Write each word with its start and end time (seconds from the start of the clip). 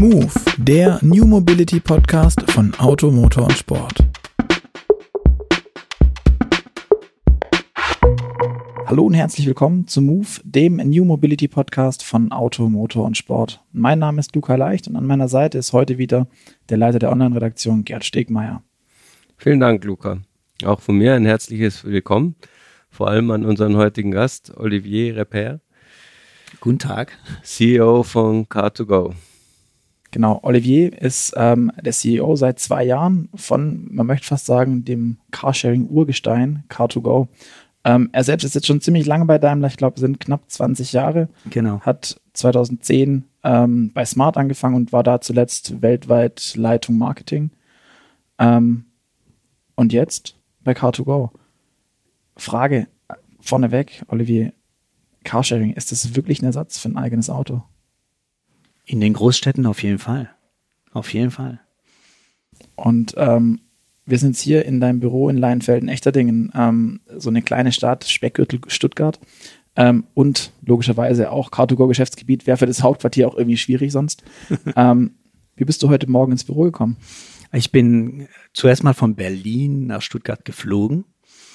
Move, 0.00 0.32
der 0.56 0.98
New 1.02 1.26
Mobility 1.26 1.78
Podcast 1.78 2.40
von 2.52 2.72
Auto, 2.76 3.10
Motor 3.10 3.44
und 3.44 3.52
Sport. 3.52 4.02
Hallo 8.86 9.04
und 9.04 9.12
herzlich 9.12 9.46
willkommen 9.46 9.86
zu 9.86 10.00
Move, 10.00 10.40
dem 10.42 10.76
New 10.76 11.04
Mobility 11.04 11.48
Podcast 11.48 12.02
von 12.02 12.32
Auto, 12.32 12.70
Motor 12.70 13.04
und 13.04 13.18
Sport. 13.18 13.62
Mein 13.72 13.98
Name 13.98 14.20
ist 14.20 14.34
Luca 14.34 14.54
Leicht 14.54 14.88
und 14.88 14.96
an 14.96 15.04
meiner 15.04 15.28
Seite 15.28 15.58
ist 15.58 15.74
heute 15.74 15.98
wieder 15.98 16.28
der 16.70 16.78
Leiter 16.78 16.98
der 16.98 17.12
Online-Redaktion 17.12 17.84
Gerd 17.84 18.06
Stegmeier. 18.06 18.62
Vielen 19.36 19.60
Dank, 19.60 19.84
Luca. 19.84 20.22
Auch 20.64 20.80
von 20.80 20.96
mir 20.96 21.12
ein 21.12 21.26
herzliches 21.26 21.84
Willkommen, 21.84 22.36
vor 22.88 23.08
allem 23.08 23.30
an 23.32 23.44
unseren 23.44 23.76
heutigen 23.76 24.12
Gast, 24.12 24.50
Olivier 24.56 25.14
Repair. 25.14 25.60
Guten 26.60 26.78
Tag. 26.78 27.18
CEO 27.42 28.02
von 28.02 28.46
Car2Go. 28.46 29.12
Genau, 30.12 30.40
Olivier 30.42 31.00
ist 31.00 31.34
ähm, 31.36 31.70
der 31.80 31.92
CEO 31.92 32.34
seit 32.34 32.58
zwei 32.58 32.84
Jahren 32.84 33.28
von, 33.34 33.86
man 33.92 34.06
möchte 34.06 34.26
fast 34.26 34.46
sagen, 34.46 34.84
dem 34.84 35.18
Carsharing-Urgestein 35.30 36.64
Car2Go. 36.68 37.28
Ähm, 37.84 38.10
er 38.12 38.24
selbst 38.24 38.44
ist 38.44 38.54
jetzt 38.54 38.66
schon 38.66 38.80
ziemlich 38.80 39.06
lange 39.06 39.24
bei 39.24 39.38
Daimler, 39.38 39.68
ich 39.68 39.76
glaube, 39.76 40.00
sind 40.00 40.20
knapp 40.20 40.50
20 40.50 40.92
Jahre. 40.92 41.28
Genau. 41.48 41.80
Hat 41.80 42.20
2010 42.32 43.24
ähm, 43.44 43.92
bei 43.94 44.04
Smart 44.04 44.36
angefangen 44.36 44.74
und 44.74 44.92
war 44.92 45.02
da 45.02 45.20
zuletzt 45.20 45.80
weltweit 45.80 46.54
Leitung 46.56 46.98
Marketing. 46.98 47.50
Ähm, 48.38 48.86
und 49.76 49.92
jetzt 49.92 50.36
bei 50.62 50.72
Car2Go. 50.72 51.30
Frage 52.36 52.88
vorneweg, 53.40 54.04
Olivier, 54.08 54.52
Carsharing, 55.24 55.72
ist 55.72 55.92
das 55.92 56.14
wirklich 56.14 56.42
ein 56.42 56.46
Ersatz 56.46 56.78
für 56.78 56.88
ein 56.88 56.96
eigenes 56.96 57.30
Auto? 57.30 57.62
In 58.84 59.00
den 59.00 59.12
Großstädten 59.12 59.66
auf 59.66 59.82
jeden 59.82 59.98
Fall. 59.98 60.30
Auf 60.92 61.12
jeden 61.12 61.30
Fall. 61.30 61.60
Und 62.74 63.14
ähm, 63.16 63.60
wir 64.06 64.18
sind 64.18 64.36
hier 64.36 64.64
in 64.64 64.80
deinem 64.80 65.00
Büro 65.00 65.28
in 65.28 65.38
Leinfelden-Echterdingen, 65.38 66.52
ähm, 66.54 67.00
so 67.16 67.30
eine 67.30 67.42
kleine 67.42 67.72
Stadt, 67.72 68.04
Speckgürtel 68.04 68.60
Stuttgart. 68.66 69.20
Ähm, 69.76 70.04
und 70.14 70.52
logischerweise 70.66 71.30
auch 71.30 71.50
Car2Go-Geschäftsgebiet 71.50 72.46
wäre 72.46 72.56
für 72.56 72.66
das 72.66 72.82
Hauptquartier 72.82 73.28
auch 73.28 73.36
irgendwie 73.36 73.56
schwierig 73.56 73.92
sonst. 73.92 74.24
ähm, 74.76 75.12
wie 75.56 75.64
bist 75.64 75.82
du 75.82 75.88
heute 75.88 76.10
Morgen 76.10 76.32
ins 76.32 76.44
Büro 76.44 76.64
gekommen? 76.64 76.96
Ich 77.52 77.70
bin 77.70 78.28
zuerst 78.52 78.82
mal 78.82 78.94
von 78.94 79.14
Berlin 79.14 79.86
nach 79.86 80.02
Stuttgart 80.02 80.44
geflogen. 80.44 81.04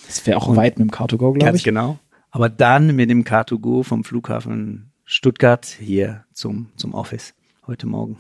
Das 0.07 0.25
wäre 0.25 0.37
auch 0.37 0.47
und 0.47 0.55
weit 0.55 0.77
mit 0.77 0.89
dem 0.89 0.91
Car2Go, 0.91 1.17
glaube 1.17 1.37
ich. 1.39 1.43
Ganz 1.43 1.63
genau. 1.63 1.99
Aber 2.31 2.49
dann 2.49 2.95
mit 2.95 3.09
dem 3.09 3.23
Car2Go 3.23 3.83
vom 3.83 4.03
Flughafen 4.03 4.91
Stuttgart 5.05 5.65
hier 5.65 6.25
zum, 6.33 6.67
zum 6.75 6.93
Office 6.95 7.35
heute 7.67 7.85
Morgen. 7.85 8.17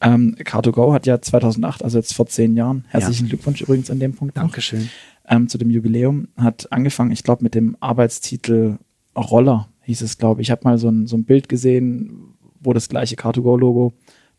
Ähm, 0.00 0.36
Car2Go 0.38 0.92
hat 0.92 1.06
ja 1.06 1.20
2008, 1.20 1.84
also 1.84 1.98
jetzt 1.98 2.14
vor 2.14 2.26
zehn 2.26 2.56
Jahren, 2.56 2.84
herzlichen 2.88 3.26
ja. 3.26 3.30
Glückwunsch 3.30 3.60
übrigens 3.60 3.90
an 3.90 3.98
dem 3.98 4.14
Punkt. 4.14 4.36
Dankeschön. 4.36 4.88
Ähm, 5.28 5.48
zu 5.48 5.58
dem 5.58 5.70
Jubiläum, 5.70 6.28
hat 6.36 6.70
angefangen, 6.72 7.10
ich 7.10 7.24
glaube, 7.24 7.42
mit 7.42 7.54
dem 7.54 7.76
Arbeitstitel 7.80 8.78
Roller, 9.16 9.68
hieß 9.82 10.02
es, 10.02 10.18
glaube 10.18 10.40
ich. 10.40 10.48
Ich 10.48 10.50
habe 10.50 10.62
mal 10.64 10.78
so 10.78 10.88
ein, 10.88 11.06
so 11.06 11.16
ein 11.16 11.24
Bild 11.24 11.48
gesehen, 11.48 12.34
wo 12.60 12.72
das 12.72 12.88
gleiche 12.88 13.16
Car2Go-Logo 13.16 13.92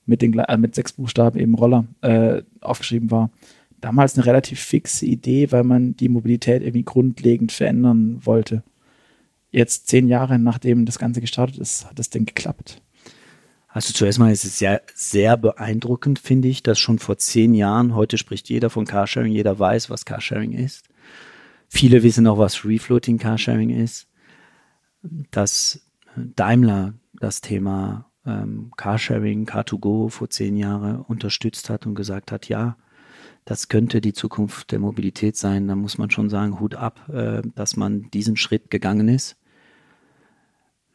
mit, 0.06 0.22
den, 0.22 0.38
äh, 0.40 0.58
mit 0.58 0.74
sechs 0.76 0.94
Buchstaben 0.94 1.40
eben 1.40 1.56
Roller 1.56 1.86
äh, 2.02 2.44
aufgeschrieben 2.62 3.12
war. 3.12 3.30
Damals 3.82 4.16
eine 4.16 4.26
relativ 4.26 4.62
fixe 4.62 5.06
Idee, 5.06 5.52
weil 5.52 5.64
man 5.64 5.96
die 5.96 6.08
Mobilität 6.08 6.62
irgendwie 6.62 6.84
grundlegend 6.84 7.52
verändern 7.52 8.20
wollte. 8.24 8.64
Jetzt 9.54 9.88
zehn 9.88 10.08
Jahre 10.08 10.40
nachdem 10.40 10.84
das 10.84 10.98
Ganze 10.98 11.22
gestartet 11.22 11.60
ist, 11.60 11.86
hat 11.86 12.00
das 12.00 12.10
Ding 12.10 12.26
geklappt. 12.26 12.82
Also 13.68 13.94
zuerst 13.94 14.18
mal 14.18 14.32
ist 14.32 14.46
es 14.46 14.60
ja 14.60 14.80
sehr 14.96 15.38
beeindruckend, 15.38 16.18
finde 16.18 16.48
ich, 16.48 16.64
dass 16.64 16.80
schon 16.80 16.98
vor 16.98 17.20
zehn 17.20 17.54
Jahren, 17.54 17.94
heute 17.94 18.18
spricht 18.18 18.50
jeder 18.50 18.72
von 18.72 18.86
Carsharing, 18.86 19.32
jeder 19.32 19.58
weiß, 19.60 19.92
was 19.92 20.06
Carsharing 20.06 20.54
ist. 20.54 20.84
Viele 21.68 22.02
wissen 22.02 22.26
auch, 22.26 22.40
was 22.40 22.66
Refloating 22.66 23.20
Carsharing 23.20 23.70
ist. 23.70 24.08
Dass 25.30 25.88
Daimler 26.16 26.96
das 27.14 27.42
Thema 27.42 28.10
ähm, 28.26 28.72
Carsharing, 28.76 29.46
Car2Go 29.46 30.10
vor 30.10 30.32
zehn 30.32 30.58
Jahren 30.58 31.00
unterstützt 31.02 31.70
hat 31.70 31.86
und 31.86 31.94
gesagt 31.94 32.32
hat, 32.32 32.50
ja, 32.50 32.76
das 33.46 33.68
könnte 33.68 34.02
die 34.02 34.14
Zukunft 34.14 34.72
der 34.72 34.80
Mobilität 34.80 35.38
sein. 35.38 35.68
Da 35.68 35.76
muss 35.76 36.00
man 36.00 36.10
schon 36.10 36.30
sagen, 36.30 36.60
Hut 36.60 36.74
ab, 36.74 37.08
äh, 37.10 37.44
dass 37.54 37.76
man 37.76 38.10
diesen 38.12 38.36
Schritt 38.36 38.72
gegangen 38.72 39.10
ist. 39.10 39.36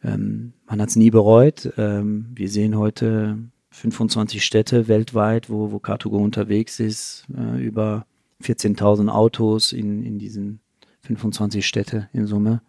Ähm, 0.03 0.53
man 0.67 0.81
hat 0.81 0.91
es 0.91 0.97
nie 0.97 1.11
bereut. 1.11 1.73
Ähm, 1.77 2.31
wir 2.35 2.49
sehen 2.49 2.77
heute 2.77 3.39
25 3.71 4.45
Städte 4.45 4.89
weltweit, 4.89 5.51
wo, 5.51 5.73
wo 5.73 5.77
Car2Go 5.77 6.23
unterwegs 6.23 6.81
ist, 6.81 7.27
äh, 7.37 7.63
über 7.63 8.07
14.000 8.43 9.09
Autos 9.09 9.73
in, 9.73 10.03
in 10.03 10.19
diesen 10.19 10.61
25 11.03 11.67
Städte 11.67 12.09
in 12.13 12.27
Summe. 12.27 12.63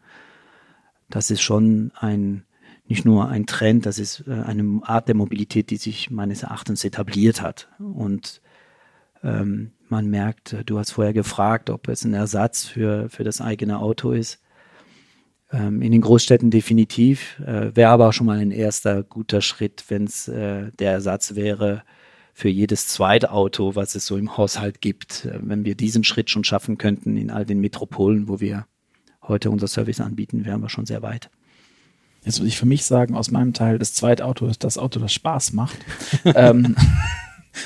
Das 1.10 1.32
ist 1.32 1.42
schon 1.42 1.92
ein, 1.96 2.44
nicht 2.88 3.06
nur 3.06 3.28
ein 3.30 3.46
Trend, 3.46 3.86
das 3.86 4.00
ist 4.00 4.26
äh, 4.28 4.34
eine 4.34 4.82
Art 4.84 5.08
der 5.08 5.16
Mobilität, 5.16 5.70
die 5.70 5.78
sich 5.78 6.10
meines 6.12 6.44
Erachtens 6.44 6.84
etabliert 6.84 7.42
hat. 7.42 7.70
Und 7.80 8.42
ähm, 9.24 9.72
man 9.88 10.10
merkt, 10.10 10.56
du 10.66 10.78
hast 10.78 10.92
vorher 10.92 11.14
gefragt, 11.14 11.70
ob 11.70 11.88
es 11.88 12.04
ein 12.04 12.14
Ersatz 12.14 12.66
für, 12.66 13.10
für 13.10 13.24
das 13.24 13.42
eigene 13.42 13.80
Auto 13.80 14.12
ist. 14.12 14.40
Ähm, 15.52 15.82
in 15.82 15.92
den 15.92 16.02
Großstädten 16.02 16.52
definitiv. 16.52 17.40
Äh, 17.40 17.76
wäre 17.76 17.90
aber 17.90 18.10
auch 18.10 18.14
schon 18.14 18.28
mal 18.28 18.40
ein 18.40 18.52
erster 18.52 19.04
guter 19.04 19.42
Schritt, 19.42 19.86
wenn 19.88 20.04
es 20.04 20.28
äh, 20.28 20.72
der 20.78 20.92
Ersatz 20.92 21.36
wäre 21.36 21.84
für 22.34 22.50
jedes 22.50 22.88
zweite 22.88 23.32
Auto, 23.32 23.76
was 23.76 23.96
es 23.96 24.06
so 24.06 24.16
im 24.16 24.38
Haushalt 24.38 24.80
gibt. 24.80 25.26
Äh, 25.26 25.40
wenn 25.42 25.66
wir 25.66 25.76
diesen 25.76 26.04
Schritt 26.04 26.30
schon 26.30 26.44
schaffen 26.44 26.78
könnten 26.78 27.18
in 27.18 27.32
all 27.32 27.46
den 27.46 27.60
Metropolen, 27.60 28.28
wo 28.28 28.40
wir 28.40 28.66
heute 29.24 29.50
unser 29.50 29.68
Service 29.68 30.02
anbieten, 30.02 30.46
wären 30.46 30.62
wir 30.62 30.70
schon 30.70 30.86
sehr 30.86 31.02
weit. 31.02 31.30
Jetzt 32.24 32.40
würde 32.40 32.50
ich 32.50 32.58
für 32.58 32.66
mich 32.66 32.86
sagen, 32.86 33.16
aus 33.16 33.32
meinem 33.32 33.54
Teil, 33.54 33.80
das 33.80 33.94
zweite 33.94 34.26
Auto 34.26 34.46
ist 34.48 34.64
das 34.64 34.78
Auto, 34.78 35.00
das 35.00 35.14
Spaß 35.14 35.54
macht. 35.54 35.78
ähm, 36.26 36.76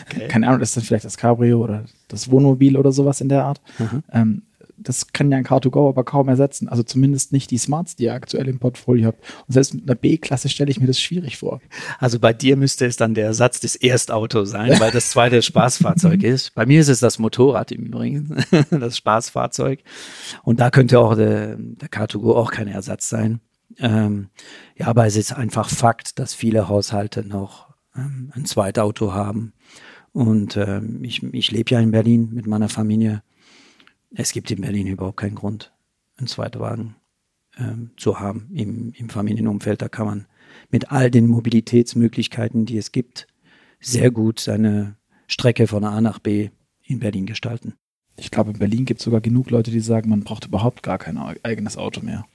okay. 0.10 0.28
Keine 0.28 0.48
Ahnung, 0.48 0.62
ist 0.62 0.78
das 0.78 0.86
vielleicht 0.86 1.06
das 1.06 1.18
Cabrio 1.18 1.62
oder 1.62 1.86
das 2.08 2.32
Wohnmobil 2.32 2.78
oder 2.78 2.92
sowas 2.92 3.20
in 3.20 3.30
der 3.30 3.46
Art. 3.46 3.62
Mhm. 3.80 4.04
Ähm, 4.12 4.42
das 4.84 5.14
kann 5.14 5.32
ja 5.32 5.38
ein 5.38 5.46
Car2Go 5.46 5.90
aber 5.90 6.04
kaum 6.04 6.28
ersetzen. 6.28 6.68
Also 6.68 6.84
zumindest 6.84 7.32
nicht 7.32 7.52
die 7.52 7.58
Smarts, 7.58 7.96
die 7.96 8.04
ihr 8.04 8.14
aktuell 8.14 8.48
im 8.48 8.60
Portfolio 8.60 9.08
habt. 9.08 9.24
Und 9.48 9.54
selbst 9.54 9.74
mit 9.74 9.84
einer 9.84 9.96
B-Klasse 9.96 10.50
stelle 10.50 10.72
ich 10.72 10.80
mir 10.80 10.88
das 10.88 11.00
schwierig 11.00 11.38
vor. 11.38 11.62
Also 12.00 12.20
bei 12.20 12.34
dir 12.34 12.58
müsste 12.58 12.86
es 12.86 12.98
dann 12.98 13.14
der 13.14 13.26
Ersatz 13.26 13.60
des 13.60 13.76
Erstautos 13.76 14.52
sein, 14.52 14.80
weil 14.80 14.92
das 14.92 15.10
zweite 15.10 15.42
Spaßfahrzeug 15.42 16.24
ist. 16.24 16.54
Bei 16.56 16.66
mir 16.66 16.82
ist 16.82 16.90
es 16.90 17.00
das 17.00 17.20
Motorrad 17.20 17.72
im 17.72 17.84
Übrigen, 17.84 18.44
das 18.70 18.98
Spaßfahrzeug. 18.98 19.80
Und 20.44 20.60
da 20.60 20.70
könnte 20.70 21.00
auch 21.00 21.16
der, 21.16 21.58
der 21.58 21.90
Car2Go 21.90 22.36
auch 22.36 22.52
kein 22.52 22.68
Ersatz 22.68 23.10
sein. 23.10 23.40
Ähm, 23.80 24.30
ja, 24.78 24.88
aber 24.88 25.06
es 25.06 25.16
ist 25.16 25.34
einfach 25.34 25.70
Fakt, 25.70 26.20
dass 26.20 26.34
viele 26.34 26.68
Haushalte 26.68 27.28
noch 27.28 27.74
ähm, 27.96 28.32
ein 28.36 28.46
Zweitauto 28.46 29.14
haben. 29.14 29.54
Und 30.12 30.58
ähm, 30.58 31.04
ich, 31.04 31.24
ich 31.24 31.52
lebe 31.52 31.72
ja 31.72 31.80
in 31.80 31.92
Berlin 31.92 32.30
mit 32.34 32.46
meiner 32.46 32.70
Familie. 32.70 33.24
Es 34.16 34.32
gibt 34.32 34.52
in 34.52 34.62
Berlin 34.62 34.88
überhaupt 34.88 35.18
keinen 35.18 35.36
Grund, 35.36 35.74
einen 36.18 36.28
Zweitwagen 36.28 36.96
ähm, 37.58 37.92
zu 37.98 38.20
haben 38.20 38.50
im, 38.54 38.94
im 38.96 39.10
Familienumfeld. 39.10 39.82
Da 39.82 39.90
kann 39.90 40.06
man 40.06 40.26
mit 40.70 40.92
all 40.92 41.10
den 41.10 41.28
Mobilitätsmöglichkeiten, 41.28 42.66
die 42.66 42.78
es 42.78 42.92
gibt, 42.92 43.28
sehr 43.80 44.12
gut 44.12 44.40
seine 44.40 44.96
Strecke 45.28 45.68
von 45.68 45.84
A 45.84 46.00
nach 46.00 46.20
B 46.20 46.50
in 46.84 47.00
Berlin 47.00 47.26
gestalten. 47.26 47.74
Ich 48.16 48.30
glaube, 48.30 48.52
in 48.52 48.60
Berlin 48.60 48.86
gibt 48.86 49.00
es 49.00 49.06
sogar 49.06 49.22
genug 49.22 49.50
Leute, 49.50 49.72
die 49.72 49.80
sagen, 49.80 50.10
man 50.10 50.24
braucht 50.24 50.46
überhaupt 50.46 50.84
gar 50.84 51.00
kein 51.00 51.18
eigenes 51.18 51.78
Auto 51.78 52.02
mehr. 52.02 52.26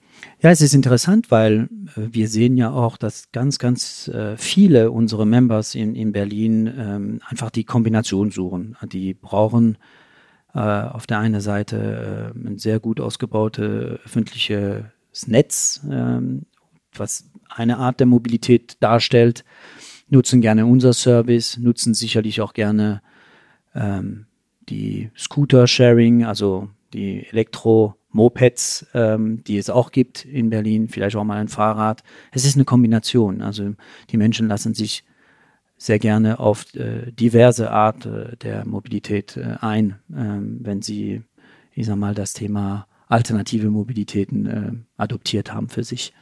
Ja, 0.40 0.50
es 0.50 0.60
ist 0.60 0.74
interessant, 0.74 1.30
weil 1.30 1.68
äh, 1.96 2.08
wir 2.10 2.28
sehen 2.28 2.56
ja 2.56 2.72
auch, 2.72 2.96
dass 2.96 3.30
ganz, 3.30 3.60
ganz 3.60 4.08
äh, 4.08 4.36
viele 4.36 4.90
unserer 4.90 5.24
Members 5.24 5.76
in, 5.76 5.94
in 5.94 6.10
Berlin 6.10 6.66
ähm, 6.76 7.20
einfach 7.28 7.50
die 7.50 7.62
Kombination 7.62 8.32
suchen. 8.32 8.76
Die 8.90 9.14
brauchen 9.14 9.78
auf 10.56 11.06
der 11.06 11.18
einen 11.18 11.40
Seite 11.40 12.32
äh, 12.34 12.38
ein 12.38 12.58
sehr 12.58 12.80
gut 12.80 13.00
ausgebautes 13.00 14.00
öffentliches 14.04 15.26
Netz, 15.26 15.80
ähm, 15.90 16.46
was 16.94 17.30
eine 17.48 17.78
Art 17.78 18.00
der 18.00 18.06
Mobilität 18.06 18.76
darstellt, 18.80 19.44
nutzen 20.08 20.40
gerne 20.40 20.66
unser 20.66 20.92
Service, 20.92 21.58
nutzen 21.58 21.94
sicherlich 21.94 22.40
auch 22.40 22.54
gerne 22.54 23.02
ähm, 23.74 24.26
die 24.68 25.10
Scooter-Sharing, 25.16 26.24
also 26.24 26.68
die 26.92 27.26
Elektro-Mopeds, 27.26 28.86
ähm, 28.94 29.44
die 29.44 29.58
es 29.58 29.70
auch 29.70 29.90
gibt 29.92 30.24
in 30.24 30.50
Berlin, 30.50 30.88
vielleicht 30.88 31.16
auch 31.16 31.24
mal 31.24 31.38
ein 31.38 31.48
Fahrrad. 31.48 32.02
Es 32.32 32.44
ist 32.44 32.56
eine 32.56 32.64
Kombination. 32.64 33.42
Also 33.42 33.74
die 34.10 34.16
Menschen 34.16 34.48
lassen 34.48 34.74
sich 34.74 35.04
sehr 35.78 36.00
gerne 36.00 36.40
auf 36.40 36.74
äh, 36.74 37.12
diverse 37.12 37.70
Art 37.70 38.04
äh, 38.04 38.36
der 38.36 38.66
Mobilität 38.66 39.36
äh, 39.36 39.56
ein, 39.60 40.00
ähm, 40.14 40.58
wenn 40.60 40.82
sie, 40.82 41.22
ich 41.72 41.86
sag 41.86 41.96
mal, 41.96 42.14
das 42.14 42.34
Thema 42.34 42.86
alternative 43.06 43.70
Mobilitäten 43.70 44.46
äh, 44.46 44.72
adoptiert 44.96 45.54
haben 45.54 45.68
für 45.68 45.84
sich. 45.84 46.12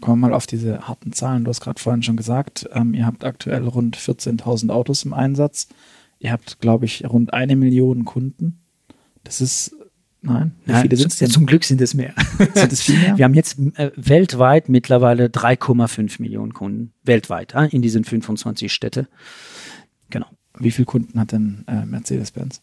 Kommen 0.00 0.22
wir 0.22 0.28
mal 0.28 0.34
auf 0.34 0.46
diese 0.46 0.88
harten 0.88 1.12
Zahlen. 1.12 1.44
Du 1.44 1.50
hast 1.50 1.60
gerade 1.60 1.80
vorhin 1.80 2.02
schon 2.02 2.16
gesagt, 2.16 2.68
ähm, 2.72 2.94
ihr 2.94 3.04
habt 3.04 3.22
aktuell 3.22 3.68
rund 3.68 3.98
14.000 3.98 4.70
Autos 4.70 5.04
im 5.04 5.12
Einsatz. 5.12 5.68
Ihr 6.18 6.32
habt, 6.32 6.58
glaube 6.60 6.86
ich, 6.86 7.04
rund 7.06 7.34
eine 7.34 7.54
Million 7.54 8.06
Kunden. 8.06 8.60
Das 9.24 9.42
ist, 9.42 9.76
nein, 10.22 10.52
wie 10.64 10.74
viele 10.74 10.96
sind 10.96 11.12
es 11.12 11.18
denn? 11.18 11.30
Zum 11.30 11.46
Glück 11.46 11.64
sind 11.64 11.80
es 11.80 11.94
mehr. 11.94 12.14
Sind 12.54 12.72
es 12.72 12.82
viel 12.82 12.98
mehr? 12.98 13.16
Wir 13.16 13.24
haben 13.24 13.34
jetzt 13.34 13.58
äh, 13.76 13.90
weltweit 13.96 14.68
mittlerweile 14.68 15.26
3,5 15.26 16.20
Millionen 16.20 16.52
Kunden. 16.52 16.92
Weltweit, 17.04 17.54
äh, 17.54 17.66
in 17.66 17.82
diesen 17.82 18.04
25 18.04 18.72
Städte. 18.72 19.08
Genau. 20.10 20.26
Wie 20.58 20.70
viele 20.70 20.86
Kunden 20.86 21.18
hat 21.18 21.32
denn 21.32 21.64
äh, 21.66 21.86
Mercedes-Benz? 21.86 22.62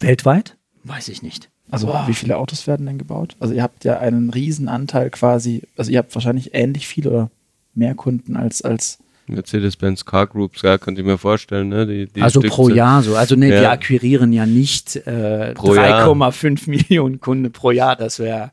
Weltweit? 0.00 0.56
Weiß 0.82 1.08
ich 1.08 1.22
nicht. 1.22 1.50
Also 1.70 1.88
wow. 1.88 2.06
wie 2.06 2.14
viele 2.14 2.36
Autos 2.36 2.66
werden 2.66 2.86
denn 2.86 2.98
gebaut? 2.98 3.36
Also 3.40 3.54
ihr 3.54 3.62
habt 3.62 3.84
ja 3.84 3.98
einen 3.98 4.30
riesen 4.30 4.68
Anteil 4.68 5.10
quasi, 5.10 5.62
also 5.76 5.90
ihr 5.90 5.98
habt 5.98 6.14
wahrscheinlich 6.14 6.54
ähnlich 6.54 6.86
viel 6.86 7.08
oder 7.08 7.30
mehr 7.74 7.94
Kunden 7.94 8.36
als, 8.36 8.62
als 8.62 8.98
Mercedes-Benz 9.26 10.04
Car 10.04 10.26
Groups, 10.26 10.62
ja, 10.62 10.78
könnte 10.78 11.00
ich 11.00 11.06
mir 11.06 11.18
vorstellen. 11.18 11.68
Ne? 11.68 11.86
Die, 11.86 12.06
die 12.06 12.22
also 12.22 12.40
pro 12.40 12.68
Jahr 12.68 13.02
so. 13.02 13.16
Also 13.16 13.36
ne, 13.36 13.48
ja. 13.48 13.60
wir 13.62 13.70
akquirieren 13.70 14.32
ja 14.32 14.46
nicht 14.46 14.96
äh, 15.06 15.54
3,5 15.56 16.68
Millionen 16.70 17.20
Kunden 17.20 17.50
pro 17.52 17.70
Jahr. 17.70 17.96
Das 17.96 18.18
wäre 18.18 18.50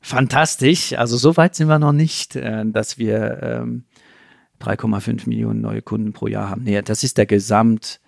fantastisch. 0.00 0.92
Also 0.94 1.16
so 1.16 1.36
weit 1.36 1.54
sind 1.54 1.68
wir 1.68 1.78
noch 1.78 1.92
nicht, 1.92 2.36
äh, 2.36 2.64
dass 2.66 2.98
wir 2.98 3.42
ähm, 3.42 3.84
3,5 4.60 5.28
Millionen 5.28 5.60
neue 5.60 5.82
Kunden 5.82 6.12
pro 6.12 6.26
Jahr 6.26 6.50
haben. 6.50 6.62
Nee, 6.64 6.80
das 6.82 7.02
ist 7.02 7.18
der 7.18 7.26
Gesamtbestand 7.26 8.00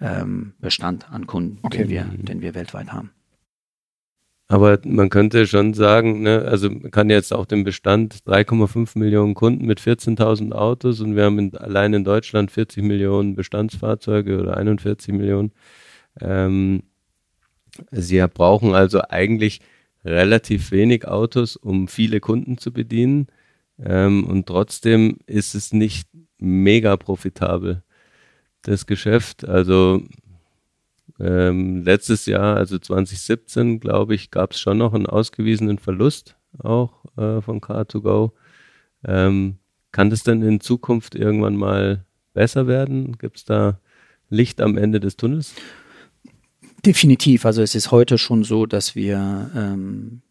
ähm, 0.00 1.14
an 1.14 1.26
Kunden, 1.26 1.58
okay. 1.62 1.78
den, 1.78 1.88
wir, 1.90 2.04
den 2.04 2.40
wir 2.40 2.54
weltweit 2.54 2.92
haben. 2.92 3.10
Aber 4.48 4.78
man 4.84 5.10
könnte 5.10 5.46
schon 5.46 5.74
sagen, 5.74 6.22
ne, 6.22 6.42
also 6.42 6.70
man 6.70 6.90
kann 6.92 7.10
jetzt 7.10 7.32
auch 7.32 7.46
den 7.46 7.64
Bestand 7.64 8.18
3,5 8.26 8.96
Millionen 8.96 9.34
Kunden 9.34 9.66
mit 9.66 9.80
14.000 9.80 10.52
Autos 10.52 11.00
und 11.00 11.16
wir 11.16 11.24
haben 11.24 11.38
in, 11.40 11.56
allein 11.56 11.94
in 11.94 12.04
Deutschland 12.04 12.52
40 12.52 12.84
Millionen 12.84 13.34
Bestandsfahrzeuge 13.34 14.40
oder 14.40 14.56
41 14.56 15.12
Millionen. 15.14 15.52
Ähm, 16.20 16.84
sie 17.90 18.24
brauchen 18.28 18.74
also 18.74 19.02
eigentlich 19.08 19.60
relativ 20.04 20.70
wenig 20.70 21.08
Autos, 21.08 21.56
um 21.56 21.88
viele 21.88 22.20
Kunden 22.20 22.58
zu 22.58 22.72
bedienen. 22.72 23.26
Ähm, 23.82 24.24
und 24.24 24.46
trotzdem 24.46 25.18
ist 25.26 25.56
es 25.56 25.72
nicht 25.72 26.08
mega 26.38 26.96
profitabel, 26.96 27.82
das 28.62 28.86
Geschäft. 28.86 29.44
Also 29.44 30.02
ähm, 31.18 31.82
letztes 31.82 32.26
Jahr, 32.26 32.56
also 32.56 32.78
2017, 32.78 33.80
glaube 33.80 34.14
ich, 34.14 34.30
gab 34.30 34.52
es 34.52 34.60
schon 34.60 34.78
noch 34.78 34.94
einen 34.94 35.06
ausgewiesenen 35.06 35.78
Verlust 35.78 36.36
auch 36.58 37.04
äh, 37.16 37.40
von 37.40 37.60
Car2Go. 37.60 38.32
Ähm, 39.04 39.56
kann 39.92 40.10
das 40.10 40.22
denn 40.22 40.42
in 40.42 40.60
Zukunft 40.60 41.14
irgendwann 41.14 41.56
mal 41.56 42.04
besser 42.34 42.66
werden? 42.66 43.16
Gibt 43.18 43.38
es 43.38 43.44
da 43.44 43.80
Licht 44.28 44.60
am 44.60 44.76
Ende 44.76 45.00
des 45.00 45.16
Tunnels? 45.16 45.54
Definitiv. 46.84 47.46
Also 47.46 47.62
es 47.62 47.74
ist 47.74 47.90
heute 47.90 48.18
schon 48.18 48.44
so, 48.44 48.66
dass 48.66 48.94
wir 48.94 49.50
ähm, 49.54 50.22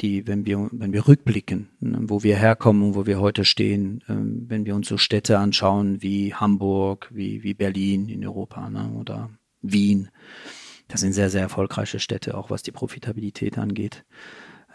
die, 0.00 0.26
wenn 0.26 0.46
wir, 0.46 0.68
wenn 0.72 0.92
wir 0.92 1.06
rückblicken, 1.06 1.68
ne, 1.80 1.98
wo 2.02 2.22
wir 2.22 2.36
herkommen 2.36 2.82
und 2.82 2.94
wo 2.94 3.06
wir 3.06 3.20
heute 3.20 3.44
stehen, 3.44 4.02
ähm, 4.08 4.46
wenn 4.48 4.64
wir 4.64 4.74
uns 4.74 4.88
so 4.88 4.96
Städte 4.96 5.38
anschauen 5.38 6.02
wie 6.02 6.34
Hamburg, 6.34 7.08
wie, 7.12 7.42
wie 7.42 7.54
Berlin 7.54 8.08
in 8.08 8.26
Europa 8.26 8.68
ne, 8.70 8.90
oder 8.98 9.30
Wien. 9.62 10.10
Das 10.88 11.00
sind 11.00 11.14
sehr, 11.14 11.30
sehr 11.30 11.40
erfolgreiche 11.40 12.00
Städte, 12.00 12.36
auch 12.36 12.50
was 12.50 12.62
die 12.62 12.72
Profitabilität 12.72 13.56
angeht. 13.56 14.04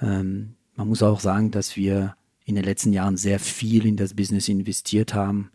Ähm, 0.02 0.56
man 0.76 0.88
muss 0.88 1.04
auch 1.04 1.20
sagen, 1.20 1.52
dass 1.52 1.76
wir 1.76 2.16
in 2.46 2.56
den 2.56 2.64
letzten 2.64 2.94
Jahren 2.94 3.18
sehr 3.18 3.40
viel 3.40 3.86
in 3.86 3.98
das 3.98 4.14
Business 4.14 4.48
investiert 4.48 5.14
haben, 5.14 5.52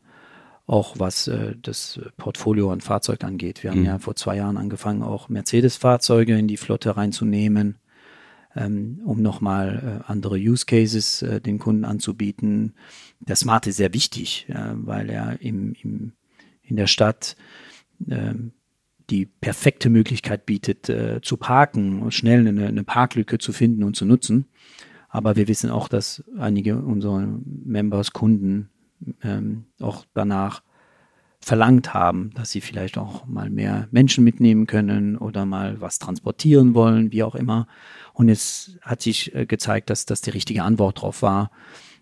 auch 0.67 0.99
was 0.99 1.27
äh, 1.27 1.55
das 1.61 2.01
Portfolio 2.17 2.71
an 2.71 2.81
Fahrzeugen 2.81 3.27
angeht. 3.27 3.63
Wir 3.63 3.71
haben 3.71 3.81
mhm. 3.81 3.87
ja 3.87 3.99
vor 3.99 4.15
zwei 4.15 4.37
Jahren 4.37 4.57
angefangen, 4.57 5.03
auch 5.03 5.29
Mercedes-Fahrzeuge 5.29 6.37
in 6.37 6.49
die 6.49 6.57
Flotte 6.57 6.97
reinzunehmen, 6.97 7.79
ähm, 8.55 9.01
um 9.05 9.23
nochmal 9.23 10.03
äh, 10.07 10.11
andere 10.11 10.37
Use 10.37 10.67
Cases 10.67 11.23
äh, 11.23 11.41
den 11.41 11.59
Kunden 11.59 11.85
anzubieten. 11.85 12.75
Der 13.21 13.37
Smart 13.37 13.67
ist 13.67 13.77
sehr 13.77 13.95
wichtig, 13.95 14.47
äh, 14.49 14.73
weil 14.75 15.09
er 15.09 15.41
im, 15.41 15.75
im, 15.83 16.13
in 16.63 16.77
der 16.77 16.87
Stadt 16.87 17.37
ähm, 18.09 18.53
die 19.13 19.27
perfekte 19.27 19.91
Möglichkeit 19.91 20.47
bietet, 20.47 20.89
äh, 20.89 21.21
zu 21.21 21.37
parken 21.37 22.01
und 22.03 22.13
schnell 22.13 22.49
eine, 22.49 22.67
eine 22.67 22.83
Parklücke 22.83 23.39
zu 23.39 23.53
finden 23.53 23.85
und 23.85 23.95
zu 23.95 24.07
nutzen. 24.07 24.47
Aber 25.11 25.37
wir 25.37 25.47
wissen 25.47 25.71
auch, 25.71 25.89
dass 25.89 26.25
einige 26.39 26.79
unserer 26.79 27.29
Members, 27.45 28.13
Kunden 28.13 28.71
ähm, 29.23 29.67
auch 29.79 30.07
danach 30.15 30.63
verlangt 31.41 31.93
haben, 31.93 32.31
dass 32.35 32.53
sie 32.53 32.63
vielleicht 32.63 32.97
auch 32.97 33.27
mal 33.27 33.51
mehr 33.51 33.89
Menschen 33.91 34.25
mitnehmen 34.25 34.67
können 34.67 35.19
oder 35.19 35.45
mal 35.45 35.81
was 35.81 35.99
transportieren 35.99 36.75
wollen, 36.75 37.13
wie 37.13 37.23
auch 37.23 37.35
immer. 37.35 37.67
Und 38.15 38.31
es 38.31 38.79
hat 38.81 39.03
sich 39.03 39.35
äh, 39.35 39.45
gezeigt, 39.45 39.91
dass 39.91 40.07
das 40.07 40.23
die 40.23 40.31
richtige 40.31 40.63
Antwort 40.63 41.03
drauf 41.03 41.21
war. 41.21 41.51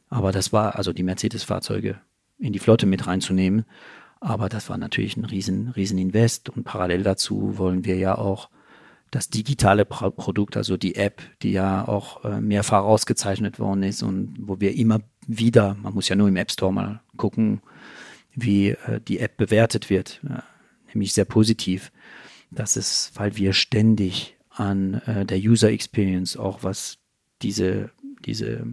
Aber 0.09 0.31
das 0.31 0.53
war 0.53 0.77
also 0.77 0.93
die 0.93 1.03
Mercedes-Fahrzeuge 1.03 1.99
in 2.39 2.53
die 2.53 2.59
Flotte 2.59 2.87
mit 2.87 3.07
reinzunehmen. 3.07 3.65
Aber 4.21 4.51
das 4.51 4.69
war 4.69 4.77
natürlich 4.77 5.17
ein 5.17 5.25
riesen, 5.25 5.69
riesen 5.69 5.99
Invest 5.99 6.51
und 6.51 6.65
parallel 6.65 7.03
dazu 7.03 7.57
wollen 7.57 7.85
wir 7.85 7.97
ja 7.97 8.17
auch 8.19 8.51
das 9.11 9.29
digitale 9.29 9.85
Produkt, 9.85 10.57
also 10.57 10.77
die 10.77 10.95
App, 10.95 11.21
die 11.43 11.53
ja 11.53 11.89
auch 11.89 12.25
äh, 12.25 12.41
mehrfach 12.41 12.85
ausgezeichnet 12.85 13.59
worden 13.59 13.83
ist 13.83 14.03
und 14.03 14.37
wo 14.41 14.61
wir 14.61 14.77
immer 14.77 15.01
wieder, 15.27 15.75
man 15.75 15.95
muss 15.95 16.09
ja 16.09 16.17
nur 16.17 16.29
im 16.29 16.37
App 16.37 16.53
Store 16.53 16.73
mal 16.73 17.01
gucken, 17.17 17.61
wie 18.35 18.71
äh, 18.71 19.01
die 19.01 19.19
App 19.19 19.37
bewertet 19.37 19.91
wird, 19.91 20.21
äh, 20.29 20.43
nämlich 20.93 21.13
sehr 21.13 21.25
positiv. 21.25 21.91
Das 22.53 22.77
ist, 22.77 23.13
weil 23.15 23.37
wir 23.37 23.53
ständig 23.53 24.37
an 24.51 24.95
äh, 25.07 25.25
der 25.25 25.39
User 25.39 25.71
Experience, 25.71 26.37
auch 26.37 26.63
was 26.63 26.99
diese, 27.43 27.91
diese 28.25 28.67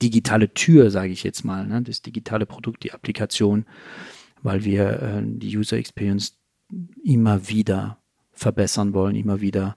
digitale 0.00 0.52
Tür, 0.54 0.90
sage 0.90 1.12
ich 1.12 1.24
jetzt 1.24 1.44
mal, 1.44 1.66
ne, 1.66 1.82
das 1.82 2.00
digitale 2.00 2.46
Produkt, 2.46 2.84
die 2.84 2.92
Applikation, 2.92 3.66
weil 4.44 4.64
wir 4.64 5.02
äh, 5.02 5.22
die 5.24 5.56
User 5.56 5.76
Experience 5.76 6.38
immer 7.02 7.48
wieder 7.48 7.98
verbessern 8.32 8.94
wollen, 8.94 9.16
immer 9.16 9.40
wieder 9.40 9.76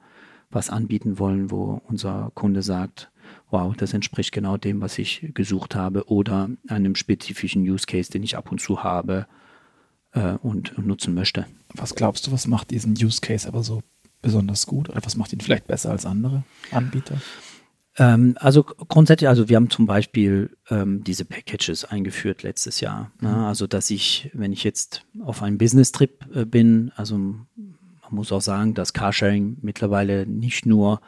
was 0.50 0.70
anbieten 0.70 1.20
wollen, 1.20 1.52
wo 1.52 1.82
unser 1.88 2.32
Kunde 2.36 2.62
sagt, 2.62 3.12
wow, 3.50 3.76
das 3.76 3.94
entspricht 3.94 4.32
genau 4.32 4.58
dem, 4.58 4.82
was 4.82 4.98
ich 4.98 5.32
gesucht 5.34 5.76
habe 5.76 6.08
oder 6.10 6.50
einem 6.68 6.96
spezifischen 6.96 7.64
Use 7.64 7.86
Case, 7.86 8.12
den 8.12 8.24
ich 8.24 8.38
ab 8.38 8.52
und 8.52 8.62
zu 8.62 8.84
habe 8.84 9.28
äh, 10.14 10.34
und, 10.34 10.78
und 10.78 10.88
nutzen 10.88 11.14
möchte. 11.14 11.46
Was 11.74 11.96
glaubst 11.96 12.28
du, 12.28 12.32
was 12.32 12.48
macht 12.48 12.72
diesen 12.72 12.94
Use 12.94 13.22
Case 13.22 13.48
aber 13.48 13.64
so 13.64 13.82
besonders 14.22 14.66
gut 14.66 14.90
oder 14.90 15.04
was 15.04 15.16
macht 15.16 15.34
ihn 15.34 15.42
vielleicht 15.42 15.68
besser 15.68 15.92
als 15.92 16.06
andere 16.06 16.44
Anbieter? 16.72 17.22
Ähm, 17.98 18.36
also 18.40 18.64
grundsätzlich, 18.64 19.28
also 19.28 19.50
wir 19.50 19.56
haben 19.56 19.70
zum 19.70 19.88
Beispiel 19.88 20.56
ähm, 20.70 21.04
diese 21.04 21.26
Packages 21.26 21.84
eingeführt 21.86 22.44
letztes 22.44 22.80
Jahr. 22.80 23.12
Ne? 23.20 23.30
Mhm. 23.30 23.36
Also 23.36 23.68
dass 23.68 23.90
ich, 23.90 24.30
wenn 24.34 24.54
ich 24.54 24.64
jetzt 24.64 25.04
auf 25.24 25.42
einem 25.42 25.58
Business-Trip 25.58 26.26
äh, 26.36 26.46
bin, 26.46 26.92
also 26.96 27.18
man 27.18 27.46
muss 28.12 28.32
auch 28.32 28.42
sagen, 28.42 28.74
dass 28.74 28.94
Carsharing 28.94 29.58
mittlerweile 29.62 30.26
nicht 30.26 30.66
nur 30.66 31.02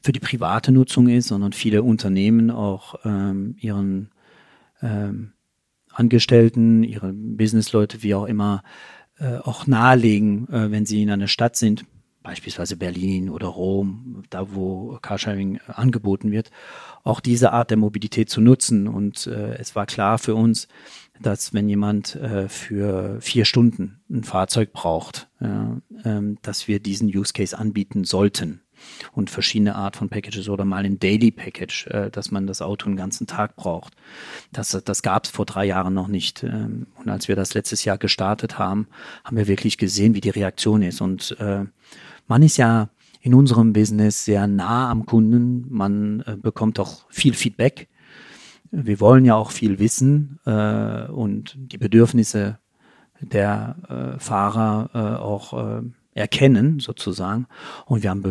für 0.00 0.12
die 0.12 0.20
private 0.20 0.70
Nutzung 0.70 1.08
ist, 1.08 1.28
sondern 1.28 1.52
viele 1.52 1.82
Unternehmen 1.82 2.50
auch 2.50 2.94
ähm, 3.04 3.56
ihren 3.58 4.10
ähm, 4.80 5.32
Angestellten, 5.92 6.84
ihre 6.84 7.12
Businessleute, 7.12 8.02
wie 8.02 8.14
auch 8.14 8.26
immer, 8.26 8.62
äh, 9.18 9.38
auch 9.38 9.66
nahelegen, 9.66 10.48
äh, 10.48 10.70
wenn 10.70 10.86
sie 10.86 11.02
in 11.02 11.10
einer 11.10 11.26
Stadt 11.26 11.56
sind, 11.56 11.84
beispielsweise 12.28 12.76
Berlin 12.76 13.30
oder 13.30 13.46
Rom, 13.46 14.22
da 14.28 14.54
wo 14.54 14.98
Carsharing 15.00 15.60
angeboten 15.66 16.30
wird, 16.30 16.50
auch 17.02 17.20
diese 17.20 17.54
Art 17.54 17.70
der 17.70 17.78
Mobilität 17.78 18.28
zu 18.28 18.42
nutzen. 18.42 18.86
Und 18.86 19.26
äh, 19.26 19.54
es 19.54 19.74
war 19.74 19.86
klar 19.86 20.18
für 20.18 20.34
uns, 20.34 20.68
dass 21.22 21.54
wenn 21.54 21.70
jemand 21.70 22.16
äh, 22.16 22.50
für 22.50 23.18
vier 23.22 23.46
Stunden 23.46 24.02
ein 24.10 24.24
Fahrzeug 24.24 24.74
braucht, 24.74 25.30
ja, 25.40 25.80
ähm, 26.04 26.36
dass 26.42 26.68
wir 26.68 26.80
diesen 26.80 27.08
Use 27.08 27.32
Case 27.32 27.58
anbieten 27.58 28.04
sollten 28.04 28.60
und 29.12 29.30
verschiedene 29.30 29.74
Art 29.74 29.96
von 29.96 30.10
Packages 30.10 30.50
oder 30.50 30.66
mal 30.66 30.84
ein 30.84 30.98
Daily 30.98 31.30
Package, 31.30 31.86
äh, 31.86 32.10
dass 32.10 32.30
man 32.30 32.46
das 32.46 32.60
Auto 32.60 32.86
einen 32.86 32.96
ganzen 32.96 33.26
Tag 33.26 33.56
braucht. 33.56 33.94
Das, 34.52 34.78
das 34.84 35.02
gab 35.02 35.24
es 35.24 35.30
vor 35.30 35.46
drei 35.46 35.64
Jahren 35.64 35.94
noch 35.94 36.08
nicht. 36.08 36.42
Ähm, 36.42 36.88
und 36.96 37.08
als 37.08 37.26
wir 37.26 37.36
das 37.36 37.54
letztes 37.54 37.84
Jahr 37.84 37.96
gestartet 37.96 38.58
haben, 38.58 38.86
haben 39.24 39.38
wir 39.38 39.48
wirklich 39.48 39.78
gesehen, 39.78 40.14
wie 40.14 40.20
die 40.20 40.28
Reaktion 40.28 40.82
ist. 40.82 41.00
Und 41.00 41.36
äh, 41.40 41.64
man 42.28 42.42
ist 42.42 42.56
ja 42.56 42.90
in 43.20 43.34
unserem 43.34 43.72
Business 43.72 44.24
sehr 44.24 44.46
nah 44.46 44.90
am 44.90 45.06
Kunden. 45.06 45.66
Man 45.68 46.20
äh, 46.20 46.36
bekommt 46.36 46.78
auch 46.78 47.10
viel 47.10 47.34
Feedback. 47.34 47.88
Wir 48.70 49.00
wollen 49.00 49.24
ja 49.24 49.34
auch 49.34 49.50
viel 49.50 49.78
wissen 49.78 50.38
äh, 50.44 51.06
und 51.06 51.56
die 51.56 51.78
Bedürfnisse 51.78 52.58
der 53.20 54.16
äh, 54.16 54.20
Fahrer 54.20 54.90
äh, 54.94 55.20
auch 55.20 55.52
äh, 55.54 55.82
erkennen 56.14 56.78
sozusagen. 56.80 57.46
Und 57.86 58.02
wir 58.02 58.10
haben 58.10 58.22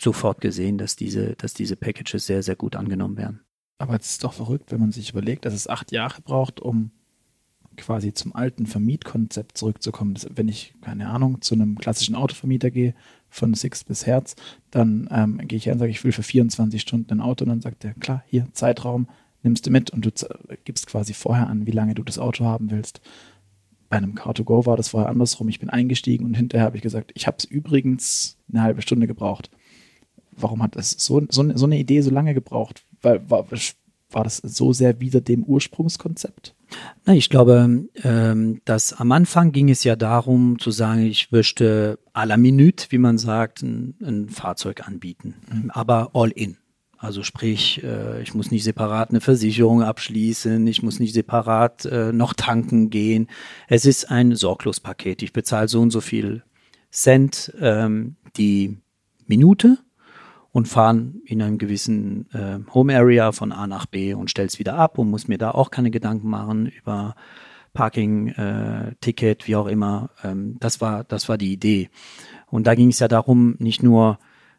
sofort 0.00 0.40
gesehen, 0.40 0.78
dass 0.78 0.96
diese, 0.96 1.34
dass 1.36 1.54
diese 1.54 1.76
Packages 1.76 2.26
sehr, 2.26 2.42
sehr 2.42 2.56
gut 2.56 2.74
angenommen 2.74 3.16
werden. 3.16 3.40
Aber 3.78 3.96
es 3.96 4.12
ist 4.12 4.24
doch 4.24 4.32
verrückt, 4.32 4.70
wenn 4.70 4.80
man 4.80 4.92
sich 4.92 5.10
überlegt, 5.10 5.44
dass 5.44 5.54
es 5.54 5.68
acht 5.68 5.92
Jahre 5.92 6.22
braucht, 6.22 6.60
um 6.60 6.92
quasi 7.76 8.12
zum 8.12 8.34
alten 8.34 8.66
Vermietkonzept 8.66 9.58
zurückzukommen. 9.58 10.14
Wenn 10.30 10.48
ich, 10.48 10.74
keine 10.82 11.08
Ahnung, 11.08 11.40
zu 11.40 11.54
einem 11.54 11.78
klassischen 11.78 12.14
Autovermieter 12.14 12.70
gehe, 12.70 12.94
von 13.32 13.54
Six 13.54 13.82
bis 13.82 14.06
Herz, 14.06 14.36
dann 14.70 15.08
ähm, 15.10 15.40
gehe 15.48 15.56
ich 15.56 15.66
her 15.66 15.72
und 15.72 15.78
sage, 15.78 15.90
ich 15.90 16.04
will 16.04 16.12
für 16.12 16.22
24 16.22 16.80
Stunden 16.80 17.10
ein 17.10 17.20
Auto 17.20 17.44
und 17.44 17.48
dann 17.48 17.60
sagt 17.62 17.84
er, 17.84 17.94
klar, 17.94 18.22
hier, 18.26 18.46
Zeitraum, 18.52 19.08
nimmst 19.42 19.66
du 19.66 19.70
mit 19.70 19.90
und 19.90 20.04
du 20.04 20.10
gibst 20.64 20.86
quasi 20.86 21.14
vorher 21.14 21.48
an, 21.48 21.66
wie 21.66 21.72
lange 21.72 21.94
du 21.94 22.02
das 22.02 22.18
Auto 22.18 22.44
haben 22.44 22.70
willst. 22.70 23.00
Bei 23.88 23.96
einem 23.96 24.14
Car2Go 24.14 24.66
war 24.66 24.76
das 24.76 24.88
vorher 24.88 25.08
andersrum. 25.08 25.48
Ich 25.48 25.60
bin 25.60 25.70
eingestiegen 25.70 26.26
und 26.26 26.34
hinterher 26.34 26.66
habe 26.66 26.76
ich 26.76 26.82
gesagt, 26.82 27.10
ich 27.14 27.26
habe 27.26 27.38
es 27.38 27.44
übrigens 27.44 28.38
eine 28.50 28.62
halbe 28.62 28.82
Stunde 28.82 29.06
gebraucht. 29.06 29.50
Warum 30.30 30.62
hat 30.62 30.76
das 30.76 30.90
so, 30.90 31.22
so, 31.30 31.56
so 31.56 31.66
eine 31.66 31.78
Idee 31.78 32.02
so 32.02 32.10
lange 32.10 32.34
gebraucht? 32.34 32.84
Weil, 33.00 33.28
war, 33.28 33.46
war 34.10 34.24
das 34.24 34.36
so 34.36 34.72
sehr 34.72 35.00
wieder 35.00 35.20
dem 35.20 35.42
Ursprungskonzept? 35.42 36.54
Na, 37.04 37.14
ich 37.14 37.30
glaube, 37.30 37.86
ähm, 38.02 38.60
dass 38.64 38.92
am 38.92 39.12
Anfang 39.12 39.52
ging 39.52 39.70
es 39.70 39.84
ja 39.84 39.96
darum 39.96 40.58
zu 40.58 40.70
sagen, 40.70 41.04
ich 41.04 41.32
möchte 41.32 41.98
à 42.14 42.24
la 42.24 42.36
minute, 42.36 42.86
wie 42.90 42.98
man 42.98 43.18
sagt, 43.18 43.62
ein, 43.62 43.94
ein 44.02 44.28
Fahrzeug 44.28 44.86
anbieten, 44.86 45.34
mhm. 45.50 45.70
aber 45.70 46.10
all 46.14 46.30
in. 46.30 46.58
Also 47.02 47.24
sprich, 47.24 47.82
äh, 47.82 48.22
ich 48.22 48.32
muss 48.32 48.52
nicht 48.52 48.62
separat 48.62 49.10
eine 49.10 49.20
Versicherung 49.20 49.82
abschließen, 49.82 50.64
ich 50.68 50.84
muss 50.84 51.00
nicht 51.00 51.14
separat 51.14 51.84
äh, 51.84 52.12
noch 52.12 52.32
tanken 52.32 52.90
gehen. 52.90 53.26
Es 53.66 53.86
ist 53.86 54.08
ein 54.08 54.36
Sorglospaket. 54.36 55.22
Ich 55.22 55.32
bezahle 55.32 55.66
so 55.66 55.80
und 55.80 55.90
so 55.90 56.00
viel 56.00 56.44
Cent 56.92 57.52
ähm, 57.60 58.14
die 58.36 58.78
Minute 59.26 59.78
und 60.52 60.68
fahren 60.68 61.22
in 61.24 61.42
einem 61.42 61.58
gewissen 61.58 62.28
äh, 62.32 62.58
Home 62.72 62.94
Area 62.94 63.32
von 63.32 63.52
A 63.52 63.66
nach 63.66 63.86
B 63.86 64.14
und 64.14 64.30
stell's 64.30 64.58
wieder 64.58 64.74
ab 64.74 64.98
und 64.98 65.10
muss 65.10 65.26
mir 65.26 65.38
da 65.38 65.50
auch 65.50 65.70
keine 65.70 65.90
Gedanken 65.90 66.28
machen 66.28 66.66
über 66.66 67.14
Parking, 67.72 68.28
äh, 68.28 68.94
Ticket, 69.00 69.48
wie 69.48 69.56
auch 69.56 69.66
immer. 69.66 70.10
Ähm, 70.22 70.56
das 70.60 70.80
war, 70.82 71.04
das 71.04 71.28
war 71.28 71.38
die 71.38 71.52
Idee. 71.52 71.88
Und 72.50 72.66
da 72.66 72.74
ging 72.74 72.88
es 72.88 72.98
ja 72.98 73.08
darum, 73.08 73.56
nicht 73.58 73.82
nur 73.82 74.18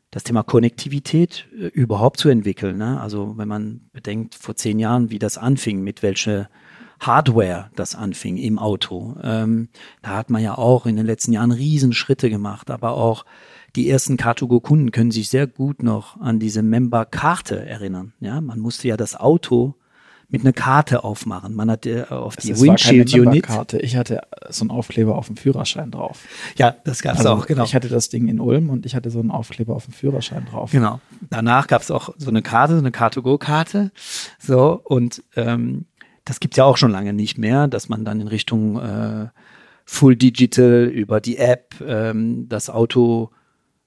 das 0.10 0.24
Thema 0.24 0.42
Konnektivität 0.42 1.48
äh, 1.56 1.68
überhaupt 1.68 2.20
zu 2.20 2.30
entwickeln. 2.30 2.78
Ne? 2.78 3.00
Also 3.00 3.38
wenn 3.38 3.48
man 3.48 3.82
bedenkt, 3.94 4.34
vor 4.34 4.56
zehn 4.56 4.80
Jahren, 4.80 5.12
wie 5.12 5.20
das 5.20 5.38
anfing, 5.38 5.82
mit 5.82 6.02
welcher 6.02 6.50
Hardware 7.00 7.70
das 7.76 7.96
anfing 7.96 8.38
im 8.38 8.58
Auto. 8.58 9.16
Ähm, 9.22 9.70
da 10.02 10.12
hat 10.12 10.30
man 10.30 10.42
ja 10.42 10.58
auch 10.58 10.86
in 10.86 10.96
den 10.96 11.06
letzten 11.06 11.34
Jahren 11.34 11.52
Riesenschritte 11.52 12.30
gemacht, 12.30 12.72
aber 12.72 12.94
auch 12.94 13.26
die 13.76 13.90
ersten 13.90 14.18
Car2Go-Kunden 14.18 14.92
können 14.92 15.12
sich 15.12 15.30
sehr 15.30 15.48
gut 15.48 15.82
noch 15.82 16.20
an 16.22 16.40
diese 16.40 16.62
Member-Karte 16.62 17.66
erinnern. 17.66 18.14
Ja, 18.20 18.40
man 18.42 18.60
musste 18.60 18.88
ja 18.88 18.98
das 18.98 19.16
Auto 19.16 19.76
mit 20.34 20.42
einer 20.42 20.54
Karte 20.54 21.04
aufmachen. 21.04 21.54
Man 21.54 21.70
hatte 21.70 22.12
auf 22.12 22.36
die 22.36 22.60
Windshield 22.60 23.14
Unit. 23.14 23.44
Karte. 23.44 23.80
Ich 23.80 23.96
hatte 23.96 24.22
so 24.50 24.64
einen 24.64 24.72
Aufkleber 24.72 25.16
auf 25.16 25.28
dem 25.28 25.38
Führerschein 25.38 25.92
drauf. 25.92 26.24
Ja, 26.58 26.76
das 26.86 27.04
gab 27.04 27.14
es 27.14 27.20
also 27.20 27.42
auch, 27.42 27.46
genau. 27.46 27.64
Ich 27.64 27.76
hatte 27.76 27.88
das 27.88 28.10
Ding 28.10 28.28
in 28.28 28.40
Ulm 28.40 28.72
und 28.72 28.86
ich 28.88 28.96
hatte 28.96 29.12
so 29.12 29.20
einen 29.20 29.30
Aufkleber 29.30 29.76
auf 29.76 29.86
dem 29.86 29.94
Führerschein 29.94 30.46
drauf. 30.46 30.72
Genau. 30.72 31.00
Danach 31.30 31.68
gab 31.68 31.84
es 31.84 31.92
auch 31.92 32.16
so 32.18 32.30
eine 32.30 32.42
Karte, 32.42 32.74
so 32.74 32.80
eine 32.80 32.90
Car2Go-Karte. 32.90 33.92
So, 34.40 34.82
und 34.84 35.24
ähm, 35.36 35.86
das 36.26 36.40
gibt's 36.40 36.58
ja 36.58 36.64
auch 36.64 36.78
schon 36.78 36.92
lange 36.92 37.14
nicht 37.14 37.38
mehr, 37.38 37.68
dass 37.68 37.88
man 37.88 38.04
dann 38.04 38.20
in 38.20 38.28
Richtung 38.28 38.80
äh, 38.80 39.28
Full 39.86 40.16
Digital 40.16 40.86
über 40.86 41.22
die 41.22 41.38
App 41.38 41.76
ähm, 41.86 42.48
das 42.50 42.72
Auto 42.72 43.30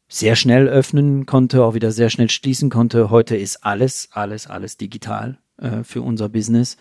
sehr 0.08 0.36
schnell 0.36 0.68
öffnen 0.68 1.26
konnte, 1.26 1.64
auch 1.64 1.74
wieder 1.74 1.90
sehr 1.90 2.10
schnell 2.10 2.30
schließen 2.30 2.70
konnte. 2.70 3.10
Heute 3.10 3.36
ist 3.36 3.64
alles, 3.64 4.08
alles, 4.12 4.46
alles 4.46 4.76
digital 4.76 5.38
äh, 5.58 5.82
für 5.82 6.02
unser 6.02 6.28
Business. 6.28 6.76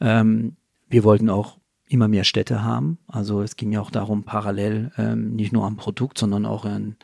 Ähm, 0.00 0.56
wir 0.88 1.04
wollten 1.04 1.30
auch 1.30 1.58
immer 1.88 2.08
mehr 2.08 2.24
Städte 2.24 2.62
haben. 2.62 2.98
Also 3.06 3.42
es 3.42 3.56
ging 3.56 3.72
ja 3.72 3.80
auch 3.80 3.90
darum, 3.90 4.24
parallel 4.24 4.92
ähm, 4.98 5.34
nicht 5.34 5.52
nur 5.52 5.64
am 5.64 5.76
Produkt, 5.76 6.18
sondern 6.18 6.46
auch 6.46 6.64
an 6.64 6.96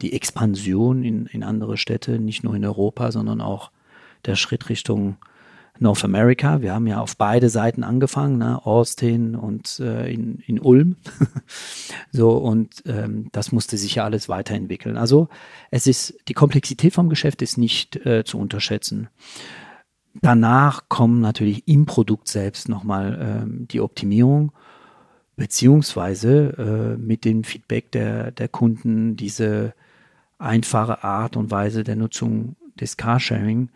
die 0.00 0.12
Expansion 0.12 1.02
in, 1.02 1.26
in 1.26 1.42
andere 1.42 1.76
Städte, 1.76 2.20
nicht 2.20 2.44
nur 2.44 2.54
in 2.54 2.64
Europa, 2.64 3.10
sondern 3.10 3.40
auch 3.40 3.72
der 4.24 4.36
Schritt 4.36 4.68
Richtung 4.68 5.16
North 5.80 6.04
America. 6.04 6.60
Wir 6.60 6.74
haben 6.74 6.86
ja 6.86 7.00
auf 7.00 7.16
beide 7.16 7.48
Seiten 7.48 7.82
angefangen, 7.82 8.38
ne? 8.38 8.64
Austin 8.64 9.34
und 9.34 9.80
äh, 9.80 10.12
in, 10.12 10.38
in 10.46 10.60
Ulm. 10.60 10.96
so, 12.12 12.36
und 12.36 12.82
ähm, 12.86 13.28
das 13.32 13.50
musste 13.50 13.78
sich 13.78 13.94
ja 13.96 14.04
alles 14.04 14.28
weiterentwickeln. 14.28 14.98
Also 14.98 15.28
es 15.70 15.86
ist, 15.86 16.14
die 16.28 16.34
Komplexität 16.34 16.92
vom 16.92 17.08
Geschäft 17.08 17.40
ist 17.40 17.56
nicht 17.56 17.96
äh, 18.04 18.24
zu 18.24 18.38
unterschätzen. 18.38 19.08
Danach 20.14 20.88
kommen 20.88 21.20
natürlich 21.20 21.66
im 21.66 21.86
Produkt 21.86 22.28
selbst 22.28 22.68
nochmal 22.68 23.18
ähm, 23.42 23.66
die 23.68 23.80
Optimierung, 23.80 24.52
beziehungsweise 25.36 26.96
äh, 26.98 27.00
mit 27.00 27.24
dem 27.24 27.42
Feedback 27.42 27.90
der, 27.92 28.32
der 28.32 28.48
Kunden 28.48 29.16
diese 29.16 29.72
einfache 30.38 31.04
Art 31.04 31.36
und 31.36 31.50
Weise 31.50 31.84
der 31.84 31.96
Nutzung 31.96 32.56
des 32.78 32.98
Carsharing 32.98 33.70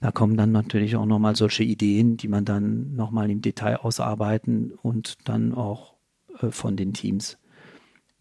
da 0.00 0.12
kommen 0.12 0.36
dann 0.36 0.52
natürlich 0.52 0.96
auch 0.96 1.06
nochmal 1.06 1.34
solche 1.34 1.64
Ideen, 1.64 2.16
die 2.16 2.28
man 2.28 2.44
dann 2.44 2.94
nochmal 2.94 3.30
im 3.30 3.42
Detail 3.42 3.76
ausarbeiten 3.76 4.72
und 4.82 5.16
dann 5.24 5.52
auch 5.54 5.94
äh, 6.40 6.50
von 6.50 6.76
den 6.76 6.92
Teams 6.92 7.38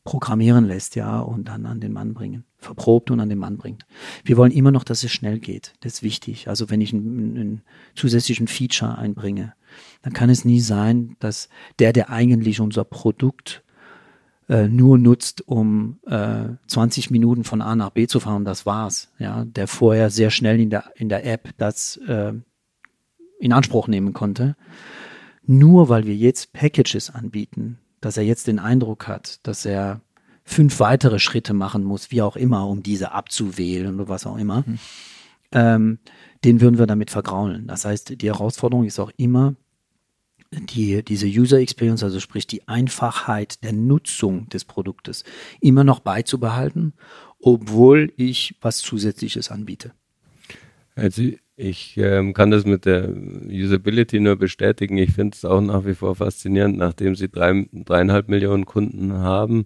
programmieren 0.03 0.65
lässt, 0.65 0.95
ja, 0.95 1.19
und 1.19 1.49
dann 1.49 1.65
an 1.65 1.81
den 1.81 1.91
Mann 1.91 2.13
bringen. 2.13 2.45
Verprobt 2.59 3.11
und 3.11 3.19
an 3.19 3.29
den 3.29 3.37
Mann 3.37 3.57
bringt. 3.57 3.85
Wir 4.23 4.37
wollen 4.37 4.53
immer 4.53 4.71
noch, 4.71 4.85
dass 4.85 5.03
es 5.03 5.11
schnell 5.11 5.37
geht. 5.37 5.73
Das 5.81 5.95
ist 5.95 6.03
wichtig. 6.03 6.47
Also 6.47 6.69
wenn 6.69 6.81
ich 6.81 6.93
einen, 6.93 7.37
einen 7.37 7.61
zusätzlichen 7.93 8.47
Feature 8.47 8.97
einbringe, 8.97 9.53
dann 10.01 10.13
kann 10.13 10.29
es 10.29 10.45
nie 10.45 10.61
sein, 10.61 11.17
dass 11.19 11.49
der, 11.79 11.91
der 11.91 12.09
eigentlich 12.09 12.61
unser 12.61 12.85
Produkt 12.85 13.63
äh, 14.49 14.67
nur 14.67 14.97
nutzt, 14.97 15.47
um 15.47 15.99
äh, 16.07 16.45
20 16.67 17.11
Minuten 17.11 17.43
von 17.43 17.61
A 17.61 17.75
nach 17.75 17.89
B 17.89 18.07
zu 18.07 18.19
fahren, 18.19 18.45
das 18.45 18.65
war's. 18.65 19.11
Ja, 19.19 19.45
der 19.45 19.67
vorher 19.67 20.09
sehr 20.09 20.29
schnell 20.29 20.59
in 20.59 20.69
der 20.69 20.91
in 20.95 21.09
der 21.09 21.25
App 21.25 21.49
das 21.57 21.97
äh, 22.07 22.33
in 23.39 23.53
Anspruch 23.53 23.87
nehmen 23.87 24.13
konnte. 24.13 24.55
Nur 25.45 25.89
weil 25.89 26.05
wir 26.05 26.15
jetzt 26.15 26.53
Packages 26.53 27.09
anbieten, 27.09 27.79
dass 28.01 28.17
er 28.17 28.23
jetzt 28.23 28.47
den 28.47 28.59
Eindruck 28.59 29.07
hat, 29.07 29.39
dass 29.43 29.65
er 29.65 30.01
fünf 30.43 30.79
weitere 30.79 31.19
Schritte 31.19 31.53
machen 31.53 31.83
muss, 31.83 32.11
wie 32.11 32.21
auch 32.21 32.35
immer, 32.35 32.67
um 32.67 32.83
diese 32.83 33.11
abzuwählen 33.11 33.95
oder 33.95 34.07
was 34.07 34.25
auch 34.25 34.37
immer, 34.37 34.63
mhm. 34.65 34.79
ähm, 35.51 35.99
den 36.43 36.61
würden 36.61 36.79
wir 36.79 36.87
damit 36.87 37.11
vergraulen. 37.11 37.67
Das 37.67 37.85
heißt, 37.85 38.21
die 38.21 38.27
Herausforderung 38.27 38.85
ist 38.85 38.99
auch 38.99 39.11
immer, 39.17 39.55
die, 40.51 41.03
diese 41.03 41.27
User 41.27 41.59
Experience, 41.59 42.03
also 42.03 42.19
sprich 42.19 42.47
die 42.47 42.67
Einfachheit 42.67 43.63
der 43.63 43.73
Nutzung 43.73 44.49
des 44.49 44.65
Produktes, 44.65 45.23
immer 45.61 45.83
noch 45.83 45.99
beizubehalten, 45.99 46.93
obwohl 47.39 48.13
ich 48.17 48.55
was 48.61 48.79
Zusätzliches 48.79 49.51
anbiete. 49.51 49.91
Also 50.95 51.23
ich 51.55 51.97
ähm, 51.97 52.33
kann 52.33 52.51
das 52.51 52.65
mit 52.65 52.85
der 52.85 53.09
Usability 53.49 54.19
nur 54.19 54.35
bestätigen. 54.35 54.97
Ich 54.97 55.11
finde 55.11 55.35
es 55.35 55.45
auch 55.45 55.61
nach 55.61 55.85
wie 55.85 55.95
vor 55.95 56.15
faszinierend, 56.15 56.77
nachdem 56.77 57.15
sie 57.15 57.29
drei, 57.29 57.67
dreieinhalb 57.71 58.29
Millionen 58.29 58.65
Kunden 58.65 59.13
haben. 59.13 59.65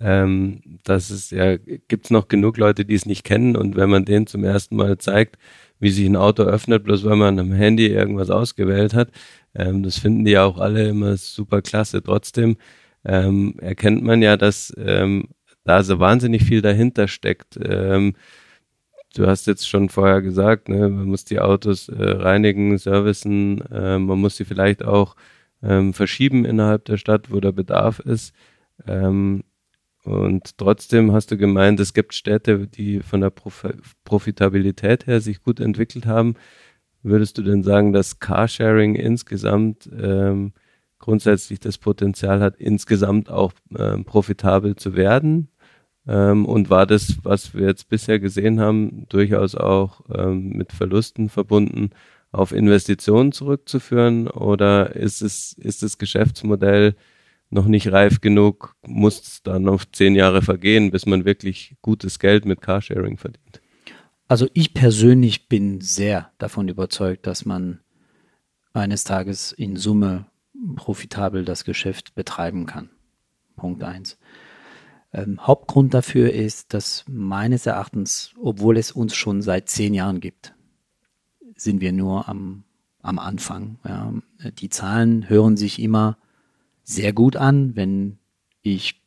Ähm, 0.00 0.78
dass 0.84 1.10
es 1.10 1.30
ja, 1.30 1.56
gibt 1.56 2.04
es 2.04 2.10
noch 2.10 2.28
genug 2.28 2.56
Leute, 2.56 2.84
die 2.84 2.94
es 2.94 3.04
nicht 3.04 3.24
kennen 3.24 3.56
und 3.56 3.74
wenn 3.74 3.90
man 3.90 4.04
denen 4.04 4.28
zum 4.28 4.44
ersten 4.44 4.76
Mal 4.76 4.98
zeigt, 4.98 5.38
wie 5.80 5.90
sich 5.90 6.06
ein 6.06 6.14
Auto 6.14 6.44
öffnet, 6.44 6.84
bloß 6.84 7.04
weil 7.04 7.16
man 7.16 7.38
am 7.40 7.52
Handy 7.52 7.88
irgendwas 7.88 8.30
ausgewählt 8.30 8.94
hat, 8.94 9.10
ähm, 9.54 9.82
das 9.82 9.98
finden 9.98 10.24
die 10.24 10.38
auch 10.38 10.58
alle 10.58 10.88
immer 10.88 11.16
super 11.16 11.62
klasse. 11.62 12.02
Trotzdem 12.02 12.56
ähm, 13.04 13.54
erkennt 13.60 14.02
man 14.02 14.22
ja, 14.22 14.36
dass 14.36 14.72
ähm, 14.78 15.28
da 15.64 15.82
so 15.82 15.98
wahnsinnig 16.00 16.44
viel 16.44 16.62
dahinter 16.62 17.08
steckt. 17.08 17.58
Ähm, 17.62 18.14
du 19.14 19.26
hast 19.26 19.46
jetzt 19.46 19.68
schon 19.68 19.88
vorher 19.88 20.22
gesagt, 20.22 20.68
ne, 20.68 20.88
man 20.88 21.06
muss 21.06 21.24
die 21.24 21.40
Autos 21.40 21.88
äh, 21.88 21.94
reinigen, 22.02 22.78
servicen, 22.78 23.60
äh, 23.70 23.98
man 23.98 24.18
muss 24.18 24.36
sie 24.36 24.44
vielleicht 24.44 24.84
auch 24.84 25.16
ähm, 25.62 25.92
verschieben 25.92 26.44
innerhalb 26.44 26.84
der 26.84 26.96
Stadt, 26.96 27.30
wo 27.30 27.40
der 27.40 27.52
Bedarf 27.52 27.98
ist. 28.00 28.34
Ähm, 28.86 29.42
und 30.04 30.56
trotzdem 30.56 31.12
hast 31.12 31.30
du 31.30 31.36
gemeint, 31.36 31.80
es 31.80 31.92
gibt 31.92 32.14
Städte, 32.14 32.66
die 32.66 33.00
von 33.00 33.20
der 33.20 33.30
Prof 33.30 33.66
Profitabilität 34.04 35.06
her 35.06 35.20
sich 35.20 35.42
gut 35.42 35.60
entwickelt 35.60 36.06
haben. 36.06 36.34
Würdest 37.02 37.38
du 37.38 37.42
denn 37.42 37.62
sagen, 37.62 37.92
dass 37.92 38.18
Carsharing 38.18 38.94
insgesamt 38.94 39.88
ähm, 40.00 40.52
grundsätzlich 40.98 41.60
das 41.60 41.78
Potenzial 41.78 42.40
hat, 42.40 42.56
insgesamt 42.56 43.30
auch 43.30 43.52
ähm, 43.76 44.04
profitabel 44.04 44.76
zu 44.76 44.96
werden? 44.96 45.48
Ähm, 46.06 46.46
und 46.46 46.70
war 46.70 46.86
das, 46.86 47.18
was 47.22 47.54
wir 47.54 47.66
jetzt 47.66 47.88
bisher 47.88 48.18
gesehen 48.18 48.60
haben, 48.60 49.06
durchaus 49.08 49.54
auch 49.54 50.00
ähm, 50.12 50.50
mit 50.50 50.72
Verlusten 50.72 51.28
verbunden, 51.28 51.90
auf 52.32 52.52
Investitionen 52.52 53.32
zurückzuführen? 53.32 54.28
Oder 54.28 54.96
ist 54.96 55.22
es, 55.22 55.52
ist 55.52 55.82
das 55.82 55.98
Geschäftsmodell 55.98 56.96
noch 57.50 57.66
nicht 57.66 57.92
reif 57.92 58.20
genug, 58.20 58.74
muss 58.86 59.22
es 59.22 59.42
dann 59.42 59.62
noch 59.62 59.84
zehn 59.84 60.14
Jahre 60.14 60.42
vergehen, 60.42 60.90
bis 60.90 61.06
man 61.06 61.24
wirklich 61.24 61.76
gutes 61.80 62.18
Geld 62.18 62.44
mit 62.44 62.60
Carsharing 62.60 63.16
verdient? 63.16 63.60
Also 64.28 64.46
ich 64.52 64.74
persönlich 64.74 65.48
bin 65.48 65.80
sehr 65.80 66.30
davon 66.36 66.68
überzeugt, 66.68 67.26
dass 67.26 67.46
man 67.46 67.80
eines 68.74 69.04
Tages 69.04 69.52
in 69.52 69.76
Summe 69.76 70.26
profitabel 70.76 71.46
das 71.46 71.64
Geschäft 71.64 72.14
betreiben 72.14 72.66
kann. 72.66 72.90
Punkt 73.56 73.82
eins. 73.82 74.18
Ähm, 75.14 75.46
Hauptgrund 75.46 75.94
dafür 75.94 76.32
ist, 76.32 76.74
dass 76.74 77.04
meines 77.08 77.64
Erachtens, 77.64 78.34
obwohl 78.40 78.76
es 78.76 78.92
uns 78.92 79.14
schon 79.14 79.40
seit 79.40 79.70
zehn 79.70 79.94
Jahren 79.94 80.20
gibt, 80.20 80.54
sind 81.56 81.80
wir 81.80 81.92
nur 81.92 82.28
am, 82.28 82.64
am 83.00 83.18
Anfang. 83.18 83.78
Ja. 83.84 84.12
Die 84.60 84.68
Zahlen 84.68 85.28
hören 85.30 85.56
sich 85.56 85.80
immer 85.80 86.18
sehr 86.84 87.14
gut 87.14 87.36
an, 87.36 87.74
wenn 87.76 88.18
ich 88.60 89.00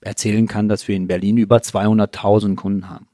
erzählen 0.00 0.46
kann, 0.46 0.68
dass 0.68 0.86
wir 0.86 0.94
in 0.94 1.08
Berlin 1.08 1.36
über 1.36 1.56
200.000 1.58 2.54
Kunden 2.54 2.88
haben. 2.88 3.07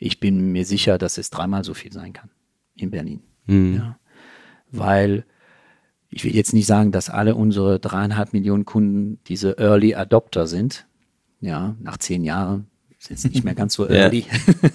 Ich 0.00 0.18
bin 0.18 0.50
mir 0.50 0.64
sicher, 0.64 0.98
dass 0.98 1.18
es 1.18 1.30
dreimal 1.30 1.62
so 1.62 1.74
viel 1.74 1.92
sein 1.92 2.12
kann 2.14 2.30
in 2.74 2.90
Berlin. 2.90 3.22
Mhm. 3.46 3.76
Ja. 3.76 3.98
Weil 4.72 5.24
ich 6.08 6.24
will 6.24 6.34
jetzt 6.34 6.54
nicht 6.54 6.66
sagen, 6.66 6.90
dass 6.90 7.10
alle 7.10 7.34
unsere 7.36 7.78
dreieinhalb 7.78 8.32
Millionen 8.32 8.64
Kunden 8.64 9.20
diese 9.26 9.58
Early 9.58 9.94
Adopter 9.94 10.46
sind. 10.46 10.86
Ja, 11.40 11.76
nach 11.80 11.98
zehn 11.98 12.24
Jahren 12.24 12.66
ist 12.98 13.10
jetzt 13.10 13.24
nicht 13.30 13.44
mehr 13.44 13.54
ganz 13.54 13.74
so 13.74 13.86
early. 13.88 14.24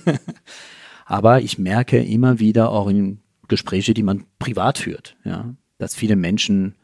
Aber 1.05 1.41
ich 1.41 1.57
merke 1.57 2.01
immer 2.01 2.39
wieder 2.39 2.71
auch 2.71 2.87
in 2.87 3.19
Gespräche, 3.47 3.93
die 3.93 4.03
man 4.03 4.25
privat 4.39 4.77
führt, 4.77 5.17
ja, 5.23 5.55
dass 5.77 5.95
viele 5.95 6.15
Menschen 6.15 6.75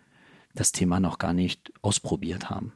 das 0.53 0.71
Thema 0.71 0.99
noch 0.99 1.17
gar 1.17 1.33
nicht 1.33 1.71
ausprobiert 1.81 2.49
haben. 2.49 2.73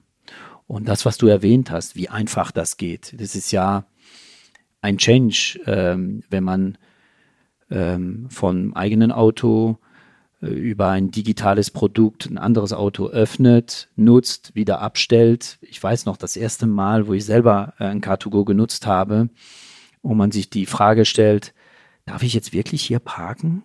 Und 0.67 0.87
das, 0.87 1.05
was 1.05 1.17
du 1.17 1.27
erwähnt 1.27 1.69
hast, 1.69 1.95
wie 1.95 2.09
einfach 2.09 2.51
das 2.51 2.77
geht, 2.77 3.19
das 3.19 3.35
ist 3.35 3.51
ja 3.51 3.85
ein 4.85 4.99
Change, 4.99 5.59
ähm, 5.65 6.21
wenn 6.29 6.43
man 6.43 6.77
ähm, 7.71 8.27
vom 8.29 8.75
eigenen 8.75 9.11
Auto 9.11 9.79
äh, 10.43 10.47
über 10.47 10.89
ein 10.89 11.09
digitales 11.09 11.71
Produkt 11.71 12.27
ein 12.27 12.37
anderes 12.37 12.71
Auto 12.71 13.07
öffnet, 13.07 13.89
nutzt, 13.95 14.53
wieder 14.53 14.81
abstellt. 14.81 15.57
Ich 15.61 15.81
weiß 15.81 16.05
noch, 16.05 16.17
das 16.17 16.37
erste 16.37 16.67
Mal, 16.67 17.07
wo 17.07 17.13
ich 17.13 17.25
selber 17.25 17.73
äh, 17.79 17.85
ein 17.85 18.01
Car2Go 18.01 18.45
genutzt 18.45 18.85
habe, 18.85 19.29
wo 20.03 20.13
man 20.13 20.31
sich 20.31 20.51
die 20.51 20.67
Frage 20.67 21.05
stellt, 21.05 21.55
darf 22.05 22.21
ich 22.21 22.35
jetzt 22.35 22.53
wirklich 22.53 22.83
hier 22.83 22.99
parken? 22.99 23.63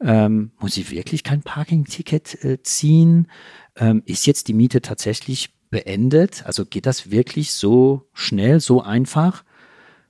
Ähm, 0.00 0.52
muss 0.58 0.78
ich 0.78 0.90
wirklich 0.90 1.22
kein 1.22 1.42
Parking-Ticket 1.42 2.44
äh, 2.44 2.62
ziehen? 2.62 3.28
Ähm, 3.76 4.02
ist 4.06 4.26
jetzt 4.26 4.48
die 4.48 4.54
Miete 4.54 4.80
tatsächlich 4.80 5.50
beendet? 5.68 6.46
Also 6.46 6.64
geht 6.64 6.86
das 6.86 7.10
wirklich 7.10 7.52
so 7.52 8.08
schnell, 8.14 8.60
so 8.60 8.80
einfach? 8.80 9.44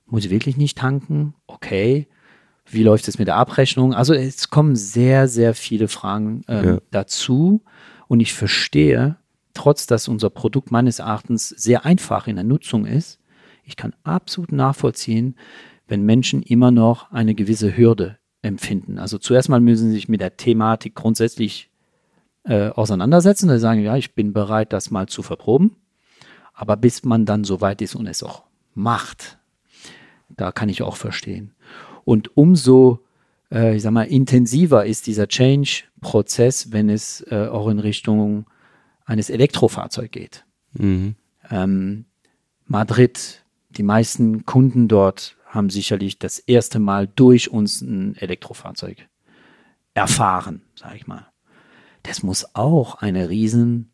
Muss 0.07 0.25
ich 0.25 0.31
wirklich 0.31 0.57
nicht 0.57 0.77
tanken? 0.77 1.33
Okay. 1.47 2.07
Wie 2.65 2.83
läuft 2.83 3.07
es 3.07 3.17
mit 3.17 3.27
der 3.27 3.35
Abrechnung? 3.35 3.93
Also 3.93 4.13
es 4.13 4.49
kommen 4.49 4.75
sehr, 4.75 5.27
sehr 5.27 5.53
viele 5.53 5.87
Fragen 5.87 6.43
ähm, 6.47 6.65
ja. 6.65 6.77
dazu. 6.91 7.61
Und 8.07 8.19
ich 8.19 8.33
verstehe, 8.33 9.17
trotz 9.53 9.87
dass 9.87 10.07
unser 10.07 10.29
Produkt 10.29 10.71
meines 10.71 10.99
Erachtens 10.99 11.49
sehr 11.49 11.85
einfach 11.85 12.27
in 12.27 12.35
der 12.35 12.45
Nutzung 12.45 12.85
ist, 12.85 13.19
ich 13.63 13.75
kann 13.75 13.93
absolut 14.03 14.51
nachvollziehen, 14.51 15.35
wenn 15.87 16.03
Menschen 16.03 16.41
immer 16.41 16.71
noch 16.71 17.11
eine 17.11 17.35
gewisse 17.35 17.75
Hürde 17.75 18.17
empfinden. 18.41 18.97
Also 18.97 19.17
zuerst 19.17 19.49
mal 19.49 19.59
müssen 19.59 19.89
sie 19.89 19.95
sich 19.95 20.09
mit 20.09 20.21
der 20.21 20.37
Thematik 20.37 20.95
grundsätzlich 20.95 21.69
äh, 22.43 22.69
auseinandersetzen. 22.69 23.49
Sie 23.49 23.59
sagen, 23.59 23.81
ja, 23.81 23.97
ich 23.97 24.15
bin 24.15 24.31
bereit, 24.31 24.71
das 24.73 24.91
mal 24.91 25.07
zu 25.07 25.21
verproben. 25.21 25.75
Aber 26.53 26.77
bis 26.77 27.03
man 27.03 27.25
dann 27.25 27.43
so 27.43 27.61
weit 27.61 27.81
ist 27.81 27.95
und 27.95 28.07
es 28.07 28.23
auch 28.23 28.43
macht, 28.73 29.36
da 30.29 30.51
kann 30.51 30.69
ich 30.69 30.81
auch 30.81 30.95
verstehen. 30.95 31.53
Und 32.03 32.35
umso, 32.37 32.99
äh, 33.51 33.75
ich 33.75 33.81
sag 33.81 33.91
mal, 33.91 34.03
intensiver 34.03 34.85
ist 34.85 35.07
dieser 35.07 35.27
Change-Prozess, 35.27 36.71
wenn 36.71 36.89
es 36.89 37.25
äh, 37.29 37.47
auch 37.47 37.67
in 37.67 37.79
Richtung 37.79 38.45
eines 39.05 39.29
Elektrofahrzeugs 39.29 40.11
geht. 40.11 40.45
Mhm. 40.73 41.15
Ähm, 41.49 42.05
Madrid, 42.65 43.45
die 43.69 43.83
meisten 43.83 44.45
Kunden 44.45 44.87
dort 44.87 45.37
haben 45.45 45.69
sicherlich 45.69 46.19
das 46.19 46.39
erste 46.39 46.79
Mal 46.79 47.07
durch 47.07 47.49
uns 47.49 47.81
ein 47.81 48.15
Elektrofahrzeug 48.17 49.07
erfahren, 49.93 50.61
sage 50.75 50.97
ich 50.97 51.07
mal. 51.07 51.27
Das 52.03 52.23
muss 52.23 52.55
auch 52.55 52.95
eine 52.95 53.29
riesen 53.29 53.91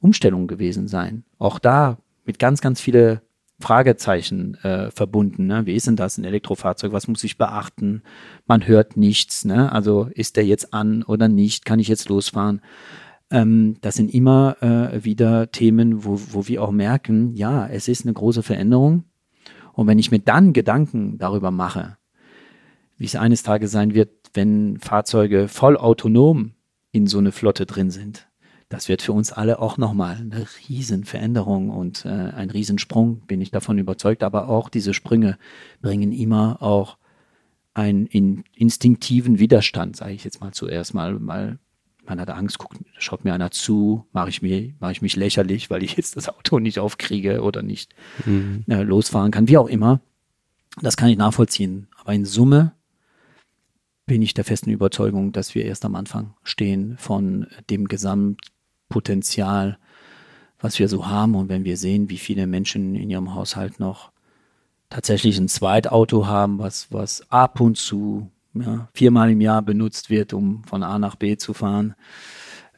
Umstellung 0.00 0.46
gewesen 0.46 0.88
sein. 0.88 1.24
Auch 1.38 1.58
da 1.58 1.98
mit 2.24 2.38
ganz, 2.38 2.60
ganz 2.60 2.80
viele 2.80 3.22
Fragezeichen 3.58 4.54
äh, 4.62 4.90
verbunden. 4.90 5.46
Ne? 5.46 5.64
Wie 5.64 5.74
ist 5.74 5.86
denn 5.86 5.96
das, 5.96 6.18
ein 6.18 6.24
Elektrofahrzeug? 6.24 6.92
Was 6.92 7.08
muss 7.08 7.24
ich 7.24 7.38
beachten? 7.38 8.02
Man 8.46 8.66
hört 8.66 8.96
nichts. 8.96 9.44
Ne? 9.44 9.72
Also 9.72 10.08
ist 10.14 10.36
der 10.36 10.44
jetzt 10.44 10.74
an 10.74 11.02
oder 11.02 11.28
nicht? 11.28 11.64
Kann 11.64 11.78
ich 11.78 11.88
jetzt 11.88 12.08
losfahren? 12.08 12.60
Ähm, 13.30 13.76
das 13.80 13.94
sind 13.94 14.12
immer 14.12 14.56
äh, 14.60 15.04
wieder 15.04 15.50
Themen, 15.50 16.04
wo, 16.04 16.20
wo 16.30 16.46
wir 16.48 16.62
auch 16.62 16.70
merken, 16.70 17.34
ja, 17.34 17.66
es 17.66 17.88
ist 17.88 18.04
eine 18.04 18.12
große 18.12 18.42
Veränderung. 18.42 19.04
Und 19.72 19.86
wenn 19.86 19.98
ich 19.98 20.10
mir 20.10 20.20
dann 20.20 20.52
Gedanken 20.52 21.18
darüber 21.18 21.50
mache, 21.50 21.96
wie 22.98 23.04
es 23.04 23.16
eines 23.16 23.42
Tages 23.42 23.70
sein 23.70 23.94
wird, 23.94 24.10
wenn 24.34 24.78
Fahrzeuge 24.78 25.48
voll 25.48 25.76
autonom 25.76 26.52
in 26.92 27.06
so 27.06 27.18
eine 27.18 27.32
Flotte 27.32 27.66
drin 27.66 27.90
sind, 27.90 28.28
das 28.68 28.88
wird 28.88 29.02
für 29.02 29.12
uns 29.12 29.32
alle 29.32 29.60
auch 29.60 29.78
nochmal 29.78 30.16
eine 30.16 30.46
Riesenveränderung 30.68 31.70
und 31.70 32.04
äh, 32.04 32.08
ein 32.08 32.50
Riesensprung, 32.50 33.20
bin 33.20 33.40
ich 33.40 33.50
davon 33.50 33.78
überzeugt. 33.78 34.22
Aber 34.22 34.48
auch 34.48 34.68
diese 34.68 34.92
Sprünge 34.92 35.38
bringen 35.80 36.12
immer 36.12 36.60
auch 36.62 36.96
einen 37.74 38.06
in, 38.06 38.44
instinktiven 38.54 39.38
Widerstand, 39.38 39.96
sage 39.96 40.14
ich 40.14 40.24
jetzt 40.24 40.40
mal 40.40 40.52
zuerst 40.52 40.94
mal, 40.94 41.16
weil 41.26 41.58
man 42.06 42.20
hat 42.20 42.30
Angst, 42.30 42.58
guckt, 42.58 42.78
schaut 42.98 43.24
mir 43.24 43.34
einer 43.34 43.50
zu, 43.50 44.06
mache 44.12 44.30
ich, 44.30 44.42
mir, 44.42 44.72
mach 44.80 44.90
ich 44.90 45.02
mich 45.02 45.16
lächerlich, 45.16 45.70
weil 45.70 45.82
ich 45.82 45.96
jetzt 45.96 46.16
das 46.16 46.28
Auto 46.28 46.58
nicht 46.58 46.78
aufkriege 46.78 47.42
oder 47.42 47.62
nicht 47.62 47.94
mhm. 48.24 48.64
äh, 48.68 48.82
losfahren 48.82 49.30
kann, 49.30 49.48
wie 49.48 49.58
auch 49.58 49.68
immer. 49.68 50.00
Das 50.80 50.96
kann 50.96 51.08
ich 51.08 51.16
nachvollziehen. 51.16 51.88
Aber 51.96 52.12
in 52.14 52.24
Summe 52.24 52.72
bin 54.06 54.22
ich 54.22 54.34
der 54.34 54.44
festen 54.44 54.70
Überzeugung, 54.70 55.32
dass 55.32 55.54
wir 55.54 55.64
erst 55.64 55.84
am 55.84 55.96
Anfang 55.96 56.34
stehen 56.44 56.96
von 56.98 57.46
dem 57.70 57.88
Gesamt 57.88 58.40
Potenzial, 58.88 59.78
was 60.58 60.78
wir 60.78 60.88
so 60.88 61.06
haben. 61.06 61.34
Und 61.34 61.48
wenn 61.48 61.64
wir 61.64 61.76
sehen, 61.76 62.10
wie 62.10 62.18
viele 62.18 62.46
Menschen 62.46 62.94
in 62.94 63.10
ihrem 63.10 63.34
Haushalt 63.34 63.80
noch 63.80 64.10
tatsächlich 64.90 65.38
ein 65.38 65.48
Zweitauto 65.48 66.26
haben, 66.26 66.58
was, 66.58 66.92
was 66.92 67.30
ab 67.30 67.60
und 67.60 67.76
zu 67.76 68.30
ja, 68.54 68.88
viermal 68.94 69.30
im 69.30 69.40
Jahr 69.40 69.62
benutzt 69.62 70.10
wird, 70.10 70.32
um 70.32 70.64
von 70.64 70.82
A 70.82 70.98
nach 70.98 71.16
B 71.16 71.36
zu 71.36 71.52
fahren, 71.52 71.94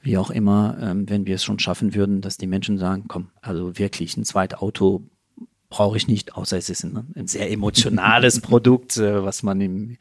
wie 0.02 0.16
auch 0.16 0.30
immer, 0.30 0.76
ähm, 0.80 1.08
wenn 1.08 1.26
wir 1.26 1.34
es 1.36 1.44
schon 1.44 1.58
schaffen 1.58 1.94
würden, 1.94 2.20
dass 2.20 2.36
die 2.36 2.46
Menschen 2.46 2.78
sagen, 2.78 3.04
komm, 3.08 3.30
also 3.40 3.78
wirklich 3.78 4.16
ein 4.16 4.24
Zweitauto 4.24 5.04
brauche 5.70 5.96
ich 5.96 6.08
nicht, 6.08 6.34
außer 6.34 6.56
es 6.56 6.70
ist 6.70 6.84
ein, 6.84 7.12
ein 7.14 7.26
sehr 7.26 7.50
emotionales 7.50 8.40
Produkt, 8.42 8.96
äh, 8.96 9.22
was 9.22 9.42
man 9.42 9.60
im, 9.60 9.96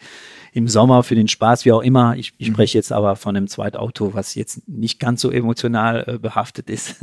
im 0.53 0.67
Sommer 0.67 1.03
für 1.03 1.15
den 1.15 1.27
Spaß, 1.27 1.65
wie 1.65 1.71
auch 1.71 1.82
immer, 1.82 2.15
ich, 2.15 2.34
ich 2.38 2.49
mhm. 2.49 2.53
spreche 2.53 2.77
jetzt 2.77 2.91
aber 2.91 3.15
von 3.15 3.36
einem 3.36 3.47
Zweitauto, 3.47 4.13
was 4.13 4.36
jetzt 4.36 4.67
nicht 4.67 4.99
ganz 4.99 5.21
so 5.21 5.32
emotional 5.32 6.06
äh, 6.08 6.17
behaftet 6.17 6.69
ist, 6.69 6.95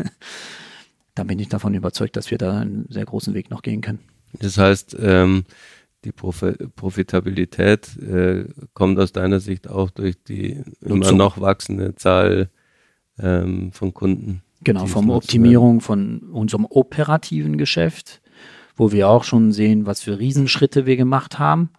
dann 1.15 1.27
bin 1.27 1.39
ich 1.39 1.49
davon 1.49 1.75
überzeugt, 1.75 2.17
dass 2.17 2.31
wir 2.31 2.39
da 2.39 2.61
einen 2.61 2.87
sehr 2.89 3.05
großen 3.05 3.35
Weg 3.35 3.51
noch 3.51 3.63
gehen 3.63 3.83
können. 3.83 4.01
Das 4.41 4.59
heißt, 4.59 4.97
ähm, 4.99 5.45
die 6.05 6.13
Profi 6.13 6.53
Profitabilität 6.75 7.97
äh, 7.99 8.47
kommt 8.73 8.99
aus 8.99 9.13
deiner 9.13 9.41
Sicht 9.41 9.69
auch 9.69 9.91
durch 9.91 10.23
die 10.23 10.63
immer 10.81 11.13
noch 11.13 11.41
wachsende 11.41 11.95
Zahl 11.95 12.51
ähm, 13.19 13.73
von 13.73 13.95
Kunden. 13.95 14.43
Genau, 14.65 14.87
vom 14.87 15.11
Optimierung 15.11 15.81
von 15.81 16.21
unserem 16.33 16.65
operativen 16.65 17.59
Geschäft 17.59 18.23
wo 18.77 18.93
wir 18.93 19.09
auch 19.09 19.25
schon 19.25 19.53
sehen, 19.53 19.87
was 19.87 20.01
für 20.01 20.19
Riesenschritte 20.19 20.87
wir 20.87 20.97
gemacht 20.97 21.39
haben. 21.39 21.71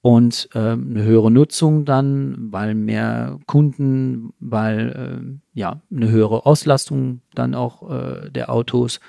Und 0.00 0.48
äh, 0.54 0.58
eine 0.58 1.02
höhere 1.02 1.30
Nutzung 1.30 1.84
dann, 1.84 2.52
weil 2.52 2.74
mehr 2.74 3.40
Kunden, 3.46 4.32
weil 4.38 5.40
äh, 5.54 5.58
ja 5.58 5.82
eine 5.90 6.08
höhere 6.08 6.46
Auslastung 6.46 7.20
dann 7.34 7.54
auch 7.54 7.90
äh, 7.90 8.30
der 8.30 8.50
Autos. 8.50 9.00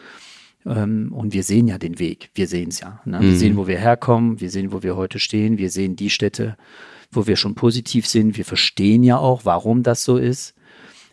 Ähm, 0.65 1.13
und 1.13 1.33
wir 1.33 1.43
sehen 1.43 1.67
ja 1.67 1.77
den 1.77 1.99
Weg, 1.99 2.31
wir 2.33 2.47
sehen 2.47 2.69
es 2.69 2.79
ja. 2.79 3.01
Ne? 3.05 3.19
Wir 3.21 3.29
mhm. 3.29 3.35
sehen, 3.35 3.57
wo 3.57 3.67
wir 3.67 3.77
herkommen, 3.77 4.41
wir 4.41 4.49
sehen, 4.49 4.71
wo 4.71 4.81
wir 4.81 4.95
heute 4.95 5.19
stehen, 5.19 5.57
wir 5.57 5.69
sehen 5.69 5.95
die 5.95 6.09
Städte, 6.09 6.57
wo 7.11 7.27
wir 7.27 7.35
schon 7.35 7.55
positiv 7.55 8.07
sind. 8.07 8.35
Wir 8.35 8.45
verstehen 8.45 9.03
ja 9.03 9.17
auch, 9.17 9.45
warum 9.45 9.83
das 9.83 10.03
so 10.03 10.17
ist. 10.17 10.55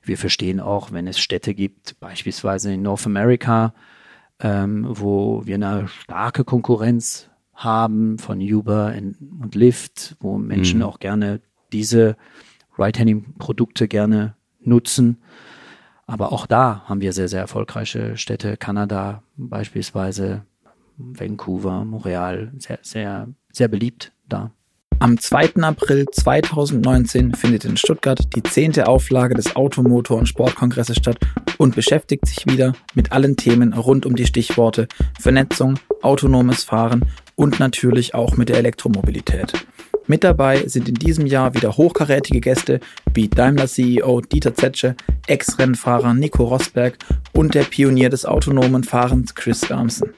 Wir 0.03 0.17
verstehen 0.17 0.61
auch, 0.61 0.93
wenn 0.93 1.07
es 1.07 1.19
Städte 1.19 1.55
gibt, 1.55 1.99
beispielsweise 2.01 2.73
in 2.73 2.83
North 2.83 3.07
America, 3.07 3.75
ähm, 4.41 4.87
wo 4.89 5.43
wir 5.47 5.55
eine 5.55 5.89
starke 5.89 6.45
Konkurrenz 6.45 7.31
haben 7.55 8.19
von 8.19 8.41
Uber 8.41 8.95
und 8.95 9.55
Lyft, 9.55 10.17
wo 10.21 10.37
Menschen 10.37 10.81
mhm. 10.81 10.85
auch 10.85 10.99
gerne 10.99 11.41
diese 11.73 12.17
Ride-Hailing-Produkte 12.79 13.89
gerne 13.89 14.35
nutzen. 14.61 15.19
Aber 16.07 16.33
auch 16.33 16.47
da 16.47 16.83
haben 16.85 17.01
wir 17.01 17.13
sehr, 17.13 17.29
sehr 17.29 17.41
erfolgreiche 17.41 18.17
Städte. 18.17 18.57
Kanada 18.57 19.23
beispielsweise, 19.37 20.45
Vancouver, 20.99 21.85
Montreal, 21.85 22.53
sehr, 22.59 22.79
sehr, 22.83 23.29
sehr 23.53 23.69
beliebt 23.69 24.13
da. 24.29 24.53
Am 24.99 25.19
2. 25.19 25.57
April 25.63 26.07
2019 26.11 27.35
findet 27.35 27.67
in 27.67 27.77
Stuttgart 27.77 28.35
die 28.35 28.43
zehnte 28.43 28.89
Auflage 28.89 29.35
des 29.35 29.55
Automotor- 29.55 30.19
und 30.19 30.27
Sportkongresses 30.27 30.97
statt 30.97 31.19
und 31.59 31.75
beschäftigt 31.75 32.27
sich 32.27 32.47
wieder 32.47 32.73
mit 32.95 33.13
allen 33.13 33.37
Themen 33.37 33.75
rund 33.75 34.07
um 34.07 34.17
die 34.17 34.27
Stichworte 34.27 34.89
Vernetzung, 35.21 35.79
autonomes 36.01 36.65
Fahren 36.65 37.05
und 37.35 37.61
natürlich 37.61 38.15
auch 38.15 38.39
mit 38.39 38.49
der 38.49 38.57
Elektromobilität. 38.57 39.53
Mit 40.07 40.25
dabei 40.25 40.67
sind 40.67 40.89
in 40.89 40.95
diesem 40.95 41.27
Jahr 41.27 41.55
wieder 41.55 41.77
hochkarätige 41.77 42.41
Gäste 42.41 42.81
wie 43.13 43.29
Daimler-CEO 43.29 44.23
Dieter 44.23 44.55
Zetsche, 44.55 44.97
Ex-Rennfahrer 45.27 46.15
Nico 46.15 46.45
Rosberg 46.45 46.97
und 47.33 47.55
der 47.55 47.65
Pionier 47.65 48.09
des 48.09 48.25
autonomen 48.25 48.83
Fahrens 48.83 49.35
Chris 49.35 49.69
Wärmsen. 49.69 50.15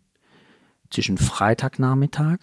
zwischen 0.89 1.17
Freitagnachmittag 1.17 2.39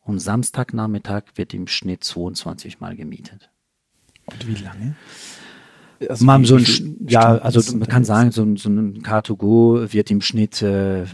und 0.00 0.18
Samstagnachmittag 0.18 1.24
wird 1.36 1.54
im 1.54 1.68
Schnitt 1.68 2.04
22 2.04 2.80
Mal 2.80 2.96
gemietet. 2.96 3.51
Und 4.26 4.46
wie 4.46 4.62
lange? 4.62 4.94
Also 6.08 6.24
man 6.24 6.44
so 6.44 6.56
ein, 6.56 6.66
ja, 7.06 7.38
also 7.38 7.76
man 7.76 7.88
kann 7.88 8.04
sagen, 8.04 8.32
so 8.32 8.42
ein, 8.42 8.56
so 8.56 8.68
ein 8.68 9.02
Car2Go 9.02 9.92
wird 9.92 10.10
im 10.10 10.20
Schnitt 10.20 10.60
äh, 10.62 11.04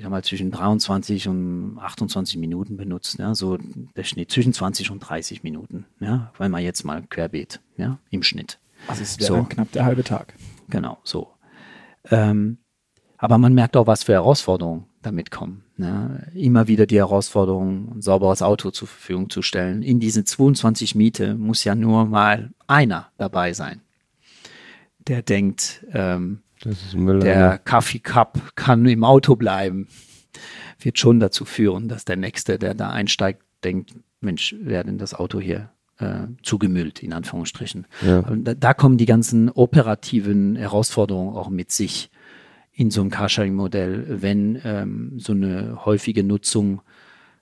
ich 0.00 0.08
mal 0.08 0.24
zwischen 0.24 0.50
23 0.50 1.28
und 1.28 1.78
28 1.78 2.38
Minuten 2.38 2.76
benutzt. 2.76 3.18
Ja, 3.18 3.34
so 3.34 3.58
der 3.96 4.04
Schnitt 4.04 4.30
zwischen 4.30 4.52
20 4.52 4.90
und 4.90 5.00
30 5.00 5.42
Minuten. 5.42 5.84
Ja, 6.00 6.32
weil 6.38 6.48
man 6.48 6.62
jetzt 6.62 6.84
mal 6.84 7.02
querbeet, 7.02 7.60
ja, 7.76 7.98
im 8.10 8.22
Schnitt. 8.22 8.58
Also 8.88 9.02
es 9.02 9.18
wäre 9.20 9.38
so. 9.38 9.44
knapp 9.44 9.70
der 9.72 9.84
halbe 9.84 10.04
Tag. 10.04 10.34
Genau, 10.68 10.98
so. 11.04 11.28
Ähm, 12.10 12.58
aber 13.18 13.36
man 13.38 13.52
merkt 13.52 13.76
auch, 13.76 13.86
was 13.86 14.04
für 14.04 14.14
Herausforderungen 14.14 14.86
damit 15.02 15.30
kommen. 15.30 15.64
Ne? 15.80 16.30
Immer 16.34 16.68
wieder 16.68 16.84
die 16.84 16.98
Herausforderung, 16.98 17.96
ein 17.96 18.02
sauberes 18.02 18.42
Auto 18.42 18.70
zur 18.70 18.86
Verfügung 18.86 19.30
zu 19.30 19.40
stellen. 19.40 19.82
In 19.82 19.98
diesen 19.98 20.26
22 20.26 20.94
Miete 20.94 21.34
muss 21.36 21.64
ja 21.64 21.74
nur 21.74 22.04
mal 22.04 22.50
einer 22.66 23.08
dabei 23.16 23.54
sein, 23.54 23.80
der 24.98 25.22
denkt, 25.22 25.86
ähm, 25.94 26.42
der 26.62 27.56
Kaffeecup 27.56 28.54
kann 28.56 28.84
im 28.84 29.04
Auto 29.04 29.36
bleiben. 29.36 29.88
Wird 30.78 30.98
schon 30.98 31.18
dazu 31.18 31.46
führen, 31.46 31.88
dass 31.88 32.04
der 32.04 32.16
Nächste, 32.16 32.58
der 32.58 32.74
da 32.74 32.90
einsteigt, 32.90 33.40
denkt, 33.64 33.94
Mensch, 34.20 34.54
wer 34.60 34.84
denn 34.84 34.98
das 34.98 35.14
Auto 35.14 35.40
hier 35.40 35.70
äh, 35.96 36.26
zugemüllt, 36.42 37.02
in 37.02 37.14
Anführungsstrichen. 37.14 37.86
Ja. 38.02 38.20
Da, 38.20 38.52
da 38.52 38.74
kommen 38.74 38.98
die 38.98 39.06
ganzen 39.06 39.48
operativen 39.48 40.56
Herausforderungen 40.56 41.34
auch 41.34 41.48
mit 41.48 41.72
sich 41.72 42.10
in 42.72 42.90
so 42.90 43.00
einem 43.00 43.10
Carsharing-Modell, 43.10 44.22
wenn 44.22 44.60
ähm, 44.64 45.18
so 45.18 45.32
eine 45.32 45.84
häufige 45.84 46.24
Nutzung 46.24 46.82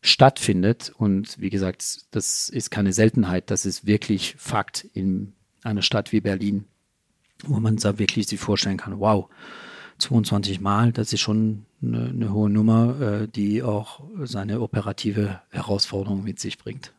stattfindet. 0.01 0.93
Und 0.97 1.41
wie 1.41 1.51
gesagt, 1.51 2.07
das 2.11 2.49
ist 2.49 2.71
keine 2.71 2.93
Seltenheit, 2.93 3.51
das 3.51 3.67
ist 3.67 3.87
wirklich 3.87 4.37
Fakt 4.39 4.85
in 4.93 5.35
einer 5.63 5.83
Stadt 5.83 6.13
wie 6.13 6.21
Berlin, 6.21 6.65
wo 7.45 7.61
man 7.61 7.77
da 7.77 7.99
wirklich 7.99 8.27
sich 8.27 8.41
vorstellen 8.41 8.77
kann, 8.77 9.01
wow, 9.01 9.29
22 9.99 10.61
Mal, 10.61 10.93
das 10.93 11.13
ist 11.13 11.21
schon 11.21 11.67
eine, 11.83 12.07
eine 12.07 12.33
hohe 12.33 12.49
Nummer, 12.49 13.01
äh, 13.01 13.29
die 13.29 13.63
auch 13.63 14.01
seine 14.23 14.61
operative 14.61 15.41
Herausforderung 15.51 16.23
mit 16.23 16.39
sich 16.39 16.59
bringt. 16.59 16.93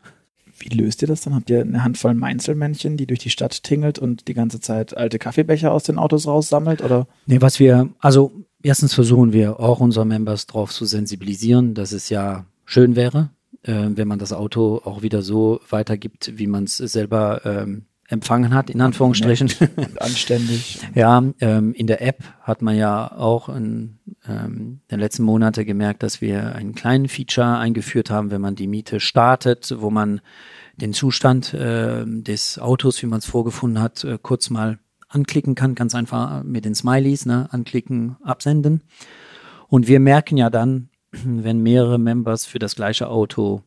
Wie 0.59 0.69
löst 0.69 1.01
ihr 1.01 1.07
das 1.07 1.21
dann? 1.21 1.35
Habt 1.35 1.49
ihr 1.49 1.61
eine 1.61 1.83
Handvoll 1.83 2.13
Meinzelmännchen, 2.13 2.97
die 2.97 3.07
durch 3.07 3.19
die 3.19 3.29
Stadt 3.29 3.63
tingelt 3.63 3.99
und 3.99 4.27
die 4.27 4.33
ganze 4.33 4.59
Zeit 4.59 4.95
alte 4.95 5.19
Kaffeebecher 5.19 5.71
aus 5.71 5.83
den 5.83 5.97
Autos 5.97 6.27
raussammelt? 6.27 6.83
Oder? 6.83 7.07
Nee, 7.25 7.41
was 7.41 7.59
wir, 7.59 7.89
also 7.99 8.31
erstens 8.61 8.93
versuchen 8.93 9.33
wir 9.33 9.59
auch 9.59 9.79
unsere 9.79 10.05
Members 10.05 10.47
darauf 10.47 10.71
zu 10.71 10.85
sensibilisieren, 10.85 11.73
dass 11.73 11.91
es 11.91 12.09
ja 12.09 12.45
schön 12.65 12.95
wäre, 12.95 13.29
äh, 13.63 13.87
wenn 13.89 14.07
man 14.07 14.19
das 14.19 14.33
Auto 14.33 14.81
auch 14.83 15.01
wieder 15.01 15.21
so 15.21 15.59
weitergibt, 15.69 16.37
wie 16.37 16.47
man 16.47 16.65
es 16.65 16.77
selber 16.77 17.41
ähm, 17.45 17.85
empfangen 18.09 18.53
hat, 18.53 18.69
in 18.69 18.81
Anführungsstrichen. 18.81 19.51
Und 19.75 20.01
anständig. 20.01 20.79
ja, 20.95 21.23
ähm, 21.39 21.73
in 21.73 21.87
der 21.87 22.01
App 22.01 22.23
hat 22.41 22.61
man 22.61 22.75
ja 22.75 23.11
auch 23.11 23.49
in 23.49 23.99
ähm, 24.27 24.81
den 24.89 24.99
letzten 24.99 25.23
Monaten 25.23 25.63
gemerkt, 25.65 26.01
dass 26.03 26.19
wir 26.19 26.55
einen 26.55 26.73
kleinen 26.73 27.07
Feature 27.07 27.57
eingeführt 27.57 28.09
haben, 28.09 28.31
wenn 28.31 28.41
man 28.41 28.55
die 28.55 28.67
Miete 28.67 28.99
startet, 28.99 29.75
wo 29.77 29.91
man 29.91 30.21
den 30.75 30.93
Zustand 30.93 31.53
äh, 31.53 32.03
des 32.05 32.57
Autos, 32.57 33.01
wie 33.03 33.07
man 33.07 33.19
es 33.19 33.25
vorgefunden 33.25 33.81
hat, 33.81 34.03
äh, 34.03 34.17
kurz 34.21 34.49
mal 34.49 34.79
anklicken 35.07 35.55
kann, 35.55 35.75
ganz 35.75 35.93
einfach 35.93 36.43
mit 36.43 36.65
den 36.65 36.75
Smileys, 36.75 37.25
ne, 37.25 37.47
anklicken, 37.51 38.17
absenden. 38.23 38.83
Und 39.67 39.87
wir 39.87 39.99
merken 39.99 40.37
ja 40.37 40.49
dann, 40.49 40.89
wenn 41.11 41.61
mehrere 41.61 41.99
Members 41.99 42.45
für 42.45 42.59
das 42.59 42.75
gleiche 42.75 43.07
Auto 43.07 43.63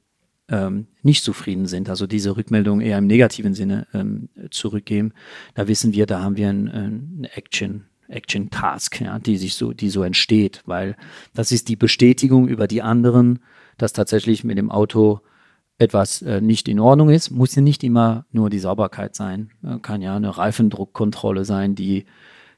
ähm, 0.49 0.87
nicht 1.03 1.25
zufrieden 1.25 1.67
sind, 1.67 1.89
also 1.89 2.07
diese 2.07 2.37
Rückmeldung 2.37 2.81
eher 2.81 2.99
im 2.99 3.07
negativen 3.07 3.55
Sinne 3.55 3.87
ähm, 3.95 4.29
zurückgeben, 4.51 5.13
da 5.55 5.69
wissen 5.69 5.93
wir, 5.93 6.07
da 6.07 6.23
haben 6.23 6.37
wir 6.37 6.49
ein, 6.49 6.69
ein 6.69 7.29
Action, 7.35 7.85
Action 8.09 8.51
Task, 8.51 9.01
ja, 9.01 9.19
die 9.19 9.37
sich 9.37 9.55
so, 9.55 9.73
die 9.73 9.89
so 9.89 10.03
entsteht, 10.03 10.63
weil 10.67 10.97
das 11.35 11.53
ist 11.53 11.69
die 11.69 11.77
Bestätigung 11.77 12.49
über 12.49 12.67
die 12.67 12.83
anderen, 12.83 13.41
dass 13.79 13.93
tatsächlich 13.93 14.45
mit 14.45 14.59
dem 14.59 14.71
Auto 14.71 15.21
etwas 15.79 16.23
äh, 16.23 16.41
nicht 16.41 16.69
in 16.69 16.81
Ordnung 16.81 17.11
ist, 17.11 17.31
muss 17.31 17.55
ja 17.55 17.63
nicht 17.63 17.83
immer 17.83 18.27
nur 18.31 18.51
die 18.51 18.59
Sauberkeit 18.59 19.15
sein, 19.15 19.51
äh, 19.65 19.79
kann 19.79 20.03
ja 20.03 20.15
eine 20.17 20.37
Reifendruckkontrolle 20.37 21.45
sein, 21.45 21.75
die 21.75 22.05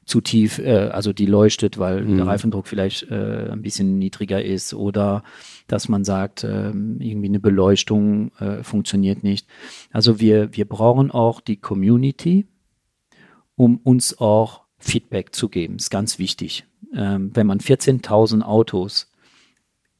zu 0.05 0.21
tief, 0.21 0.59
äh, 0.59 0.89
also 0.89 1.13
die 1.13 1.25
leuchtet, 1.25 1.79
weil 1.79 2.03
mhm. 2.03 2.17
der 2.17 2.27
Reifendruck 2.27 2.67
vielleicht 2.67 3.09
äh, 3.09 3.49
ein 3.51 3.61
bisschen 3.61 3.97
niedriger 3.97 4.43
ist 4.43 4.73
oder 4.73 5.23
dass 5.67 5.89
man 5.89 6.03
sagt, 6.03 6.43
äh, 6.43 6.69
irgendwie 6.69 7.27
eine 7.27 7.39
Beleuchtung 7.39 8.31
äh, 8.37 8.63
funktioniert 8.63 9.23
nicht. 9.23 9.47
Also 9.91 10.19
wir, 10.19 10.55
wir 10.55 10.65
brauchen 10.65 11.11
auch 11.11 11.41
die 11.41 11.57
Community, 11.57 12.47
um 13.55 13.77
uns 13.77 14.19
auch 14.19 14.61
Feedback 14.77 15.33
zu 15.33 15.49
geben. 15.49 15.77
Ist 15.77 15.89
ganz 15.89 16.19
wichtig. 16.19 16.65
Ähm, 16.93 17.31
wenn 17.33 17.47
man 17.47 17.59
14.000 17.59 18.43
Autos 18.43 19.11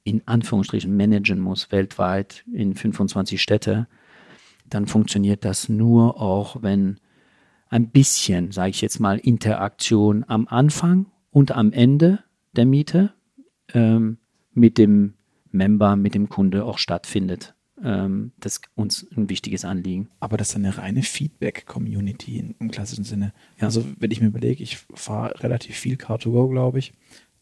in 0.03 0.21
Anführungsstrichen 0.27 0.95
managen 0.95 1.39
muss, 1.39 1.71
weltweit 1.71 2.45
in 2.53 2.75
25 2.75 3.41
Städte, 3.41 3.87
dann 4.69 4.85
funktioniert 4.85 5.45
das 5.45 5.67
nur 5.67 6.21
auch, 6.21 6.61
wenn 6.61 6.99
ein 7.69 7.89
bisschen, 7.89 8.51
sage 8.51 8.69
ich 8.69 8.81
jetzt 8.81 8.99
mal, 8.99 9.17
Interaktion 9.17 10.23
am 10.27 10.47
Anfang 10.47 11.07
und 11.31 11.51
am 11.51 11.71
Ende 11.71 12.19
der 12.55 12.65
Miete 12.65 13.13
ähm, 13.73 14.19
mit 14.53 14.77
dem 14.77 15.15
Member, 15.55 15.95
mit 15.95 16.15
dem 16.15 16.29
Kunde 16.29 16.65
auch 16.65 16.77
stattfindet. 16.77 17.55
Ähm, 17.83 18.31
das 18.39 18.53
ist 18.53 18.65
uns 18.75 19.07
ein 19.15 19.29
wichtiges 19.29 19.65
Anliegen. 19.65 20.09
Aber 20.19 20.37
das 20.37 20.49
ist 20.49 20.55
eine 20.55 20.77
reine 20.77 21.03
Feedback-Community 21.03 22.55
im 22.57 22.71
klassischen 22.71 23.03
Sinne. 23.03 23.33
Ja. 23.57 23.65
Also 23.65 23.85
wenn 23.99 24.11
ich 24.11 24.21
mir 24.21 24.27
überlege, 24.27 24.63
ich 24.63 24.77
fahre 24.93 25.41
relativ 25.43 25.75
viel 25.75 25.95
Car2Go, 25.95 26.49
glaube 26.49 26.79
ich. 26.79 26.93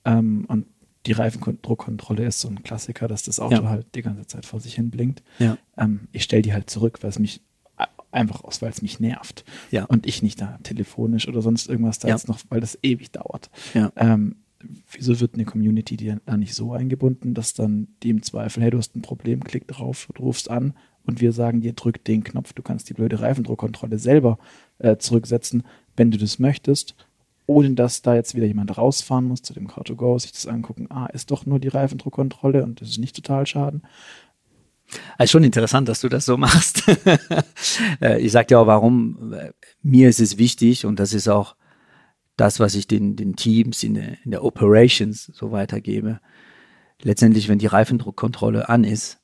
Ähm, 0.06 0.46
und 0.48 0.66
die 1.06 1.12
Reifendruckkontrolle 1.12 2.26
ist 2.26 2.40
so 2.40 2.48
ein 2.48 2.64
Klassiker, 2.64 3.08
dass 3.08 3.24
das 3.24 3.40
Auto 3.40 3.64
ja. 3.64 3.70
halt 3.70 3.88
die 3.94 4.02
ganze 4.02 4.26
Zeit 4.26 4.46
vor 4.46 4.60
sich 4.60 4.76
hin 4.76 4.90
blinkt. 4.90 5.22
Ja. 5.38 5.58
Ähm, 5.78 6.08
ich 6.12 6.24
stelle 6.24 6.42
die 6.42 6.54
halt 6.54 6.70
zurück, 6.70 7.00
weil 7.02 7.10
es 7.10 7.20
mich 7.20 7.42
einfach 8.14 8.44
aus, 8.44 8.62
weil 8.62 8.70
es 8.70 8.82
mich 8.82 9.00
nervt. 9.00 9.44
Ja. 9.72 9.86
Und 9.86 10.06
ich 10.06 10.22
nicht 10.22 10.40
da 10.40 10.60
telefonisch 10.64 11.28
oder 11.28 11.42
sonst 11.42 11.68
irgendwas 11.68 12.00
da 12.00 12.08
ja. 12.08 12.16
jetzt 12.16 12.28
noch, 12.28 12.40
weil 12.50 12.62
das 12.62 12.78
ewig 12.84 13.12
dauert. 13.12 13.50
Ja. 13.74 13.92
Ähm, 13.96 14.36
wieso 14.92 15.20
wird 15.20 15.36
eine 15.36 15.46
Community 15.46 15.98
die 15.98 16.16
da 16.26 16.38
nicht 16.38 16.54
so 16.54 16.74
eingebunden, 16.74 17.34
dass 17.34 17.54
dann 17.54 17.88
die 18.04 18.10
im 18.10 18.24
Zweifel, 18.24 18.64
hey, 18.64 18.72
du 18.72 18.78
hast 18.78 18.96
ein 18.96 19.02
Problem, 19.02 19.44
klick 19.44 19.68
drauf, 19.68 20.10
rufst 20.20 20.50
an 20.50 20.74
und 21.06 21.22
wir 21.22 21.34
sagen 21.34 21.62
dir, 21.62 21.74
drück 21.74 22.04
den 22.04 22.24
Knopf, 22.24 22.54
du 22.54 22.62
kannst 22.62 22.90
die 22.90 22.94
blöde 22.94 23.20
Reifendruckkontrolle 23.20 24.00
selber 24.00 24.38
äh, 24.80 24.98
zurücksetzen, 24.98 25.64
wenn 25.96 26.12
du 26.12 26.18
das 26.18 26.40
möchtest. 26.40 26.96
ohne 27.46 27.72
dass 27.72 28.02
da 28.02 28.16
jetzt 28.16 28.36
wieder 28.36 28.46
jemand 28.46 28.78
rausfahren 28.78 29.26
muss 29.26 29.42
zu 29.42 29.54
dem 29.54 29.68
Car2Go, 29.68 30.20
sich 30.20 30.32
das 30.32 30.48
angucken, 30.48 30.88
ah, 30.90 31.08
ist 31.08 31.30
doch 31.30 31.46
nur 31.46 31.60
die 31.60 31.68
Reifendruckkontrolle 31.68 32.64
und 32.64 32.80
das 32.80 32.90
ist 32.90 33.00
nicht 33.00 33.16
total 33.16 33.46
schaden. 33.46 33.84
Also 35.18 35.32
schon 35.32 35.44
interessant, 35.44 35.90
dass 35.90 36.02
du 36.02 36.10
das 36.10 36.26
so 36.26 36.38
machst. 36.38 36.84
Äh, 38.02 38.22
ich 38.22 38.32
sag 38.32 38.48
dir 38.48 38.60
auch, 38.60 38.68
warum. 38.68 39.34
Mir 39.82 40.10
ist 40.10 40.20
es 40.20 40.38
wichtig 40.38 40.86
und 40.86 41.00
das 41.00 41.14
ist 41.14 41.28
auch 41.28 41.56
das, 42.36 42.60
was 42.60 42.76
ich 42.76 42.88
den, 42.88 43.16
den 43.16 43.36
Teams 43.36 43.84
in 43.84 43.94
der, 43.96 44.24
in 44.24 44.32
der 44.32 44.44
Operations 44.44 45.32
so 45.34 45.52
weitergebe. 45.52 46.20
Letztendlich, 47.02 47.48
wenn 47.48 47.60
die 47.60 47.68
Reifendruckkontrolle 47.68 48.70
an 48.70 48.84
ist, 48.84 49.20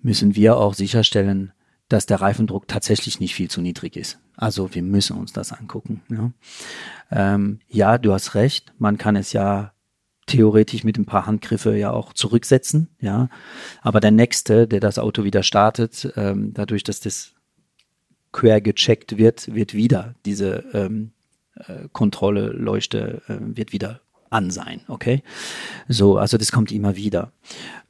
müssen 0.00 0.36
wir 0.36 0.56
auch 0.56 0.74
sicherstellen, 0.74 1.52
dass 1.88 2.06
der 2.06 2.20
Reifendruck 2.20 2.68
tatsächlich 2.68 3.20
nicht 3.20 3.34
viel 3.34 3.50
zu 3.50 3.60
niedrig 3.60 3.96
ist. 3.96 4.18
Also 4.36 4.74
wir 4.74 4.82
müssen 4.82 5.16
uns 5.16 5.32
das 5.32 5.52
angucken. 5.52 6.02
Ja, 6.08 6.32
ähm, 7.10 7.60
ja 7.68 7.98
du 7.98 8.12
hast 8.12 8.34
recht. 8.34 8.72
Man 8.78 8.98
kann 8.98 9.16
es 9.16 9.32
ja 9.32 9.72
theoretisch 10.26 10.84
mit 10.84 10.98
ein 10.98 11.04
paar 11.04 11.26
Handgriffe 11.26 11.76
ja 11.76 11.90
auch 11.90 12.12
zurücksetzen. 12.12 12.88
Ja, 13.00 13.28
aber 13.82 14.00
der 14.00 14.10
nächste, 14.10 14.66
der 14.66 14.80
das 14.80 14.98
Auto 14.98 15.24
wieder 15.24 15.42
startet, 15.42 16.12
ähm, 16.16 16.54
dadurch, 16.54 16.84
dass 16.84 17.00
das 17.00 17.34
quer 18.32 18.60
gecheckt 18.60 19.18
wird, 19.18 19.54
wird 19.54 19.74
wieder 19.74 20.14
diese 20.24 20.64
ähm, 20.72 21.12
äh, 21.56 21.88
Kontrolle, 21.92 22.48
Leuchte, 22.48 23.22
äh, 23.28 23.36
wird 23.40 23.72
wieder 23.72 24.00
an 24.32 24.50
sein, 24.50 24.80
okay? 24.88 25.22
So, 25.88 26.16
also 26.16 26.38
das 26.38 26.52
kommt 26.52 26.72
immer 26.72 26.96
wieder. 26.96 27.32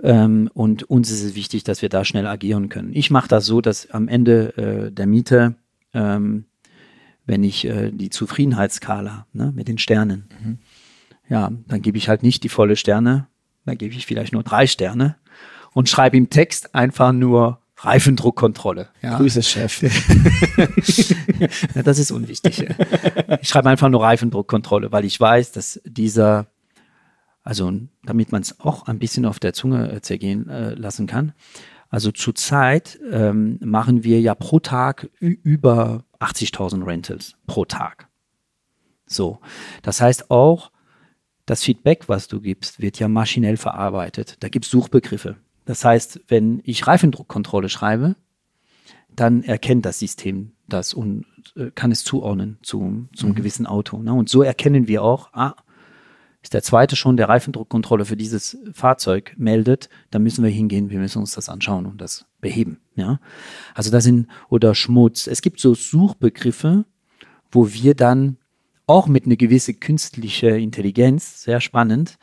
Ähm, 0.02 0.50
und 0.52 0.82
uns 0.84 1.10
ist 1.10 1.22
es 1.22 1.34
wichtig, 1.34 1.64
dass 1.64 1.82
wir 1.82 1.88
da 1.88 2.04
schnell 2.04 2.26
agieren 2.26 2.68
können. 2.68 2.90
Ich 2.94 3.10
mache 3.10 3.28
das 3.28 3.46
so, 3.46 3.60
dass 3.60 3.90
am 3.90 4.08
Ende 4.08 4.56
äh, 4.56 4.92
der 4.92 5.06
Miete, 5.06 5.54
ähm, 5.94 6.46
wenn 7.24 7.44
ich 7.44 7.64
äh, 7.64 7.92
die 7.92 8.10
Zufriedenheitsskala 8.10 9.26
ne, 9.32 9.52
mit 9.54 9.68
den 9.68 9.78
Sternen, 9.78 10.28
mhm. 10.42 10.58
ja, 11.28 11.50
dann 11.68 11.80
gebe 11.80 11.96
ich 11.96 12.08
halt 12.08 12.24
nicht 12.24 12.42
die 12.42 12.48
volle 12.48 12.74
Sterne, 12.74 13.28
dann 13.64 13.78
gebe 13.78 13.94
ich 13.94 14.06
vielleicht 14.06 14.32
nur 14.32 14.42
drei 14.42 14.66
Sterne 14.66 15.16
und 15.72 15.88
schreibe 15.88 16.16
im 16.16 16.28
Text 16.28 16.74
einfach 16.74 17.12
nur 17.12 17.61
Reifendruckkontrolle. 17.84 18.88
Ja. 19.02 19.16
Grüße, 19.16 19.42
Chef. 19.42 19.82
ja, 21.74 21.82
das 21.82 21.98
ist 21.98 22.12
unwichtig. 22.12 22.64
Ich 23.40 23.48
schreibe 23.48 23.68
einfach 23.70 23.88
nur 23.88 24.02
Reifendruckkontrolle, 24.02 24.92
weil 24.92 25.04
ich 25.04 25.18
weiß, 25.18 25.52
dass 25.52 25.80
dieser, 25.84 26.46
also 27.42 27.72
damit 28.04 28.30
man 28.30 28.42
es 28.42 28.60
auch 28.60 28.86
ein 28.86 29.00
bisschen 29.00 29.26
auf 29.26 29.40
der 29.40 29.52
Zunge 29.52 29.90
äh, 29.90 30.00
zergehen 30.00 30.48
äh, 30.48 30.74
lassen 30.74 31.08
kann. 31.08 31.32
Also 31.88 32.12
zurzeit 32.12 33.00
ähm, 33.10 33.58
machen 33.62 34.04
wir 34.04 34.20
ja 34.20 34.34
pro 34.34 34.60
Tag 34.60 35.10
über 35.20 36.04
80.000 36.20 36.86
Rentals 36.86 37.34
pro 37.46 37.64
Tag. 37.64 38.08
So, 39.06 39.40
das 39.82 40.00
heißt 40.00 40.30
auch, 40.30 40.70
das 41.44 41.64
Feedback, 41.64 42.08
was 42.08 42.28
du 42.28 42.40
gibst, 42.40 42.80
wird 42.80 42.98
ja 42.98 43.08
maschinell 43.08 43.56
verarbeitet. 43.56 44.36
Da 44.40 44.48
gibt 44.48 44.64
es 44.64 44.70
Suchbegriffe. 44.70 45.36
Das 45.64 45.84
heißt, 45.84 46.20
wenn 46.28 46.60
ich 46.64 46.86
Reifendruckkontrolle 46.86 47.68
schreibe, 47.68 48.16
dann 49.14 49.42
erkennt 49.42 49.84
das 49.84 49.98
System 49.98 50.52
das 50.68 50.94
und 50.94 51.26
äh, 51.56 51.70
kann 51.74 51.92
es 51.92 52.04
zuordnen 52.04 52.58
zu, 52.62 53.08
zu 53.14 53.26
einem 53.26 53.32
mhm. 53.32 53.36
gewissen 53.36 53.66
Auto. 53.66 53.98
Ne? 53.98 54.12
Und 54.12 54.28
so 54.28 54.42
erkennen 54.42 54.88
wir 54.88 55.02
auch, 55.02 55.32
ah, 55.32 55.54
ist 56.42 56.54
der 56.54 56.62
zweite 56.62 56.96
schon 56.96 57.16
der 57.16 57.28
Reifendruckkontrolle 57.28 58.04
für 58.04 58.16
dieses 58.16 58.58
Fahrzeug 58.72 59.34
meldet, 59.36 59.88
dann 60.10 60.22
müssen 60.22 60.42
wir 60.42 60.50
hingehen, 60.50 60.90
wir 60.90 60.98
müssen 60.98 61.18
uns 61.20 61.32
das 61.32 61.48
anschauen 61.48 61.86
und 61.86 62.00
das 62.00 62.26
beheben. 62.40 62.80
Ja, 62.96 63.20
also 63.74 63.90
das 63.90 64.04
sind 64.04 64.26
oder 64.48 64.74
Schmutz. 64.74 65.28
Es 65.28 65.40
gibt 65.40 65.60
so 65.60 65.74
Suchbegriffe, 65.74 66.84
wo 67.52 67.72
wir 67.72 67.94
dann 67.94 68.38
auch 68.86 69.06
mit 69.06 69.26
einer 69.26 69.36
gewissen 69.36 69.78
künstlichen 69.78 70.56
Intelligenz, 70.56 71.42
sehr 71.44 71.60
spannend, 71.60 72.18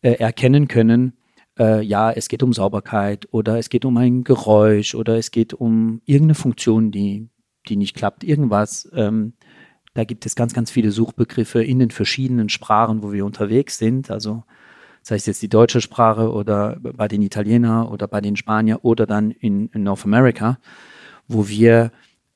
äh, 0.00 0.12
erkennen 0.12 0.66
können, 0.66 1.12
äh, 1.58 1.82
ja, 1.82 2.10
es 2.10 2.28
geht 2.28 2.42
um 2.42 2.52
Sauberkeit 2.52 3.28
oder 3.30 3.58
es 3.58 3.68
geht 3.68 3.84
um 3.84 3.96
ein 3.96 4.24
Geräusch 4.24 4.94
oder 4.94 5.16
es 5.16 5.30
geht 5.30 5.54
um 5.54 6.00
irgendeine 6.04 6.34
Funktion, 6.34 6.90
die, 6.90 7.28
die 7.68 7.76
nicht 7.76 7.96
klappt, 7.96 8.24
irgendwas. 8.24 8.88
Ähm, 8.94 9.34
da 9.94 10.04
gibt 10.04 10.26
es 10.26 10.36
ganz, 10.36 10.54
ganz 10.54 10.70
viele 10.70 10.90
Suchbegriffe 10.90 11.62
in 11.62 11.78
den 11.78 11.90
verschiedenen 11.90 12.48
Sprachen, 12.48 13.02
wo 13.02 13.12
wir 13.12 13.24
unterwegs 13.24 13.78
sind. 13.78 14.10
Also 14.10 14.44
sei 15.02 15.16
es 15.16 15.26
jetzt 15.26 15.42
die 15.42 15.48
deutsche 15.48 15.80
Sprache 15.80 16.32
oder 16.32 16.78
bei 16.80 17.08
den 17.08 17.22
Italiener 17.22 17.90
oder 17.90 18.06
bei 18.06 18.20
den 18.20 18.36
Spanier 18.36 18.84
oder 18.84 19.06
dann 19.06 19.30
in, 19.30 19.68
in 19.68 19.82
North 19.82 20.04
America, 20.04 20.58
wo 21.26 21.48
wir 21.48 21.90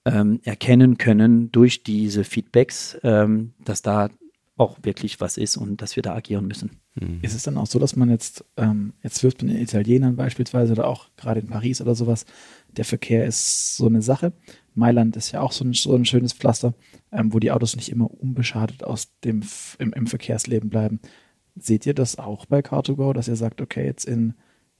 ähm, 0.04 0.40
erkennen 0.42 0.98
können 0.98 1.52
durch 1.52 1.85
diese 1.85 2.24
Feedbacks, 2.24 2.98
ähm, 3.04 3.52
dass 3.64 3.82
da 3.82 4.08
auch 4.62 4.79
wirklich 4.83 5.20
was 5.20 5.37
ist 5.37 5.57
und 5.57 5.83
dass 5.83 5.96
wir 5.96 6.03
da 6.03 6.14
agieren 6.14 6.46
müssen. 6.46 6.79
Mhm. 6.94 7.18
Ist 7.22 7.35
es 7.35 7.42
dann 7.42 7.57
auch 7.57 7.66
so, 7.66 7.79
dass 7.79 7.96
man 7.96 8.11
jetzt, 8.11 8.44
ähm, 8.57 8.92
jetzt 9.03 9.22
wirft 9.22 9.42
man 9.42 9.53
den 9.53 9.62
Italienern 9.62 10.16
beispielsweise 10.16 10.72
oder 10.72 10.87
auch 10.87 11.09
gerade 11.16 11.40
in 11.40 11.48
Paris 11.48 11.81
oder 11.81 11.94
sowas, 11.94 12.25
der 12.68 12.85
Verkehr 12.85 13.27
ist 13.27 13.77
so 13.77 13.87
eine 13.87 14.03
Sache. 14.03 14.33
Mailand 14.75 15.16
ist 15.16 15.33
ja 15.33 15.40
auch 15.40 15.53
so 15.53 15.64
ein, 15.64 15.75
so 15.75 15.94
ein 15.94 16.05
schönes 16.05 16.33
Pflaster, 16.33 16.75
ähm, 17.11 17.33
wo 17.33 17.38
die 17.38 17.51
Autos 17.51 17.77
nicht 17.77 17.90
immer 17.90 18.11
unbeschadet 18.11 18.85
aus 18.85 19.11
dem 19.25 19.42
im, 19.79 19.92
im 19.92 20.07
Verkehrsleben 20.07 20.70
bleiben. 20.70 21.01
Seht 21.57 21.85
ihr 21.85 21.94
das 21.94 22.18
auch 22.18 22.46
bei 22.46 22.61
Car2Go, 22.61 23.12
dass 23.12 23.29
ihr 23.29 23.37
sagt, 23.37 23.61
okay, 23.61 23.85
jetzt 23.85 24.07
in, 24.07 24.35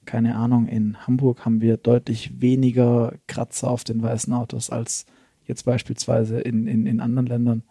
keine 0.07 0.37
Ahnung, 0.37 0.69
in 0.69 1.07
Hamburg 1.07 1.45
haben 1.45 1.61
wir 1.61 1.77
deutlich 1.77 2.41
weniger 2.41 3.15
Kratzer 3.27 3.71
auf 3.71 3.85
den 3.85 4.03
weißen 4.03 4.33
Autos 4.33 4.71
als 4.71 5.07
jetzt 5.45 5.65
beispielsweise 5.65 6.41
in, 6.41 6.67
in, 6.67 6.87
in 6.87 7.01
anderen 7.01 7.27
Ländern? 7.27 7.63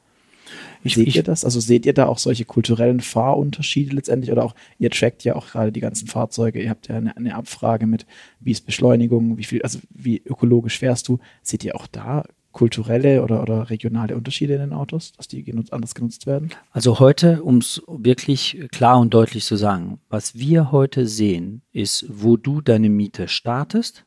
Ich, 0.84 0.96
seht 0.96 1.08
ich, 1.08 1.16
ihr 1.16 1.24
das? 1.24 1.46
Also 1.46 1.60
seht 1.60 1.86
ihr 1.86 1.94
da 1.94 2.08
auch 2.08 2.18
solche 2.18 2.46
kulturellen 2.46 3.02
Fahrunterschiede 3.02 3.96
letztendlich 3.96 4.32
oder 4.32 4.44
auch, 4.44 4.56
ihr 4.80 4.90
trackt 4.90 5.24
ja 5.24 5.36
auch 5.36 5.48
gerade 5.48 5.72
die 5.72 5.80
ganzen 5.80 6.08
Fahrzeuge, 6.08 6.62
ihr 6.62 6.70
habt 6.70 6.88
ja 6.88 6.96
eine, 6.96 7.16
eine 7.16 7.36
Abfrage 7.36 7.88
mit, 7.88 8.06
wie 8.40 8.52
ist 8.52 8.66
Beschleunigung, 8.66 9.38
wie 9.38 9.44
viel, 9.44 9.62
also 9.62 9.80
wie 9.90 10.22
ökologisch 10.26 10.80
fährst 10.80 11.08
du? 11.08 11.20
Seht 11.44 11.64
ihr 11.64 11.76
auch 11.76 11.88
da 11.88 12.24
kulturelle 12.52 13.24
oder, 13.24 13.42
oder 13.42 13.70
regionale 13.70 14.16
Unterschiede 14.16 14.56
in 14.56 14.60
den 14.60 14.74
Autos, 14.74 15.14
dass 15.14 15.28
die 15.28 15.44
genutzt, 15.44 15.74
anders 15.74 15.96
genutzt 15.96 16.28
werden? 16.28 16.50
Also 16.72 17.00
heute, 17.00 17.44
um 17.44 17.58
es 17.58 17.82
wirklich 17.88 18.68
klar 18.72 19.00
und 19.00 19.14
deutlich 19.14 19.46
zu 19.46 19.56
sagen, 19.56 20.00
was 20.10 20.36
wir 20.36 20.72
heute 20.72 21.08
sehen, 21.08 21.62
ist, 21.72 22.06
wo 22.10 22.38
du 22.38 22.62
deine 22.62 22.90
Miete 22.90 23.28
startest 23.28 24.06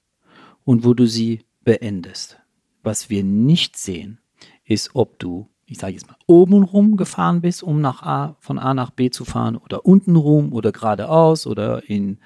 und 0.65 0.85
wo 0.85 0.95
du 0.95 1.07
sie 1.07 1.41
beendest. 1.65 2.39
Was 2.83 3.09
wir 3.09 3.25
nicht 3.25 3.79
sehen, 3.79 4.19
ist, 4.65 4.91
ob 4.95 5.19
du 5.19 5.49
ich 5.75 5.81
sage 5.81 5.95
jetzt 5.95 6.07
mal, 6.07 6.17
oben 6.27 6.63
rum 6.63 6.97
gefahren 6.97 7.41
bist, 7.41 7.65
um 7.65 7.81
nach 7.81 8.03
A, 8.03 8.37
von 8.39 8.61
A 8.61 8.75
nach 8.75 8.91
B 8.91 9.11
zu 9.11 9.25
fahren 9.25 9.57
oder 9.57 9.85
unten 9.85 10.15
rum 10.15 10.53
oder 10.53 10.71
geradeaus 10.71 11.49
oder 11.49 11.89
in, 11.91 12.19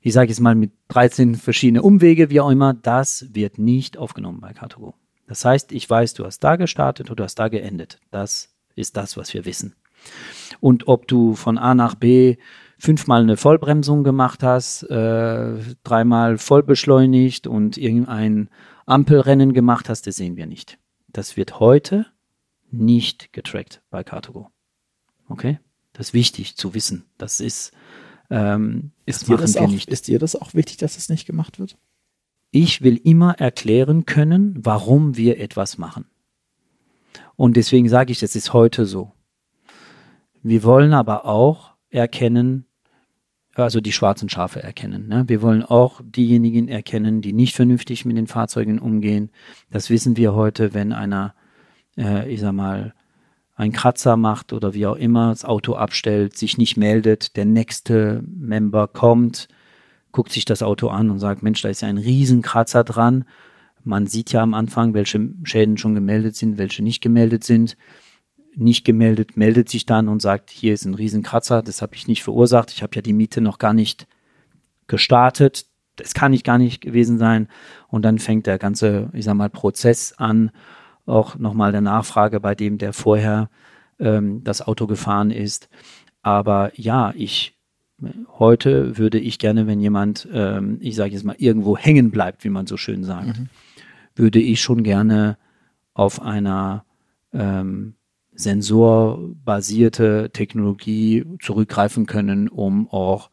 ich 0.00 0.12
sage 0.12 0.28
jetzt 0.28 0.38
mal 0.38 0.54
mit 0.54 0.70
13 0.88 1.34
verschiedene 1.34 1.82
Umwege, 1.82 2.30
wie 2.30 2.40
auch 2.40 2.48
immer, 2.48 2.74
das 2.74 3.26
wird 3.32 3.58
nicht 3.58 3.98
aufgenommen 3.98 4.40
bei 4.40 4.52
Car2Go. 4.52 4.94
Das 5.26 5.44
heißt, 5.44 5.72
ich 5.72 5.90
weiß, 5.90 6.14
du 6.14 6.24
hast 6.24 6.38
da 6.44 6.54
gestartet 6.54 7.10
oder 7.10 7.16
du 7.16 7.24
hast 7.24 7.34
da 7.34 7.48
geendet. 7.48 7.98
Das 8.12 8.54
ist 8.76 8.96
das, 8.96 9.16
was 9.16 9.34
wir 9.34 9.44
wissen. 9.44 9.74
Und 10.60 10.86
ob 10.86 11.08
du 11.08 11.34
von 11.34 11.58
A 11.58 11.74
nach 11.74 11.96
B 11.96 12.36
fünfmal 12.78 13.22
eine 13.22 13.36
Vollbremsung 13.36 14.04
gemacht 14.04 14.44
hast, 14.44 14.84
äh, 14.84 15.58
dreimal 15.82 16.38
voll 16.38 16.62
beschleunigt 16.62 17.48
und 17.48 17.78
irgendein 17.78 18.48
Ampelrennen 18.84 19.54
gemacht 19.54 19.88
hast, 19.88 20.06
das 20.06 20.14
sehen 20.14 20.36
wir 20.36 20.46
nicht. 20.46 20.78
Das 21.08 21.36
wird 21.36 21.58
heute 21.58 22.06
nicht 22.70 23.32
getrackt 23.32 23.82
bei 23.90 24.00
Car2Go. 24.02 24.46
Okay? 25.28 25.58
Das 25.92 26.08
ist 26.08 26.14
wichtig 26.14 26.56
zu 26.56 26.74
wissen. 26.74 27.06
Das 27.18 27.40
ist, 27.40 27.72
ähm, 28.30 28.92
ist, 29.06 29.22
das 29.22 29.28
dir 29.28 29.36
das 29.36 29.56
auch, 29.56 29.68
nicht. 29.68 29.88
ist 29.88 30.08
dir 30.08 30.18
das 30.18 30.36
auch 30.36 30.54
wichtig, 30.54 30.76
dass 30.76 30.96
es 30.96 31.08
nicht 31.08 31.26
gemacht 31.26 31.58
wird? 31.58 31.78
Ich 32.50 32.82
will 32.82 32.96
immer 32.96 33.38
erklären 33.38 34.04
können, 34.04 34.54
warum 34.64 35.16
wir 35.16 35.40
etwas 35.40 35.78
machen. 35.78 36.06
Und 37.34 37.56
deswegen 37.56 37.88
sage 37.88 38.12
ich, 38.12 38.20
das 38.20 38.36
ist 38.36 38.52
heute 38.52 38.86
so. 38.86 39.12
Wir 40.42 40.62
wollen 40.62 40.92
aber 40.92 41.24
auch 41.24 41.74
erkennen, 41.90 42.66
also 43.54 43.80
die 43.80 43.92
schwarzen 43.92 44.28
Schafe 44.28 44.62
erkennen. 44.62 45.08
Ne? 45.08 45.24
Wir 45.28 45.42
wollen 45.42 45.62
auch 45.62 46.00
diejenigen 46.04 46.68
erkennen, 46.68 47.22
die 47.22 47.32
nicht 47.32 47.54
vernünftig 47.56 48.04
mit 48.04 48.16
den 48.16 48.26
Fahrzeugen 48.26 48.78
umgehen. 48.78 49.30
Das 49.70 49.90
wissen 49.90 50.16
wir 50.16 50.34
heute, 50.34 50.74
wenn 50.74 50.92
einer 50.92 51.34
äh, 51.96 52.28
ich 52.28 52.40
sag 52.40 52.52
mal, 52.52 52.94
ein 53.56 53.72
Kratzer 53.72 54.16
macht 54.16 54.52
oder 54.52 54.74
wie 54.74 54.86
auch 54.86 54.96
immer, 54.96 55.30
das 55.30 55.44
Auto 55.44 55.74
abstellt, 55.74 56.36
sich 56.36 56.58
nicht 56.58 56.76
meldet, 56.76 57.36
der 57.36 57.46
nächste 57.46 58.22
Member 58.26 58.86
kommt, 58.86 59.48
guckt 60.12 60.30
sich 60.30 60.44
das 60.44 60.62
Auto 60.62 60.88
an 60.88 61.10
und 61.10 61.18
sagt, 61.18 61.42
Mensch, 61.42 61.62
da 61.62 61.70
ist 61.70 61.80
ja 61.80 61.88
ein 61.88 61.98
Riesenkratzer 61.98 62.84
dran. 62.84 63.24
Man 63.82 64.06
sieht 64.06 64.32
ja 64.32 64.42
am 64.42 64.54
Anfang, 64.54 64.92
welche 64.94 65.30
Schäden 65.44 65.78
schon 65.78 65.94
gemeldet 65.94 66.36
sind, 66.36 66.58
welche 66.58 66.82
nicht 66.82 67.02
gemeldet 67.02 67.44
sind. 67.44 67.76
Nicht 68.54 68.84
gemeldet, 68.84 69.36
meldet 69.36 69.68
sich 69.68 69.86
dann 69.86 70.08
und 70.08 70.20
sagt, 70.20 70.50
hier 70.50 70.74
ist 70.74 70.84
ein 70.84 70.94
Riesenkratzer, 70.94 71.62
das 71.62 71.82
habe 71.82 71.94
ich 71.94 72.08
nicht 72.08 72.22
verursacht, 72.22 72.70
ich 72.72 72.82
habe 72.82 72.94
ja 72.94 73.02
die 73.02 73.12
Miete 73.12 73.40
noch 73.40 73.58
gar 73.58 73.74
nicht 73.74 74.06
gestartet, 74.86 75.66
das 75.96 76.14
kann 76.14 76.32
ich 76.32 76.44
gar 76.44 76.58
nicht 76.58 76.80
gewesen 76.80 77.18
sein. 77.18 77.48
Und 77.88 78.02
dann 78.02 78.18
fängt 78.18 78.46
der 78.46 78.58
ganze, 78.58 79.10
ich 79.12 79.24
sag 79.24 79.34
mal, 79.34 79.50
Prozess 79.50 80.14
an 80.16 80.50
auch 81.06 81.38
nochmal 81.38 81.72
der 81.72 81.80
Nachfrage 81.80 82.40
bei 82.40 82.54
dem, 82.54 82.78
der 82.78 82.92
vorher 82.92 83.48
ähm, 83.98 84.42
das 84.44 84.62
Auto 84.62 84.86
gefahren 84.86 85.30
ist. 85.30 85.68
Aber 86.22 86.72
ja, 86.74 87.12
ich 87.16 87.56
heute 88.38 88.98
würde 88.98 89.18
ich 89.18 89.38
gerne, 89.38 89.66
wenn 89.66 89.80
jemand, 89.80 90.28
ähm, 90.32 90.78
ich 90.80 90.96
sage 90.96 91.12
jetzt 91.12 91.24
mal, 91.24 91.36
irgendwo 91.38 91.76
hängen 91.76 92.10
bleibt, 92.10 92.44
wie 92.44 92.50
man 92.50 92.66
so 92.66 92.76
schön 92.76 93.04
sagt, 93.04 93.38
mhm. 93.38 93.48
würde 94.14 94.38
ich 94.38 94.60
schon 94.60 94.82
gerne 94.82 95.38
auf 95.94 96.20
einer 96.20 96.84
ähm, 97.32 97.94
sensorbasierte 98.34 100.30
Technologie 100.32 101.24
zurückgreifen 101.40 102.06
können, 102.06 102.48
um 102.48 102.88
auch 102.90 103.30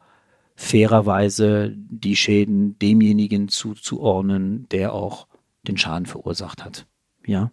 fairerweise 0.56 1.74
die 1.76 2.16
Schäden 2.16 2.80
demjenigen 2.80 3.50
zuzuordnen, 3.50 4.68
der 4.70 4.94
auch 4.94 5.28
den 5.68 5.78
Schaden 5.78 6.06
verursacht 6.06 6.64
hat. 6.64 6.86
Ja, 7.26 7.52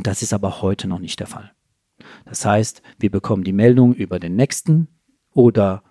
das 0.00 0.22
ist 0.22 0.32
aber 0.32 0.62
heute 0.62 0.88
noch 0.88 0.98
nicht 0.98 1.20
der 1.20 1.26
Fall. 1.26 1.52
Das 2.24 2.44
heißt, 2.44 2.82
wir 2.98 3.10
bekommen 3.10 3.44
die 3.44 3.52
Meldung 3.52 3.94
über 3.94 4.18
den 4.18 4.36
nächsten 4.36 4.88
oder 5.32 5.82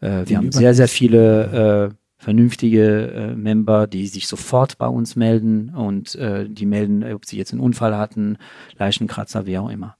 äh, 0.00 0.24
wir 0.26 0.36
haben 0.36 0.52
sehr, 0.52 0.74
sehr 0.74 0.88
viele 0.88 1.90
äh, 1.90 1.94
vernünftige 2.18 3.12
äh, 3.12 3.34
Member, 3.34 3.86
die 3.86 4.06
sich 4.06 4.28
sofort 4.28 4.78
bei 4.78 4.86
uns 4.86 5.16
melden 5.16 5.70
und 5.70 6.14
äh, 6.14 6.48
die 6.48 6.66
melden, 6.66 7.04
ob 7.12 7.26
sie 7.26 7.36
jetzt 7.36 7.52
einen 7.52 7.60
Unfall 7.60 7.96
hatten, 7.96 8.38
Leichenkratzer, 8.78 9.46
wie 9.46 9.58
auch 9.58 9.68
immer. 9.68 9.96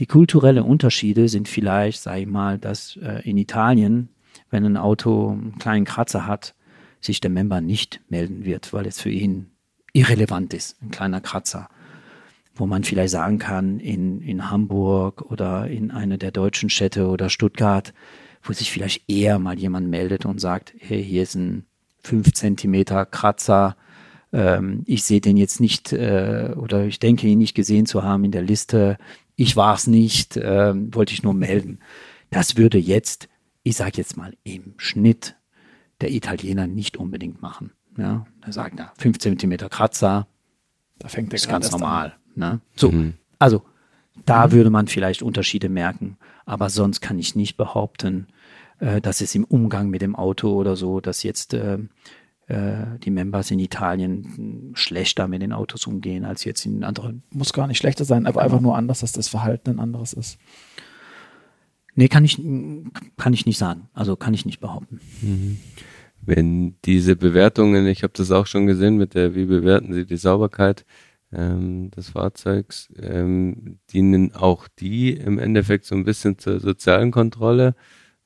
Die 0.00 0.06
kulturellen 0.06 0.64
Unterschiede 0.64 1.28
sind 1.28 1.46
vielleicht, 1.46 2.02
sage 2.02 2.22
ich 2.22 2.26
mal, 2.26 2.58
dass 2.58 2.96
äh, 2.96 3.22
in 3.28 3.38
Italien, 3.38 4.08
wenn 4.50 4.64
ein 4.64 4.76
Auto 4.76 5.30
einen 5.30 5.58
kleinen 5.58 5.84
Kratzer 5.84 6.26
hat, 6.26 6.54
sich 7.00 7.20
der 7.20 7.30
Member 7.30 7.60
nicht 7.60 8.00
melden 8.08 8.44
wird, 8.44 8.72
weil 8.72 8.86
es 8.86 9.00
für 9.00 9.10
ihn 9.10 9.50
irrelevant 9.92 10.52
ist, 10.54 10.76
ein 10.82 10.90
kleiner 10.90 11.20
Kratzer 11.20 11.68
wo 12.54 12.66
man 12.66 12.84
vielleicht 12.84 13.12
sagen 13.12 13.38
kann, 13.38 13.80
in, 13.80 14.20
in 14.20 14.50
Hamburg 14.50 15.22
oder 15.30 15.66
in 15.68 15.90
eine 15.90 16.18
der 16.18 16.30
deutschen 16.30 16.70
Städte 16.70 17.08
oder 17.08 17.28
Stuttgart, 17.28 17.92
wo 18.42 18.52
sich 18.52 18.70
vielleicht 18.70 19.08
eher 19.08 19.38
mal 19.38 19.58
jemand 19.58 19.88
meldet 19.88 20.24
und 20.24 20.40
sagt, 20.40 20.74
hey, 20.78 21.02
hier 21.02 21.22
ist 21.22 21.34
ein 21.34 21.64
fünf 22.02 22.32
Zentimeter 22.32 23.06
Kratzer, 23.06 23.76
ähm, 24.32 24.82
ich 24.86 25.04
sehe 25.04 25.20
den 25.20 25.36
jetzt 25.36 25.60
nicht 25.60 25.92
äh, 25.92 26.52
oder 26.56 26.84
ich 26.84 27.00
denke 27.00 27.26
ihn 27.26 27.38
nicht 27.38 27.54
gesehen 27.54 27.86
zu 27.86 28.02
haben 28.02 28.24
in 28.24 28.32
der 28.32 28.42
Liste, 28.42 28.98
ich 29.36 29.56
war 29.56 29.74
es 29.74 29.86
nicht, 29.86 30.36
äh, 30.36 30.74
wollte 30.94 31.12
ich 31.12 31.22
nur 31.22 31.34
melden. 31.34 31.80
Das 32.30 32.56
würde 32.56 32.78
jetzt, 32.78 33.28
ich 33.62 33.76
sage 33.76 33.92
jetzt 33.96 34.16
mal 34.16 34.34
im 34.44 34.74
Schnitt, 34.76 35.36
der 36.00 36.12
Italiener 36.12 36.66
nicht 36.66 36.96
unbedingt 36.96 37.40
machen. 37.42 37.72
Ja, 37.96 38.26
er 38.42 38.52
sagt, 38.52 38.74
na, 38.76 38.92
fünf 38.98 39.18
Zentimeter 39.18 39.68
Kratzer, 39.68 40.26
da 40.98 41.08
fängt 41.08 41.32
der 41.32 41.36
ist 41.36 41.48
ganz 41.48 41.70
normal. 41.70 42.06
An. 42.06 42.23
Ne? 42.36 42.60
So, 42.76 42.90
mhm. 42.90 43.14
also 43.38 43.62
da 44.24 44.46
mhm. 44.46 44.52
würde 44.52 44.70
man 44.70 44.86
vielleicht 44.86 45.22
Unterschiede 45.22 45.68
merken, 45.68 46.16
aber 46.46 46.70
sonst 46.70 47.00
kann 47.00 47.18
ich 47.18 47.34
nicht 47.34 47.56
behaupten, 47.56 48.28
äh, 48.78 49.00
dass 49.00 49.20
es 49.20 49.34
im 49.34 49.44
Umgang 49.44 49.90
mit 49.90 50.02
dem 50.02 50.16
Auto 50.16 50.52
oder 50.52 50.76
so, 50.76 51.00
dass 51.00 51.22
jetzt 51.22 51.54
äh, 51.54 51.78
äh, 52.46 52.98
die 53.02 53.10
Members 53.10 53.50
in 53.50 53.58
Italien 53.58 54.72
schlechter 54.74 55.28
mit 55.28 55.42
den 55.42 55.52
Autos 55.52 55.86
umgehen 55.86 56.24
als 56.24 56.44
jetzt 56.44 56.66
in 56.66 56.84
anderen. 56.84 57.22
Muss 57.30 57.52
gar 57.52 57.66
nicht 57.66 57.78
schlechter 57.78 58.04
sein, 58.04 58.26
aber 58.26 58.42
einfach 58.42 58.60
nur 58.60 58.76
anders, 58.76 59.00
dass 59.00 59.12
das 59.12 59.28
Verhalten 59.28 59.70
ein 59.70 59.80
anderes 59.80 60.12
ist. 60.12 60.38
Nee, 61.94 62.08
kann 62.08 62.24
ich, 62.24 62.42
kann 63.16 63.32
ich 63.32 63.46
nicht 63.46 63.58
sagen. 63.58 63.88
Also 63.94 64.16
kann 64.16 64.34
ich 64.34 64.44
nicht 64.44 64.60
behaupten. 64.60 65.00
Mhm. 65.22 65.58
Wenn 66.20 66.74
diese 66.84 67.16
Bewertungen, 67.16 67.86
ich 67.86 68.02
habe 68.02 68.12
das 68.16 68.30
auch 68.30 68.46
schon 68.46 68.66
gesehen 68.66 68.96
mit 68.96 69.14
der, 69.14 69.34
wie 69.34 69.44
bewerten 69.44 69.92
Sie 69.92 70.04
die 70.04 70.16
Sauberkeit, 70.16 70.84
ähm, 71.34 71.90
des 71.90 72.10
Fahrzeugs, 72.10 72.92
ähm, 73.00 73.78
dienen 73.92 74.34
auch 74.34 74.68
die 74.68 75.12
im 75.12 75.38
Endeffekt 75.38 75.84
so 75.84 75.94
ein 75.94 76.04
bisschen 76.04 76.38
zur 76.38 76.60
sozialen 76.60 77.10
Kontrolle. 77.10 77.74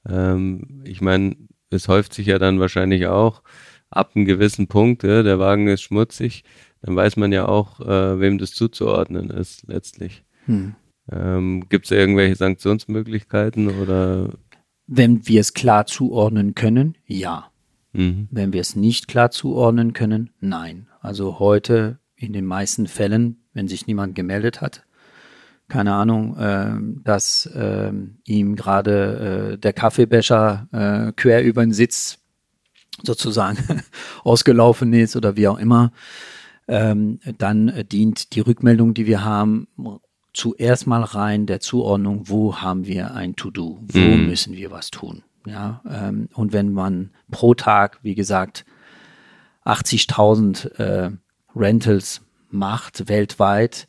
Ähm, 0.08 0.82
ich 0.84 1.00
meine, 1.00 1.36
es 1.70 1.88
häuft 1.88 2.14
sich 2.14 2.26
ja 2.26 2.38
dann 2.38 2.60
wahrscheinlich 2.60 3.06
auch 3.06 3.42
ab 3.90 4.12
einem 4.14 4.24
gewissen 4.24 4.68
Punkt, 4.68 5.02
ja, 5.02 5.22
der 5.22 5.38
Wagen 5.38 5.68
ist 5.68 5.82
schmutzig, 5.82 6.44
dann 6.82 6.96
weiß 6.96 7.16
man 7.16 7.32
ja 7.32 7.46
auch, 7.48 7.80
äh, 7.80 8.20
wem 8.20 8.38
das 8.38 8.52
zuzuordnen 8.52 9.30
ist 9.30 9.66
letztlich. 9.66 10.24
Hm. 10.46 10.74
Ähm, 11.10 11.64
Gibt 11.68 11.86
es 11.86 11.90
irgendwelche 11.90 12.36
Sanktionsmöglichkeiten 12.36 13.68
oder? 13.80 14.30
Wenn 14.86 15.26
wir 15.26 15.40
es 15.40 15.54
klar 15.54 15.86
zuordnen 15.86 16.54
können, 16.54 16.96
ja. 17.06 17.50
Mhm. 17.92 18.28
Wenn 18.30 18.52
wir 18.52 18.60
es 18.60 18.76
nicht 18.76 19.08
klar 19.08 19.30
zuordnen 19.30 19.94
können, 19.94 20.30
nein. 20.40 20.86
Also 21.00 21.38
heute 21.38 21.98
in 22.18 22.32
den 22.32 22.44
meisten 22.44 22.86
Fällen, 22.86 23.44
wenn 23.54 23.68
sich 23.68 23.86
niemand 23.86 24.14
gemeldet 24.14 24.60
hat, 24.60 24.84
keine 25.68 25.94
Ahnung, 25.94 26.36
äh, 26.38 26.76
dass 27.04 27.46
äh, 27.46 27.92
ihm 28.24 28.56
gerade 28.56 29.52
äh, 29.52 29.58
der 29.58 29.72
Kaffeebecher 29.72 30.68
äh, 30.72 31.12
quer 31.12 31.44
über 31.44 31.62
den 31.62 31.72
Sitz 31.72 32.18
sozusagen 33.02 33.58
ausgelaufen 34.24 34.92
ist 34.92 35.14
oder 35.14 35.36
wie 35.36 35.46
auch 35.46 35.58
immer, 35.58 35.92
ähm, 36.66 37.20
dann 37.38 37.84
dient 37.90 38.34
die 38.34 38.40
Rückmeldung, 38.40 38.94
die 38.94 39.06
wir 39.06 39.24
haben, 39.24 39.68
zuerst 40.32 40.86
mal 40.86 41.02
rein 41.02 41.46
der 41.46 41.60
Zuordnung, 41.60 42.28
wo 42.28 42.56
haben 42.56 42.86
wir 42.86 43.14
ein 43.14 43.36
To-Do, 43.36 43.78
wo 43.80 43.98
mhm. 43.98 44.26
müssen 44.26 44.56
wir 44.56 44.70
was 44.70 44.90
tun. 44.90 45.22
Ja, 45.46 45.82
ähm, 45.88 46.28
und 46.34 46.52
wenn 46.52 46.72
man 46.72 47.10
pro 47.30 47.54
Tag, 47.54 47.98
wie 48.02 48.14
gesagt, 48.14 48.64
80.000 49.64 50.78
äh, 50.78 51.10
Rentals 51.58 52.22
macht 52.50 53.08
weltweit, 53.08 53.88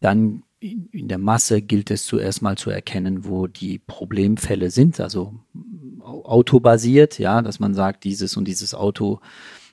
dann 0.00 0.42
in 0.60 1.06
der 1.08 1.18
Masse 1.18 1.62
gilt 1.62 1.90
es 1.90 2.04
zuerst 2.04 2.42
mal 2.42 2.56
zu 2.56 2.70
erkennen, 2.70 3.24
wo 3.24 3.46
die 3.46 3.78
Problemfälle 3.78 4.70
sind, 4.70 4.98
also 4.98 5.34
autobasiert, 6.02 7.18
ja, 7.18 7.42
dass 7.42 7.60
man 7.60 7.74
sagt, 7.74 8.04
dieses 8.04 8.36
und 8.36 8.46
dieses 8.46 8.74
Auto, 8.74 9.20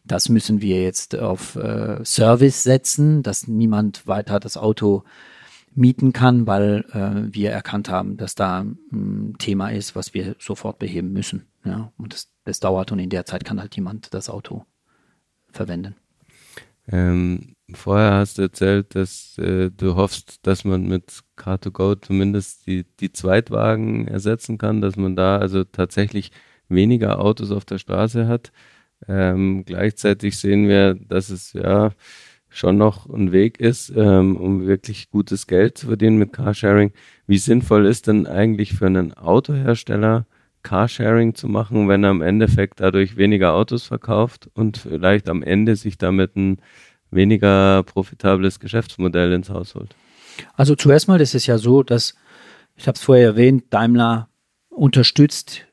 das 0.04 0.30
müssen 0.30 0.62
wir 0.62 0.84
jetzt 0.84 1.16
auf 1.16 1.56
äh, 1.56 2.04
Service 2.06 2.62
setzen, 2.62 3.24
dass 3.24 3.48
niemand 3.48 4.06
weiter 4.06 4.40
das 4.40 4.58
Auto 4.58 5.04
mieten 5.74 6.14
kann, 6.14 6.46
weil 6.46 6.86
äh, 6.94 7.34
wir 7.34 7.52
erkannt 7.52 7.90
haben, 7.90 8.16
dass 8.18 8.36
da 8.36 8.66
ein 8.92 9.36
Thema 9.40 9.70
ist, 9.70 9.96
was 9.96 10.14
wir 10.14 10.36
sofort 10.40 10.78
beheben 10.78 11.12
müssen. 11.12 11.48
Ja, 11.66 11.92
und 11.98 12.14
das, 12.14 12.30
das 12.44 12.60
dauert 12.60 12.92
und 12.92 13.00
in 13.00 13.10
der 13.10 13.26
Zeit 13.26 13.44
kann 13.44 13.60
halt 13.60 13.76
jemand 13.76 14.14
das 14.14 14.30
Auto 14.30 14.66
verwenden. 15.52 15.96
Ähm, 16.92 17.56
vorher 17.74 18.14
hast 18.14 18.38
du 18.38 18.44
erzählt, 18.44 18.96
dass 18.96 19.38
äh, 19.38 19.72
du 19.72 19.96
hoffst, 19.96 20.46
dass 20.46 20.66
man 20.66 20.88
mit 20.88 21.22
Car2Go 21.38 22.02
zumindest 22.02 22.68
die, 22.68 22.86
die 23.00 23.12
Zweitwagen 23.12 24.08
ersetzen 24.08 24.58
kann, 24.58 24.82
dass 24.82 24.96
man 24.96 25.16
da 25.16 25.38
also 25.38 25.64
tatsächlich 25.64 26.32
weniger 26.70 27.20
Autos 27.20 27.52
auf 27.52 27.66
der 27.66 27.80
Straße 27.80 28.28
hat. 28.28 28.52
Ähm, 29.08 29.66
gleichzeitig 29.66 30.38
sehen 30.38 30.68
wir, 30.68 30.96
dass 30.96 31.30
es 31.30 31.54
ja 31.54 31.92
schon 32.50 32.78
noch 32.78 33.10
ein 33.10 33.32
Weg 33.32 33.60
ist, 33.60 33.92
ähm, 33.96 34.38
um 34.38 34.66
wirklich 34.66 35.10
gutes 35.10 35.48
Geld 35.48 35.78
zu 35.78 35.88
verdienen 35.88 36.18
mit 36.18 36.34
Carsharing. 36.34 36.94
Wie 37.28 37.38
sinnvoll 37.38 37.86
ist 37.86 38.08
denn 38.08 38.28
eigentlich 38.28 38.74
für 38.74 38.86
einen 38.88 39.14
Autohersteller 39.14 40.26
Carsharing 40.66 41.36
zu 41.36 41.48
machen, 41.48 41.88
wenn 41.88 42.04
er 42.04 42.12
im 42.12 42.22
Endeffekt 42.22 42.82
dadurch 42.82 43.16
weniger 43.16 43.54
Autos 43.54 43.86
verkauft 43.86 44.50
und 44.54 44.78
vielleicht 44.78 45.30
am 45.30 45.42
Ende 45.42 45.76
sich 45.78 45.98
damit 45.98 46.36
ein 46.36 46.58
weniger 47.12 47.84
profitables 47.84 48.60
Geschäftsmodell 48.60 49.32
ins 49.32 49.50
Haus 49.50 49.76
holt? 49.76 49.96
Also 50.56 50.76
zuerst 50.76 51.08
mal 51.08 51.22
ist 51.22 51.36
es 51.36 51.46
ja 51.46 51.58
so, 51.58 51.84
dass, 51.84 52.16
ich 52.76 52.88
habe 52.88 52.96
es 52.96 53.02
vorher 53.02 53.28
erwähnt, 53.28 53.66
Daimler 53.70 54.28
unterstützt 54.70 55.66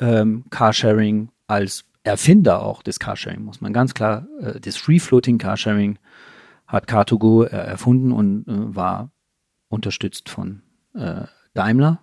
ähm, 0.00 0.44
Carsharing 0.50 1.30
als 1.46 1.84
Erfinder 2.02 2.62
auch 2.62 2.82
des 2.82 2.98
Carsharing, 2.98 3.44
muss 3.44 3.60
man 3.60 3.72
ganz 3.72 3.94
klar, 3.94 4.26
äh, 4.40 4.58
des 4.58 4.76
Free-Floating 4.76 5.38
Carsharing 5.38 5.98
hat 6.66 6.88
Car2Go 6.88 7.44
äh, 7.44 7.50
erfunden 7.50 8.10
und 8.12 8.48
äh, 8.48 8.74
war 8.74 9.12
unterstützt 9.68 10.28
von 10.28 10.62
äh, 10.94 11.26
Daimler. 11.54 12.00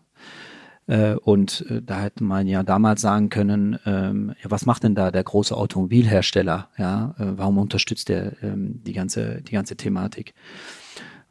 Äh, 0.89 1.13
und 1.13 1.65
äh, 1.69 1.83
da 1.83 2.01
hätte 2.01 2.23
man 2.23 2.47
ja 2.47 2.63
damals 2.63 3.01
sagen 3.01 3.29
können, 3.29 3.77
ähm, 3.85 4.33
ja, 4.43 4.49
was 4.49 4.65
macht 4.65 4.83
denn 4.83 4.95
da 4.95 5.11
der 5.11 5.23
große 5.23 5.55
Automobilhersteller? 5.55 6.69
Ja, 6.77 7.13
äh, 7.19 7.37
warum 7.37 7.59
unterstützt 7.59 8.09
er 8.09 8.41
ähm, 8.41 8.81
die 8.83 8.93
ganze, 8.93 9.43
die 9.43 9.51
ganze 9.51 9.77
Thematik? 9.77 10.33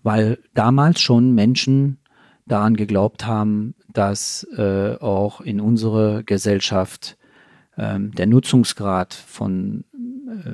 Weil 0.05 0.39
damals 0.55 1.01
schon 1.01 1.35
Menschen 1.35 1.99
daran 2.47 2.77
geglaubt 2.77 3.27
haben, 3.27 3.75
dass 3.93 4.47
äh, 4.57 4.95
auch 5.01 5.41
in 5.41 5.61
unserer 5.61 6.23
Gesellschaft 6.23 7.19
ähm, 7.77 8.13
der 8.13 8.29
Nutzungsgrad 8.29 9.13
von 9.13 9.85
äh, 9.93 10.53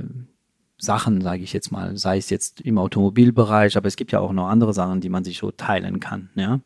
Sachen, 0.79 1.21
sage 1.21 1.43
ich 1.43 1.53
jetzt 1.53 1.71
mal, 1.71 1.99
sei 1.99 2.17
es 2.17 2.31
jetzt 2.31 2.63
im 2.63 2.79
Automobilbereich, 2.79 3.77
aber 3.77 3.87
es 3.87 3.97
gibt 3.97 4.13
ja 4.13 4.21
auch 4.21 4.33
noch 4.33 4.49
andere 4.49 4.73
Sachen, 4.73 5.03
die 5.03 5.11
man 5.11 5.25
sich 5.25 5.39
so 5.39 5.51
teilen 5.51 6.01
kann, 6.01 6.31
ja, 6.37 6.61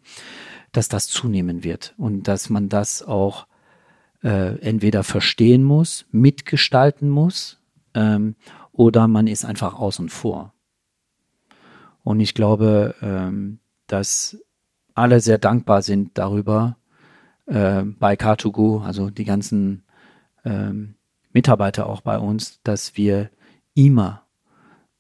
dass 0.79 0.87
das 0.87 1.09
zunehmen 1.09 1.65
wird 1.65 1.93
und 1.99 2.29
dass 2.29 2.51
man 2.51 2.69
das 2.69 3.03
auch 3.03 3.49
äh, 4.23 4.61
entweder 4.61 5.03
verstehen 5.03 5.65
muss, 5.65 6.07
mitgestalten 6.13 7.11
muss 7.11 7.61
ähm, 7.95 8.37
oder 8.71 9.09
man 9.09 9.27
ist 9.27 9.45
einfach 9.45 9.75
außen 9.75 10.09
vor. 10.09 10.55
Und 12.05 12.21
ich 12.21 12.33
glaube, 12.33 12.95
ähm, 13.03 13.59
dass 13.89 14.39
alle 14.95 15.19
sehr 15.19 15.39
dankbar 15.39 15.83
sind 15.83 16.17
darüber 16.17 16.77
äh, 17.47 17.83
bei 17.83 18.15
Car2Go, 18.15 18.85
also 18.85 19.11
die 19.11 19.25
ganzen 19.25 19.83
ähm, 20.45 20.95
Mitarbeiter 21.33 21.89
auch 21.89 22.03
bei 22.03 22.21
uns, 22.21 22.61
dass 22.63 22.97
wir 22.97 23.31
immer 23.75 24.28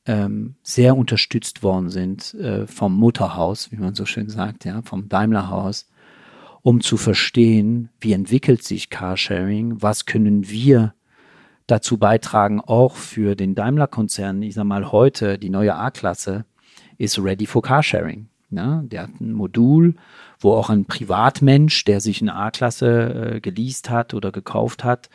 ähm, 0.08 0.54
sehr 0.62 0.96
unterstützt 0.96 1.62
worden 1.62 1.90
sind 1.90 2.34
äh, 2.34 2.66
vom 2.66 2.96
Mutterhaus, 2.96 3.70
wie 3.70 3.76
man 3.76 3.94
so 3.94 4.06
schön 4.06 4.28
sagt, 4.28 4.64
ja, 4.64 4.82
vom 4.82 5.08
Daimlerhaus, 5.08 5.86
um 6.62 6.80
zu 6.80 6.96
verstehen, 6.96 7.90
wie 8.00 8.14
entwickelt 8.14 8.64
sich 8.64 8.90
Carsharing, 8.90 9.80
was 9.80 10.06
können 10.06 10.48
wir 10.48 10.94
dazu 11.66 11.98
beitragen, 11.98 12.60
auch 12.60 12.96
für 12.96 13.36
den 13.36 13.54
Daimler-Konzern, 13.54 14.42
ich 14.42 14.54
sag 14.54 14.64
mal 14.64 14.90
heute, 14.90 15.38
die 15.38 15.50
neue 15.50 15.74
A-Klasse 15.74 16.46
ist 16.96 17.22
ready 17.22 17.46
for 17.46 17.62
Carsharing. 17.62 18.28
Ja, 18.50 18.80
der 18.82 19.02
hat 19.02 19.20
ein 19.20 19.34
Modul, 19.34 19.94
wo 20.40 20.54
auch 20.54 20.70
ein 20.70 20.86
Privatmensch, 20.86 21.84
der 21.84 22.00
sich 22.00 22.22
eine 22.22 22.34
A-Klasse 22.34 23.34
äh, 23.34 23.40
geleast 23.40 23.90
hat 23.90 24.14
oder 24.14 24.32
gekauft 24.32 24.84
hat, 24.84 25.10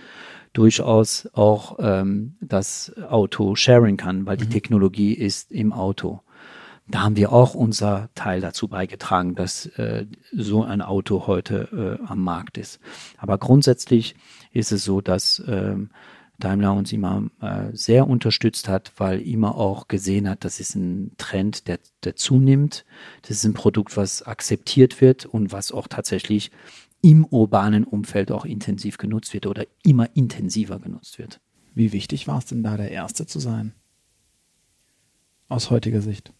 durchaus 0.54 1.28
auch 1.34 1.78
ähm, 1.80 2.36
das 2.42 2.94
Auto 3.10 3.56
sharing 3.56 3.98
kann, 3.98 4.26
weil 4.26 4.38
mhm. 4.38 4.42
die 4.42 4.50
Technologie 4.50 5.14
ist 5.14 5.52
im 5.52 5.74
Auto. 5.74 6.22
Da 6.88 7.02
haben 7.02 7.16
wir 7.16 7.32
auch 7.32 7.56
unser 7.56 8.10
Teil 8.14 8.42
dazu 8.42 8.68
beigetragen, 8.68 9.36
dass 9.36 9.66
äh, 9.78 10.06
so 10.34 10.64
ein 10.64 10.82
Auto 10.82 11.28
heute 11.28 12.00
äh, 12.02 12.06
am 12.06 12.22
Markt 12.22 12.58
ist. 12.58 12.80
Aber 13.18 13.38
grundsätzlich 13.38 14.16
ist 14.52 14.72
es 14.72 14.84
so, 14.84 15.00
dass 15.00 15.42
ähm, 15.48 15.90
Daimler 16.40 16.74
uns 16.74 16.92
immer 16.92 17.24
äh, 17.42 17.70
sehr 17.72 18.08
unterstützt 18.08 18.68
hat, 18.68 18.92
weil 18.98 19.22
immer 19.22 19.56
auch 19.56 19.88
gesehen 19.88 20.28
hat, 20.28 20.44
das 20.44 20.60
ist 20.60 20.76
ein 20.76 21.12
Trend, 21.18 21.68
der, 21.68 21.80
der 22.04 22.16
zunimmt. 22.16 22.86
Das 23.22 23.32
ist 23.32 23.46
ein 23.46 23.54
Produkt, 23.54 23.96
was 23.96 24.24
akzeptiert 24.24 25.00
wird 25.00 25.26
und 25.26 25.52
was 25.52 25.72
auch 25.72 25.88
tatsächlich 25.88 26.52
im 27.04 27.26
urbanen 27.26 27.84
Umfeld 27.84 28.32
auch 28.32 28.46
intensiv 28.46 28.98
genutzt 28.98 29.36
wird 29.36 29.46
oder 29.46 29.68
immer 29.84 30.16
intensiver 30.16 30.80
genutzt 30.80 31.20
wird. 31.20 31.40
Wie 31.76 31.92
wichtig 31.92 32.28
war 32.28 32.40
es 32.40 32.46
denn 32.46 32.64
da, 32.64 32.78
der 32.78 32.90
Erste 32.90 33.28
zu 33.28 33.40
sein? 33.40 33.76
Aus 35.48 35.70
heutiger 35.70 36.02
Sicht 36.02 36.34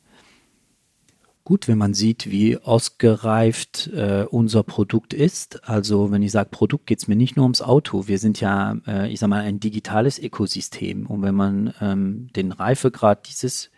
gut, 1.44 1.68
wenn 1.68 1.78
man 1.78 1.94
sieht, 1.94 2.30
wie 2.32 2.58
ausgereift 2.58 3.88
äh, 3.94 4.26
unser 4.30 4.64
Produkt 4.64 5.14
ist. 5.14 5.68
Also 5.68 6.12
wenn 6.12 6.24
ich 6.24 6.32
sage 6.32 6.50
Produkt, 6.50 6.88
geht 6.88 7.00
es 7.00 7.08
mir 7.08 7.16
nicht 7.16 7.36
nur 7.36 7.44
ums 7.44 7.62
Auto. 7.62 8.08
Wir 8.08 8.18
sind 8.18 8.40
ja, 8.40 8.78
äh, 8.88 9.12
ich 9.12 9.20
sag 9.20 9.30
mal, 9.30 9.42
ein 9.42 9.60
digitales 9.60 10.20
Ökosystem. 10.20 11.06
Und 11.06 11.22
wenn 11.22 11.36
man 11.36 11.74
ähm, 11.82 12.30
den 12.36 12.52
Reifegrad 12.52 13.28
dieses 13.28 13.72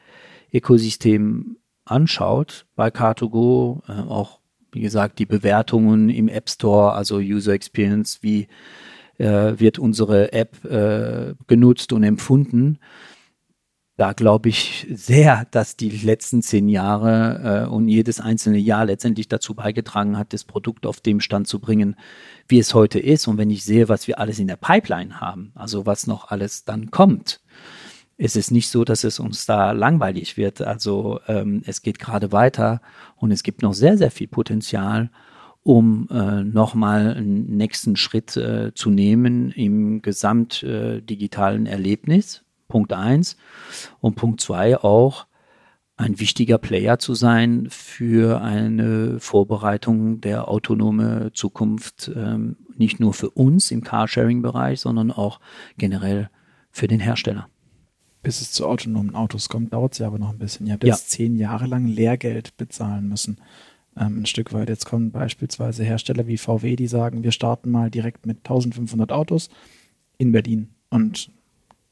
Ökosystem 0.53 1.57
anschaut, 1.85 2.65
bei 2.75 2.89
Car2Go, 2.89 3.81
äh, 3.89 4.07
auch 4.07 4.39
wie 4.75 4.81
gesagt, 4.81 5.19
die 5.19 5.25
Bewertungen 5.25 6.09
im 6.09 6.27
App 6.27 6.49
Store, 6.49 6.93
also 6.93 7.17
User 7.17 7.53
Experience, 7.53 8.19
wie 8.21 8.47
äh, 9.17 9.53
wird 9.57 9.79
unsere 9.79 10.33
App 10.33 10.63
äh, 10.65 11.33
genutzt 11.47 11.93
und 11.93 12.03
empfunden, 12.03 12.79
da 13.97 14.11
glaube 14.11 14.49
ich 14.49 14.87
sehr, 14.93 15.45
dass 15.51 15.77
die 15.77 15.89
letzten 15.89 16.41
zehn 16.41 16.67
Jahre 16.67 17.65
äh, 17.65 17.69
und 17.69 17.87
jedes 17.87 18.19
einzelne 18.19 18.57
Jahr 18.57 18.85
letztendlich 18.85 19.29
dazu 19.29 19.55
beigetragen 19.55 20.17
hat, 20.17 20.33
das 20.33 20.43
Produkt 20.43 20.85
auf 20.85 20.99
dem 20.99 21.21
Stand 21.21 21.47
zu 21.47 21.59
bringen, 21.59 21.95
wie 22.47 22.59
es 22.59 22.73
heute 22.73 22.99
ist. 22.99 23.27
Und 23.27 23.37
wenn 23.37 23.49
ich 23.49 23.63
sehe, 23.63 23.87
was 23.87 24.09
wir 24.09 24.19
alles 24.19 24.39
in 24.39 24.47
der 24.47 24.57
Pipeline 24.57 25.21
haben, 25.21 25.53
also 25.55 25.85
was 25.85 26.07
noch 26.07 26.29
alles 26.29 26.65
dann 26.65 26.91
kommt, 26.91 27.39
ist 28.17 28.35
es 28.35 28.51
nicht 28.51 28.69
so, 28.69 28.83
dass 28.85 29.03
es 29.03 29.19
uns 29.19 29.45
da 29.45 29.71
langweilig 29.71 30.37
wird. 30.37 30.61
Also 30.61 31.19
ähm, 31.27 31.61
es 31.65 31.81
geht 31.81 31.99
gerade 31.99 32.31
weiter 32.31 32.81
und 33.15 33.31
es 33.31 33.43
gibt 33.43 33.61
noch 33.61 33.73
sehr, 33.73 33.97
sehr 33.97 34.11
viel 34.11 34.27
Potenzial, 34.27 35.11
um 35.63 36.07
äh, 36.11 36.43
nochmal 36.43 37.15
einen 37.15 37.57
nächsten 37.57 37.95
Schritt 37.95 38.37
äh, 38.37 38.73
zu 38.73 38.89
nehmen 38.89 39.51
im 39.51 40.01
gesamt 40.01 40.63
äh, 40.63 41.01
digitalen 41.01 41.65
Erlebnis 41.65 42.45
Punkt 42.67 42.93
eins. 42.93 43.37
Und 43.99 44.15
Punkt 44.15 44.41
zwei 44.41 44.77
auch, 44.77 45.27
ein 45.97 46.19
wichtiger 46.19 46.57
Player 46.57 46.99
zu 46.99 47.13
sein 47.13 47.67
für 47.69 48.41
eine 48.41 49.19
Vorbereitung 49.21 50.19
der 50.19 50.49
autonome 50.49 51.31
Zukunft, 51.33 52.11
ähm, 52.13 52.57
nicht 52.75 52.99
nur 52.99 53.13
für 53.13 53.29
uns 53.29 53.71
im 53.71 53.81
Carsharing-Bereich, 53.81 54.81
sondern 54.81 55.09
auch 55.09 55.39
generell 55.77 56.29
für 56.69 56.89
den 56.89 56.99
Hersteller. 56.99 57.47
Bis 58.25 58.41
es 58.41 58.51
zu 58.51 58.65
autonomen 58.65 59.13
Autos 59.13 59.49
kommt, 59.49 59.71
dauert 59.71 59.93
es 59.93 59.99
ja 59.99 60.07
aber 60.07 60.17
noch 60.17 60.31
ein 60.31 60.39
bisschen. 60.39 60.65
Ihr 60.65 60.73
habt 60.73 60.83
jetzt 60.83 61.11
ja. 61.11 61.17
zehn 61.17 61.35
Jahre 61.35 61.67
lang 61.67 61.85
Lehrgeld 61.85 62.57
bezahlen 62.57 63.07
müssen. 63.07 63.37
Ähm, 63.95 64.21
ein 64.21 64.25
Stück 64.25 64.51
weit. 64.51 64.67
Jetzt 64.67 64.87
kommen 64.87 65.11
beispielsweise 65.11 65.83
Hersteller 65.83 66.25
wie 66.25 66.39
VW, 66.39 66.75
die 66.75 66.87
sagen, 66.87 67.21
wir 67.21 67.31
starten 67.31 67.69
mal 67.69 67.91
direkt 67.91 68.25
mit 68.25 68.37
1500 68.37 69.11
Autos 69.11 69.49
in 70.17 70.31
Berlin. 70.31 70.69
Und 70.89 71.29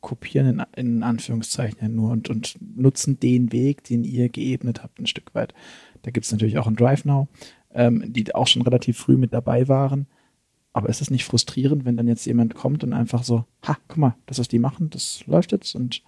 kopieren 0.02 0.48
in, 0.48 0.64
in 0.76 1.04
Anführungszeichen 1.04 1.94
nur 1.94 2.10
und, 2.10 2.32
und 2.32 2.58
nutzen 2.76 3.20
den 3.20 3.52
Weg, 3.52 3.84
den 3.84 4.04
ihr 4.04 4.28
geebnet 4.30 4.82
habt, 4.82 5.00
ein 5.00 5.06
Stück 5.06 5.36
weit. 5.36 5.54
Da 6.02 6.10
gibt 6.10 6.26
es 6.26 6.32
natürlich 6.32 6.58
auch 6.58 6.66
ein 6.66 6.76
DriveNow, 6.76 7.28
ähm, 7.76 8.12
die 8.12 8.34
auch 8.34 8.48
schon 8.48 8.64
relativ 8.64 8.98
früh 8.98 9.18
mit 9.18 9.34
dabei 9.34 9.68
waren. 9.68 10.08
Aber 10.74 10.90
ist 10.90 11.00
es 11.00 11.12
nicht 11.12 11.26
frustrierend, 11.26 11.86
wenn 11.86 11.96
dann 11.96 12.08
jetzt 12.08 12.26
jemand 12.26 12.56
kommt 12.56 12.84
und 12.84 12.94
einfach 12.94 13.22
so, 13.22 13.46
ha, 13.62 13.78
guck 13.88 13.98
mal, 13.98 14.16
das, 14.26 14.40
was 14.40 14.48
die 14.48 14.58
machen, 14.58 14.90
das 14.90 15.24
läuft 15.28 15.52
jetzt 15.52 15.76
und 15.76 16.02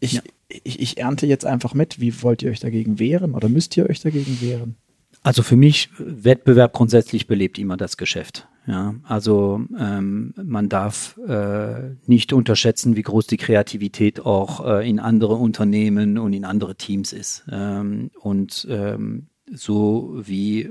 ich, 0.00 0.14
ja. 0.14 0.22
ich, 0.48 0.80
ich 0.80 0.98
ernte 0.98 1.26
jetzt 1.26 1.44
einfach 1.44 1.74
mit. 1.74 2.00
Wie 2.00 2.22
wollt 2.22 2.42
ihr 2.42 2.50
euch 2.50 2.60
dagegen 2.60 2.98
wehren 2.98 3.34
oder 3.34 3.48
müsst 3.48 3.76
ihr 3.76 3.88
euch 3.88 4.00
dagegen 4.00 4.40
wehren? 4.40 4.76
Also 5.22 5.42
für 5.42 5.56
mich, 5.56 5.90
Wettbewerb 5.98 6.72
grundsätzlich 6.72 7.26
belebt 7.26 7.58
immer 7.58 7.76
das 7.76 7.96
Geschäft. 7.96 8.46
Ja, 8.68 8.94
also 9.04 9.60
ähm, 9.78 10.34
man 10.36 10.68
darf 10.68 11.18
äh, 11.26 11.94
nicht 12.06 12.32
unterschätzen, 12.32 12.96
wie 12.96 13.02
groß 13.02 13.26
die 13.28 13.36
Kreativität 13.36 14.20
auch 14.20 14.64
äh, 14.66 14.88
in 14.88 14.98
andere 14.98 15.34
Unternehmen 15.34 16.18
und 16.18 16.32
in 16.32 16.44
andere 16.44 16.74
Teams 16.74 17.12
ist. 17.12 17.44
Ähm, 17.50 18.10
und 18.20 18.66
ähm, 18.68 19.26
so 19.52 20.14
wie 20.20 20.68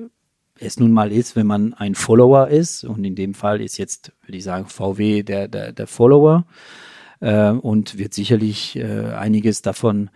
es 0.59 0.79
nun 0.79 0.91
mal 0.91 1.11
ist, 1.11 1.35
wenn 1.35 1.47
man 1.47 1.73
ein 1.73 1.95
Follower 1.95 2.47
ist, 2.47 2.83
und 2.83 3.03
in 3.03 3.15
dem 3.15 3.33
Fall 3.33 3.61
ist 3.61 3.77
jetzt, 3.77 4.11
würde 4.23 4.37
ich 4.37 4.43
sagen, 4.43 4.67
VW 4.67 5.23
der, 5.23 5.47
der, 5.47 5.71
der 5.71 5.87
Follower 5.87 6.45
äh, 7.19 7.49
und 7.51 7.97
wird 7.97 8.13
sicherlich 8.13 8.75
äh, 8.75 9.13
einiges 9.13 9.61
davon 9.61 10.09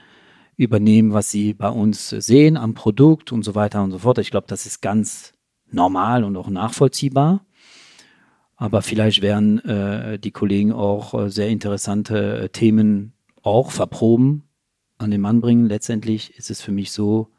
übernehmen, 0.55 1.13
was 1.13 1.31
sie 1.31 1.53
bei 1.53 1.69
uns 1.69 2.09
sehen 2.09 2.57
am 2.57 2.73
Produkt 2.73 3.31
und 3.31 3.43
so 3.43 3.55
weiter 3.55 3.81
und 3.83 3.91
so 3.91 3.99
fort. 3.99 4.17
Ich 4.17 4.31
glaube, 4.31 4.47
das 4.47 4.65
ist 4.65 4.81
ganz 4.81 5.33
normal 5.71 6.23
und 6.23 6.35
auch 6.35 6.49
nachvollziehbar. 6.49 7.45
Aber 8.57 8.81
vielleicht 8.81 9.21
werden 9.21 9.59
äh, 9.59 10.19
die 10.19 10.31
Kollegen 10.31 10.73
auch 10.73 11.13
äh, 11.13 11.29
sehr 11.29 11.47
interessante 11.47 12.39
äh, 12.39 12.49
Themen 12.49 13.13
auch 13.41 13.71
verproben, 13.71 14.43
an 14.97 15.11
den 15.11 15.21
Mann 15.21 15.39
bringen. 15.39 15.67
Letztendlich 15.67 16.37
ist 16.37 16.51
es 16.51 16.61
für 16.61 16.73
mich 16.73 16.91
so, 16.91 17.29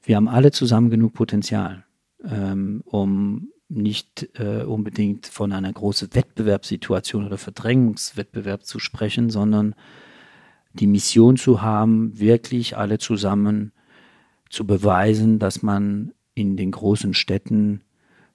wir 0.00 0.14
haben 0.14 0.28
alle 0.28 0.52
zusammen 0.52 0.90
genug 0.90 1.12
Potenzial, 1.12 1.84
ähm, 2.22 2.82
um 2.84 3.48
nicht 3.68 4.28
äh, 4.38 4.62
unbedingt 4.62 5.26
von 5.26 5.52
einer 5.52 5.72
großen 5.72 6.14
Wettbewerbssituation 6.14 7.26
oder 7.26 7.38
Verdrängungswettbewerb 7.38 8.64
zu 8.64 8.78
sprechen, 8.78 9.30
sondern 9.30 9.74
die 10.72 10.86
Mission 10.86 11.36
zu 11.36 11.60
haben, 11.60 12.18
wirklich 12.18 12.76
alle 12.76 12.98
zusammen 12.98 13.72
zu 14.48 14.66
beweisen, 14.66 15.38
dass 15.38 15.62
man 15.62 16.12
in 16.34 16.56
den 16.56 16.70
großen 16.70 17.14
Städten 17.14 17.82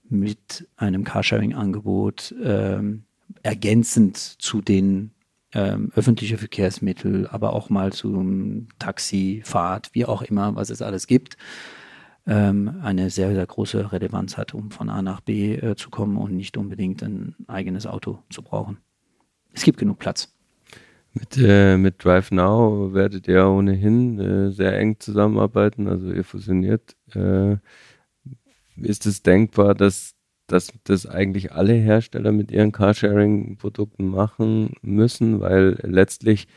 mit 0.10 0.68
einem 0.76 1.04
Carsharing-Angebot 1.04 2.36
ähm, 2.44 3.04
ergänzend 3.42 4.18
zu 4.18 4.62
den 4.62 5.12
ähm, 5.54 5.92
öffentlichen 5.96 6.38
Verkehrsmitteln, 6.38 7.28
aber 7.28 7.54
auch 7.54 7.70
mal 7.70 7.94
zum 7.94 8.68
Taxi, 8.80 9.42
Fahrt, 9.46 9.90
wie 9.94 10.06
auch 10.06 10.22
immer, 10.22 10.56
was 10.56 10.70
es 10.70 10.82
alles 10.82 11.08
gibt, 11.08 11.38
ähm, 12.26 12.80
eine 12.82 13.09
sehr, 13.09 13.34
sehr 13.34 13.45
große 13.45 13.91
Relevanz 13.91 14.38
hat, 14.38 14.53
um 14.53 14.71
von 14.71 14.89
A 14.89 15.01
nach 15.01 15.21
B 15.21 15.55
äh, 15.55 15.76
zu 15.76 15.89
kommen 15.89 16.17
und 16.17 16.36
nicht 16.36 16.57
unbedingt 16.57 17.03
ein 17.03 17.36
eigenes 17.47 17.86
Auto 17.86 18.19
zu 18.30 18.41
brauchen. 18.41 18.78
Es 19.51 19.63
gibt 19.63 19.78
genug 19.78 19.99
Platz. 19.99 20.34
Mit, 21.13 21.38
äh, 21.38 21.78
mit 21.78 22.03
Drive 22.03 22.32
Now 22.32 22.93
werdet 22.93 23.28
ihr 23.28 23.45
ohnehin 23.45 24.19
äh, 24.19 24.51
sehr 24.51 24.78
eng 24.80 24.99
zusammenarbeiten, 24.99 25.88
also 25.88 26.11
ihr 26.11 26.24
fusioniert 26.24 26.95
äh, 27.13 27.57
ist 28.78 29.05
es 29.05 29.21
denkbar, 29.21 29.76
dass, 29.76 30.15
dass 30.47 30.74
das 30.84 31.05
eigentlich 31.05 31.51
alle 31.51 31.74
Hersteller 31.74 32.32
mit 32.32 32.51
ihren 32.51 32.71
Carsharing-Produkten 32.71 34.07
machen 34.07 34.74
müssen, 34.82 35.39
weil 35.39 35.78
letztlich, 35.84 36.47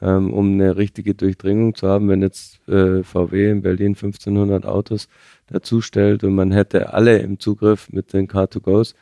ähm, 0.00 0.32
um 0.32 0.52
eine 0.52 0.76
richtige 0.76 1.14
Durchdringung 1.14 1.74
zu 1.74 1.88
haben, 1.88 2.08
wenn 2.08 2.22
jetzt 2.22 2.66
äh, 2.68 3.02
VW 3.02 3.50
in 3.50 3.62
Berlin 3.62 3.88
1500 3.94 4.64
Autos 4.64 5.08
dazustellt 5.46 6.24
und 6.24 6.34
man 6.34 6.52
hätte 6.52 6.92
alle 6.94 7.18
im 7.18 7.38
Zugriff 7.38 7.90
mit 7.90 8.12
den 8.12 8.28
Car2Go's 8.28 8.94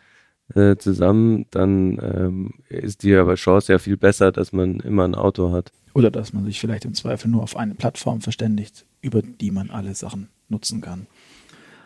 äh, 0.54 0.76
zusammen, 0.76 1.46
dann 1.50 1.98
ähm, 2.02 2.54
ist 2.68 3.02
die 3.04 3.14
aber 3.14 3.36
Chance 3.36 3.72
ja 3.72 3.78
viel 3.78 3.96
besser, 3.96 4.32
dass 4.32 4.52
man 4.52 4.80
immer 4.80 5.04
ein 5.04 5.14
Auto 5.14 5.52
hat. 5.52 5.70
Oder 5.94 6.10
dass 6.10 6.32
man 6.32 6.44
sich 6.44 6.60
vielleicht 6.60 6.84
im 6.84 6.94
Zweifel 6.94 7.28
nur 7.28 7.42
auf 7.42 7.56
eine 7.56 7.74
Plattform 7.74 8.20
verständigt, 8.20 8.84
über 9.00 9.22
die 9.22 9.50
man 9.50 9.70
alle 9.70 9.94
Sachen 9.94 10.28
nutzen 10.48 10.80
kann. 10.80 11.06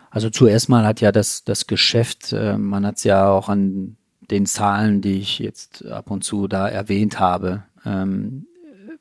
Also 0.09 0.29
zuerst 0.29 0.69
mal 0.69 0.85
hat 0.85 1.01
ja 1.01 1.11
das, 1.11 1.43
das 1.43 1.67
Geschäft, 1.67 2.33
äh, 2.33 2.57
man 2.57 2.85
hat 2.85 2.97
es 2.97 3.03
ja 3.03 3.29
auch 3.29 3.49
an 3.49 3.97
den 4.31 4.45
Zahlen, 4.45 5.01
die 5.01 5.19
ich 5.19 5.39
jetzt 5.39 5.85
ab 5.85 6.09
und 6.09 6.23
zu 6.23 6.47
da 6.47 6.67
erwähnt 6.67 7.19
habe, 7.19 7.63
ähm, 7.85 8.47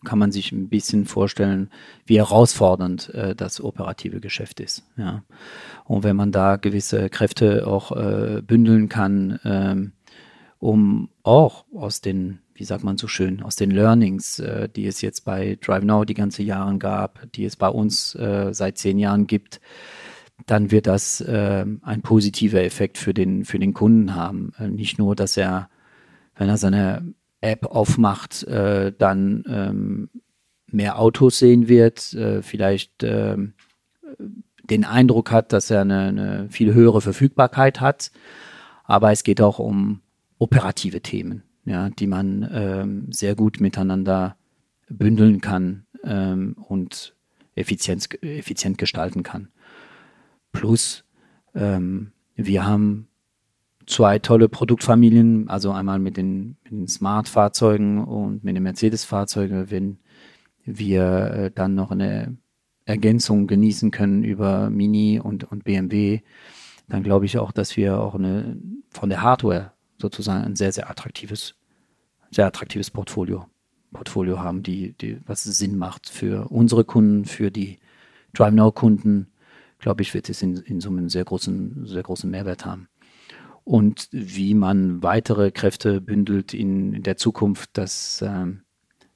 kann 0.04 0.18
man 0.18 0.32
sich 0.32 0.52
ein 0.52 0.68
bisschen 0.68 1.06
vorstellen, 1.06 1.70
wie 2.06 2.18
herausfordernd 2.18 3.12
äh, 3.14 3.34
das 3.34 3.60
operative 3.60 4.20
Geschäft 4.20 4.60
ist. 4.60 4.84
Ja. 4.96 5.24
Und 5.84 6.04
wenn 6.04 6.16
man 6.16 6.32
da 6.32 6.56
gewisse 6.56 7.08
Kräfte 7.08 7.66
auch 7.66 7.92
äh, 7.92 8.42
bündeln 8.42 8.88
kann, 8.88 9.40
ähm, 9.44 9.92
um 10.58 11.10
auch 11.22 11.66
aus 11.74 12.00
den, 12.00 12.38
wie 12.54 12.64
sagt 12.64 12.84
man 12.84 12.96
so 12.96 13.06
schön, 13.06 13.42
aus 13.42 13.56
den 13.56 13.70
Learnings, 13.70 14.38
äh, 14.38 14.68
die 14.68 14.86
es 14.86 15.00
jetzt 15.00 15.24
bei 15.24 15.58
Drive 15.60 15.84
Now 15.84 16.04
die 16.04 16.14
ganze 16.14 16.42
Jahre 16.42 16.78
gab, 16.78 17.20
die 17.32 17.44
es 17.44 17.56
bei 17.56 17.68
uns 17.68 18.14
äh, 18.14 18.52
seit 18.52 18.78
zehn 18.78 18.98
Jahren 18.98 19.26
gibt, 19.26 19.60
dann 20.46 20.70
wird 20.70 20.86
das 20.86 21.20
äh, 21.20 21.64
ein 21.82 22.02
positiver 22.02 22.62
Effekt 22.62 22.98
für 22.98 23.14
den, 23.14 23.44
für 23.44 23.58
den 23.58 23.74
Kunden 23.74 24.14
haben. 24.14 24.52
Äh, 24.58 24.68
nicht 24.68 24.98
nur, 24.98 25.14
dass 25.14 25.36
er, 25.36 25.68
wenn 26.34 26.48
er 26.48 26.56
seine 26.56 27.14
App 27.44 27.66
aufmacht, 27.66 28.42
äh, 28.44 28.92
dann 28.96 29.44
ähm, 29.48 30.10
mehr 30.66 30.98
Autos 30.98 31.38
sehen 31.38 31.68
wird, 31.68 32.12
äh, 32.14 32.42
vielleicht 32.42 33.02
äh, 33.02 33.36
den 34.64 34.84
Eindruck 34.84 35.30
hat, 35.30 35.52
dass 35.52 35.70
er 35.70 35.82
eine, 35.82 36.00
eine, 36.08 36.48
viel 36.48 36.74
höhere 36.74 37.00
Verfügbarkeit 37.00 37.80
hat. 37.80 38.10
Aber 38.84 39.12
es 39.12 39.22
geht 39.22 39.40
auch 39.40 39.58
um 39.58 40.00
operative 40.38 41.00
Themen, 41.00 41.42
ja, 41.64 41.90
die 41.90 42.06
man 42.06 42.48
ähm, 42.52 43.12
sehr 43.12 43.34
gut 43.34 43.60
miteinander 43.60 44.36
bündeln 44.88 45.40
kann 45.40 45.86
ähm, 46.02 46.56
und 46.68 47.14
effizient, 47.54 48.22
effizient 48.22 48.78
gestalten 48.78 49.22
kann. 49.22 49.48
Plus, 50.52 51.04
ähm, 51.54 52.12
wir 52.36 52.66
haben 52.66 53.08
zwei 53.86 54.18
tolle 54.18 54.48
Produktfamilien, 54.48 55.48
also 55.48 55.72
einmal 55.72 55.98
mit 55.98 56.16
den, 56.16 56.56
den 56.70 56.88
Smart-Fahrzeugen 56.88 58.04
und 58.04 58.44
mit 58.44 58.56
den 58.56 58.62
Mercedes-Fahrzeugen, 58.62 59.70
wenn 59.70 59.98
wir 60.64 61.30
äh, 61.30 61.50
dann 61.54 61.74
noch 61.74 61.90
eine 61.90 62.36
Ergänzung 62.86 63.46
genießen 63.46 63.90
können 63.90 64.24
über 64.24 64.70
Mini 64.70 65.20
und, 65.20 65.44
und 65.44 65.64
BMW, 65.64 66.20
dann 66.88 67.02
glaube 67.02 67.26
ich 67.26 67.38
auch, 67.38 67.52
dass 67.52 67.76
wir 67.76 67.98
auch 68.00 68.14
eine 68.14 68.56
von 68.90 69.08
der 69.08 69.22
Hardware 69.22 69.72
sozusagen 69.98 70.44
ein 70.44 70.56
sehr, 70.56 70.72
sehr 70.72 70.90
attraktives, 70.90 71.54
sehr 72.30 72.46
attraktives 72.46 72.90
Portfolio, 72.90 73.46
Portfolio 73.92 74.40
haben, 74.40 74.62
die, 74.62 74.92
die, 74.92 75.18
was 75.26 75.44
Sinn 75.44 75.78
macht 75.78 76.08
für 76.08 76.50
unsere 76.50 76.84
Kunden, 76.84 77.24
für 77.24 77.50
die 77.50 77.78
Drive 78.34 78.52
Now 78.52 78.72
Kunden, 78.72 79.28
glaube 79.78 80.02
ich, 80.02 80.12
wird 80.12 80.28
es 80.28 80.42
in, 80.42 80.56
in 80.56 80.80
Summe 80.80 80.98
einen 80.98 81.08
sehr 81.08 81.24
großen, 81.24 81.86
sehr 81.86 82.02
großen 82.02 82.30
Mehrwert 82.30 82.66
haben. 82.66 82.88
Und 83.64 84.08
wie 84.12 84.52
man 84.54 85.02
weitere 85.02 85.50
Kräfte 85.50 86.00
bündelt 86.00 86.52
in 86.52 87.02
der 87.02 87.16
Zukunft, 87.16 87.70
das, 87.72 88.22
ähm, 88.24 88.62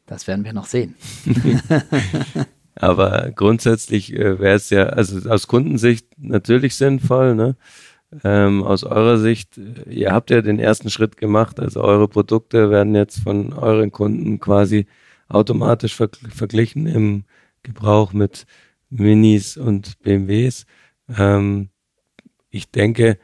das 0.07 0.27
werden 0.27 0.45
wir 0.45 0.55
noch 0.55 0.67
sehen. 0.67 0.95
Aber 2.75 3.31
grundsätzlich 3.35 4.15
äh, 4.15 4.39
wäre 4.39 4.57
es 4.57 4.71
ja, 4.71 4.85
also 4.85 5.29
aus 5.29 5.49
Kundensicht 5.49 6.07
natürlich 6.17 6.77
sinnvoll, 6.77 7.35
ne? 7.35 7.57
Ähm, 8.25 8.63
aus 8.63 8.85
eurer 8.85 9.19
Sicht, 9.19 9.59
äh, 9.59 9.91
ihr 9.91 10.13
habt 10.13 10.31
ja 10.31 10.41
den 10.41 10.59
ersten 10.59 10.89
Schritt 10.89 11.19
gemacht, 11.19 11.61
also 11.61 11.83
eure 11.83 12.09
Produkte 12.09 12.71
werden 12.71 12.95
jetzt 12.95 13.21
von 13.21 13.53
euren 13.53 13.93
Kunden 13.93 14.41
quasi 14.41 14.87
automatisch 15.29 15.95
ver 15.95 16.09
verglichen 16.31 16.87
im 16.87 17.25
Gebrauch 17.63 18.15
mit 18.15 18.47
Minis 18.89 19.59
und 19.59 20.01
BMWs. 20.01 20.65
Ähm, 21.19 21.69
ich 22.49 22.71
denke, 22.71 23.19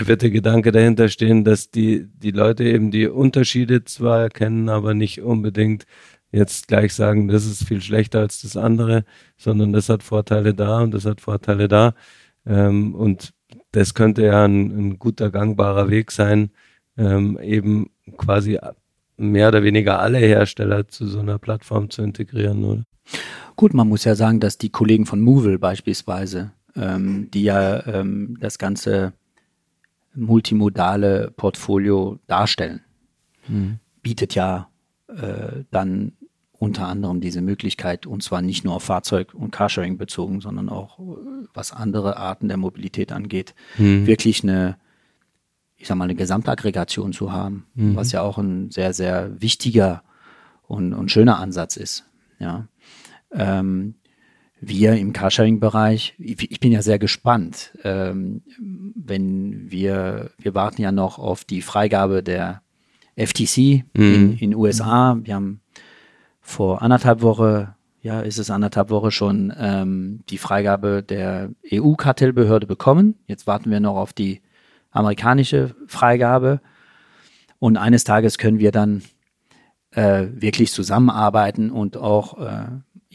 da 0.00 0.06
wird 0.06 0.22
der 0.22 0.30
Gedanke 0.30 0.72
dahinter 0.72 1.08
stehen, 1.08 1.44
dass 1.44 1.70
die, 1.70 2.06
die 2.06 2.30
Leute 2.30 2.64
eben 2.64 2.90
die 2.90 3.06
Unterschiede 3.06 3.84
zwar 3.84 4.22
erkennen, 4.22 4.70
aber 4.70 4.94
nicht 4.94 5.20
unbedingt 5.20 5.84
jetzt 6.32 6.68
gleich 6.68 6.94
sagen, 6.94 7.28
das 7.28 7.44
ist 7.44 7.68
viel 7.68 7.82
schlechter 7.82 8.20
als 8.20 8.40
das 8.40 8.56
andere, 8.56 9.04
sondern 9.36 9.74
das 9.74 9.90
hat 9.90 10.02
Vorteile 10.02 10.54
da 10.54 10.80
und 10.80 10.92
das 10.92 11.04
hat 11.04 11.20
Vorteile 11.20 11.68
da. 11.68 11.94
Ähm, 12.46 12.94
und 12.94 13.34
das 13.72 13.92
könnte 13.92 14.24
ja 14.24 14.44
ein, 14.44 14.70
ein 14.70 14.98
guter 14.98 15.30
gangbarer 15.30 15.90
Weg 15.90 16.12
sein, 16.12 16.50
ähm, 16.96 17.38
eben 17.42 17.90
quasi 18.16 18.58
mehr 19.18 19.48
oder 19.48 19.62
weniger 19.62 20.00
alle 20.00 20.18
Hersteller 20.18 20.88
zu 20.88 21.06
so 21.06 21.20
einer 21.20 21.38
Plattform 21.38 21.90
zu 21.90 22.02
integrieren, 22.02 22.64
oder? 22.64 22.84
Gut, 23.56 23.74
man 23.74 23.88
muss 23.88 24.04
ja 24.04 24.14
sagen, 24.14 24.40
dass 24.40 24.56
die 24.56 24.70
Kollegen 24.70 25.04
von 25.04 25.20
Movil 25.20 25.58
beispielsweise, 25.58 26.52
ähm, 26.74 27.30
die 27.34 27.42
ja 27.42 27.86
ähm, 27.86 28.38
das 28.40 28.58
ganze 28.58 29.12
multimodale 30.14 31.32
Portfolio 31.36 32.18
darstellen, 32.26 32.82
mhm. 33.48 33.78
bietet 34.02 34.34
ja 34.34 34.68
äh, 35.08 35.64
dann 35.70 36.12
unter 36.52 36.88
anderem 36.88 37.20
diese 37.20 37.40
Möglichkeit, 37.40 38.06
und 38.06 38.22
zwar 38.22 38.42
nicht 38.42 38.64
nur 38.64 38.74
auf 38.74 38.82
Fahrzeug- 38.82 39.34
und 39.34 39.50
Carsharing 39.50 39.96
bezogen, 39.96 40.40
sondern 40.40 40.68
auch 40.68 40.98
äh, 40.98 41.02
was 41.54 41.72
andere 41.72 42.18
Arten 42.18 42.48
der 42.48 42.58
Mobilität 42.58 43.12
angeht, 43.12 43.54
mhm. 43.78 44.06
wirklich 44.06 44.42
eine, 44.42 44.76
ich 45.76 45.88
sag 45.88 45.96
mal, 45.96 46.04
eine 46.04 46.14
Gesamtaggregation 46.14 47.12
zu 47.12 47.32
haben, 47.32 47.66
mhm. 47.74 47.96
was 47.96 48.12
ja 48.12 48.20
auch 48.20 48.36
ein 48.36 48.70
sehr, 48.70 48.92
sehr 48.92 49.40
wichtiger 49.40 50.02
und, 50.66 50.92
und 50.92 51.10
schöner 51.10 51.38
Ansatz 51.38 51.76
ist. 51.76 52.04
Ja. 52.38 52.68
Ähm, 53.32 53.94
wir 54.60 54.94
im 54.96 55.12
Carsharing-Bereich, 55.12 56.14
ich 56.18 56.60
bin 56.60 56.70
ja 56.70 56.82
sehr 56.82 56.98
gespannt, 56.98 57.72
ähm, 57.82 58.42
wenn 58.94 59.70
wir, 59.70 60.30
wir 60.38 60.54
warten 60.54 60.82
ja 60.82 60.92
noch 60.92 61.18
auf 61.18 61.44
die 61.44 61.62
Freigabe 61.62 62.22
der 62.22 62.62
FTC 63.16 63.84
mhm. 63.94 64.32
in 64.32 64.36
den 64.38 64.54
USA. 64.54 65.18
Wir 65.22 65.34
haben 65.34 65.60
vor 66.40 66.82
anderthalb 66.82 67.22
Woche, 67.22 67.74
ja, 68.02 68.20
ist 68.20 68.38
es 68.38 68.50
anderthalb 68.50 68.90
Woche 68.90 69.10
schon 69.10 69.52
ähm, 69.56 70.20
die 70.28 70.38
Freigabe 70.38 71.02
der 71.02 71.50
EU-Kartellbehörde 71.72 72.66
bekommen. 72.66 73.14
Jetzt 73.26 73.46
warten 73.46 73.70
wir 73.70 73.80
noch 73.80 73.96
auf 73.96 74.12
die 74.12 74.42
amerikanische 74.90 75.74
Freigabe. 75.86 76.60
Und 77.58 77.76
eines 77.76 78.04
Tages 78.04 78.36
können 78.36 78.58
wir 78.58 78.72
dann 78.72 79.02
äh, 79.92 80.26
wirklich 80.32 80.72
zusammenarbeiten 80.72 81.70
und 81.70 81.96
auch 81.96 82.38
äh, 82.38 82.66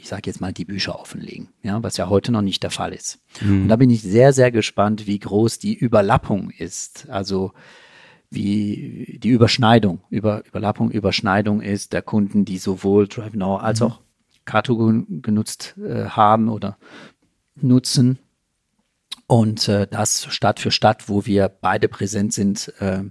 ich 0.05 0.09
sage 0.09 0.29
jetzt 0.29 0.39
mal, 0.39 0.53
die 0.53 0.65
Bücher 0.65 0.99
offenlegen, 0.99 1.47
ja, 1.63 1.81
was 1.81 1.97
ja 1.97 2.09
heute 2.09 2.31
noch 2.31 2.43
nicht 2.43 2.61
der 2.61 2.69
Fall 2.69 2.93
ist. 2.93 3.17
Mhm. 3.41 3.63
Und 3.63 3.69
da 3.69 3.75
bin 3.75 3.89
ich 3.89 4.03
sehr, 4.03 4.33
sehr 4.33 4.51
gespannt, 4.51 5.07
wie 5.07 5.17
groß 5.17 5.57
die 5.57 5.73
Überlappung 5.73 6.51
ist. 6.51 7.09
Also 7.09 7.53
wie 8.29 9.17
die 9.23 9.29
Überschneidung, 9.29 10.01
Über, 10.11 10.45
Überlappung, 10.45 10.91
Überschneidung 10.91 11.59
ist 11.59 11.91
der 11.91 12.03
Kunden, 12.03 12.45
die 12.45 12.59
sowohl 12.59 13.07
DriveNow 13.07 13.59
als 13.59 13.79
mhm. 13.79 13.87
auch 13.87 14.01
Kato 14.45 14.77
genutzt 14.77 15.73
äh, 15.79 16.05
haben 16.05 16.49
oder 16.49 16.77
nutzen. 17.55 18.19
Und 19.25 19.67
äh, 19.67 19.87
das 19.89 20.25
Stadt 20.25 20.59
für 20.59 20.69
Stadt, 20.69 21.09
wo 21.09 21.25
wir 21.25 21.49
beide 21.49 21.87
präsent 21.87 22.31
sind, 22.31 22.71
äh, 22.79 23.01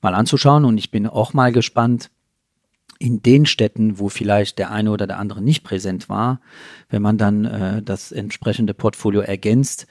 mal 0.00 0.14
anzuschauen. 0.14 0.64
Und 0.64 0.78
ich 0.78 0.92
bin 0.92 1.08
auch 1.08 1.34
mal 1.34 1.50
gespannt, 1.50 2.10
in 2.98 3.22
den 3.22 3.46
Städten, 3.46 3.98
wo 3.98 4.08
vielleicht 4.08 4.58
der 4.58 4.70
eine 4.70 4.90
oder 4.90 5.06
der 5.06 5.18
andere 5.18 5.40
nicht 5.40 5.62
präsent 5.62 6.08
war, 6.08 6.40
wenn 6.88 7.02
man 7.02 7.16
dann 7.16 7.44
äh, 7.44 7.82
das 7.82 8.10
entsprechende 8.12 8.74
Portfolio 8.74 9.20
ergänzt, 9.20 9.86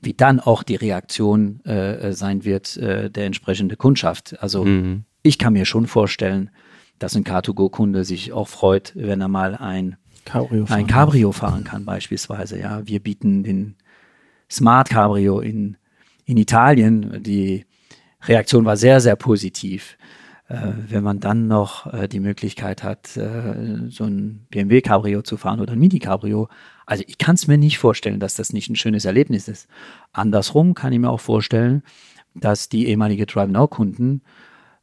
wie 0.00 0.12
dann 0.12 0.40
auch 0.40 0.62
die 0.62 0.76
Reaktion 0.76 1.64
äh, 1.64 2.12
sein 2.12 2.44
wird 2.44 2.76
äh, 2.76 3.10
der 3.10 3.26
entsprechende 3.26 3.76
Kundschaft. 3.76 4.40
Also 4.42 4.64
mhm. 4.64 5.04
ich 5.22 5.38
kann 5.38 5.52
mir 5.52 5.64
schon 5.64 5.86
vorstellen, 5.86 6.50
dass 6.98 7.14
ein 7.14 7.24
Car2Go-Kunde 7.24 8.04
sich 8.04 8.32
auch 8.32 8.48
freut, 8.48 8.92
wenn 8.96 9.20
er 9.20 9.28
mal 9.28 9.54
ein 9.54 9.96
Cabrio, 10.24 10.66
ein 10.68 10.86
Cabrio 10.86 11.32
fahren 11.32 11.64
kann 11.64 11.84
beispielsweise. 11.84 12.58
Ja, 12.58 12.86
wir 12.86 13.00
bieten 13.00 13.44
den 13.44 13.76
Smart 14.50 14.90
Cabrio 14.90 15.40
in 15.40 15.76
in 16.24 16.36
Italien. 16.36 17.22
Die 17.22 17.64
Reaktion 18.22 18.64
war 18.64 18.76
sehr 18.76 19.00
sehr 19.00 19.16
positiv. 19.16 19.96
Äh, 20.48 20.72
wenn 20.88 21.04
man 21.04 21.20
dann 21.20 21.46
noch 21.46 21.92
äh, 21.92 22.08
die 22.08 22.20
Möglichkeit 22.20 22.82
hat, 22.82 23.16
äh, 23.16 23.90
so 23.90 24.04
ein 24.04 24.46
BMW 24.50 24.80
Cabrio 24.80 25.20
zu 25.20 25.36
fahren 25.36 25.60
oder 25.60 25.74
ein 25.74 25.78
Mini 25.78 25.98
Cabrio, 25.98 26.48
also 26.86 27.04
ich 27.06 27.18
kann 27.18 27.34
es 27.34 27.46
mir 27.46 27.58
nicht 27.58 27.78
vorstellen, 27.78 28.18
dass 28.18 28.34
das 28.34 28.54
nicht 28.54 28.70
ein 28.70 28.76
schönes 28.76 29.04
Erlebnis 29.04 29.46
ist. 29.46 29.68
Andersrum 30.12 30.72
kann 30.72 30.92
ich 30.94 30.98
mir 30.98 31.10
auch 31.10 31.20
vorstellen, 31.20 31.82
dass 32.34 32.70
die 32.70 32.88
ehemalige 32.88 33.26
Drive 33.26 33.50
Now 33.50 33.68
Kunden 33.68 34.22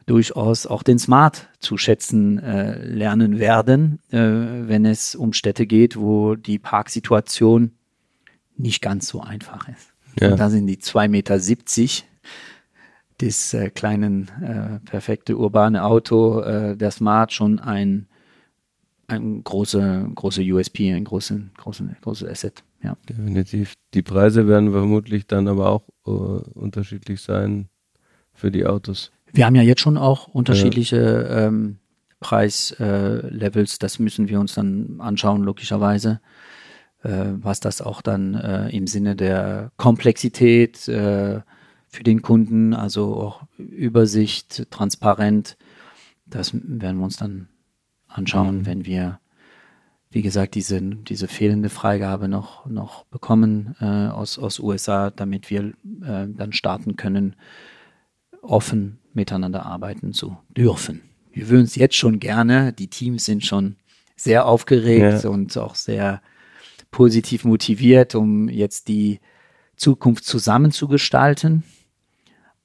durchaus 0.06 0.68
auch 0.68 0.84
den 0.84 1.00
Smart 1.00 1.50
zu 1.60 1.78
schätzen 1.78 2.38
äh, 2.38 2.86
lernen 2.86 3.40
werden, 3.40 4.00
äh, 4.12 4.20
wenn 4.20 4.86
es 4.86 5.16
um 5.16 5.34
Städte 5.34 5.66
geht, 5.66 5.98
wo 5.98 6.36
die 6.36 6.60
Parksituation 6.60 7.72
nicht 8.56 8.84
ganz 8.84 9.08
so 9.08 9.22
einfach 9.22 9.68
ist. 9.68 9.94
Ja. 10.20 10.32
Und 10.32 10.40
da 10.40 10.52
sind 10.52 10.68
die 10.68 10.78
2,70 10.78 11.08
Meter 11.10 11.40
des 13.22 13.54
äh, 13.54 13.70
kleinen 13.70 14.30
äh, 14.42 14.80
perfekte 14.90 15.38
urbane 15.38 15.84
Auto, 15.84 16.42
äh, 16.42 16.76
der 16.76 16.92
Smart 16.92 17.34
schon 17.34 17.60
ein 17.60 18.08
ein 19.08 19.44
große 19.44 20.10
große 20.16 20.42
USP, 20.42 20.92
ein 20.92 21.04
großes 21.04 21.40
große 21.58 21.96
großes 22.02 22.28
Asset. 22.28 22.64
Ja. 22.82 22.98
Definitiv. 23.08 23.74
Die 23.94 24.02
Preise 24.02 24.48
werden 24.48 24.72
vermutlich 24.72 25.28
dann 25.28 25.48
aber 25.48 25.70
auch 25.70 25.84
äh, 26.06 26.10
unterschiedlich 26.10 27.22
sein 27.22 27.70
für 28.34 28.52
die 28.52 28.66
Autos. 28.66 29.12
Wir 29.32 29.46
haben 29.46 29.56
ja 29.56 29.62
jetzt 29.62 29.82
schon 29.82 29.98
auch 29.98 30.28
unterschiedliche 30.28 30.98
ja. 30.98 31.48
ähm, 31.48 31.78
Preislevels. 32.20 33.80
Das 33.80 34.00
müssen 34.00 34.28
wir 34.28 34.40
uns 34.40 34.56
dann 34.56 35.00
anschauen, 35.00 35.44
logischerweise. 35.44 36.22
Äh, 37.06 37.34
was 37.38 37.60
das 37.60 37.82
auch 37.82 38.02
dann 38.02 38.34
äh, 38.34 38.70
im 38.70 38.88
Sinne 38.88 39.16
der 39.16 39.72
Komplexität 39.78 40.88
äh, 40.88 41.42
für 41.96 42.04
den 42.04 42.22
Kunden, 42.22 42.74
also 42.74 43.16
auch 43.16 43.44
Übersicht, 43.58 44.70
transparent, 44.70 45.58
das 46.26 46.54
werden 46.54 46.98
wir 46.98 47.06
uns 47.06 47.18
dann 47.18 47.48
anschauen, 48.08 48.60
mhm. 48.60 48.66
wenn 48.66 48.86
wir, 48.86 49.20
wie 50.10 50.22
gesagt, 50.22 50.56
diese, 50.56 50.82
diese 50.82 51.28
fehlende 51.28 51.70
Freigabe 51.70 52.28
noch, 52.28 52.66
noch 52.66 53.06
bekommen 53.06 53.76
äh, 53.80 53.86
aus, 53.86 54.38
aus 54.38 54.60
USA, 54.60 55.10
damit 55.10 55.50
wir 55.50 55.74
äh, 56.04 56.28
dann 56.28 56.52
starten 56.52 56.96
können, 56.98 57.36
offen 58.42 59.00
miteinander 59.14 59.66
arbeiten 59.66 60.14
zu 60.14 60.38
dürfen. 60.50 61.02
Wir 61.32 61.50
würden 61.50 61.66
es 61.66 61.76
jetzt 61.76 61.96
schon 61.96 62.20
gerne, 62.20 62.74
die 62.74 62.88
Teams 62.88 63.26
sind 63.26 63.46
schon 63.46 63.78
sehr 64.16 64.46
aufgeregt 64.46 65.24
ja. 65.24 65.30
und 65.30 65.58
auch 65.58 65.76
sehr 65.76 66.22
positiv 66.92 67.44
motiviert, 67.44 68.16
um 68.16 68.48
jetzt 68.48 68.88
die 68.88 69.20
Zukunft 69.76 70.24
zusammenzugestalten. 70.26 71.64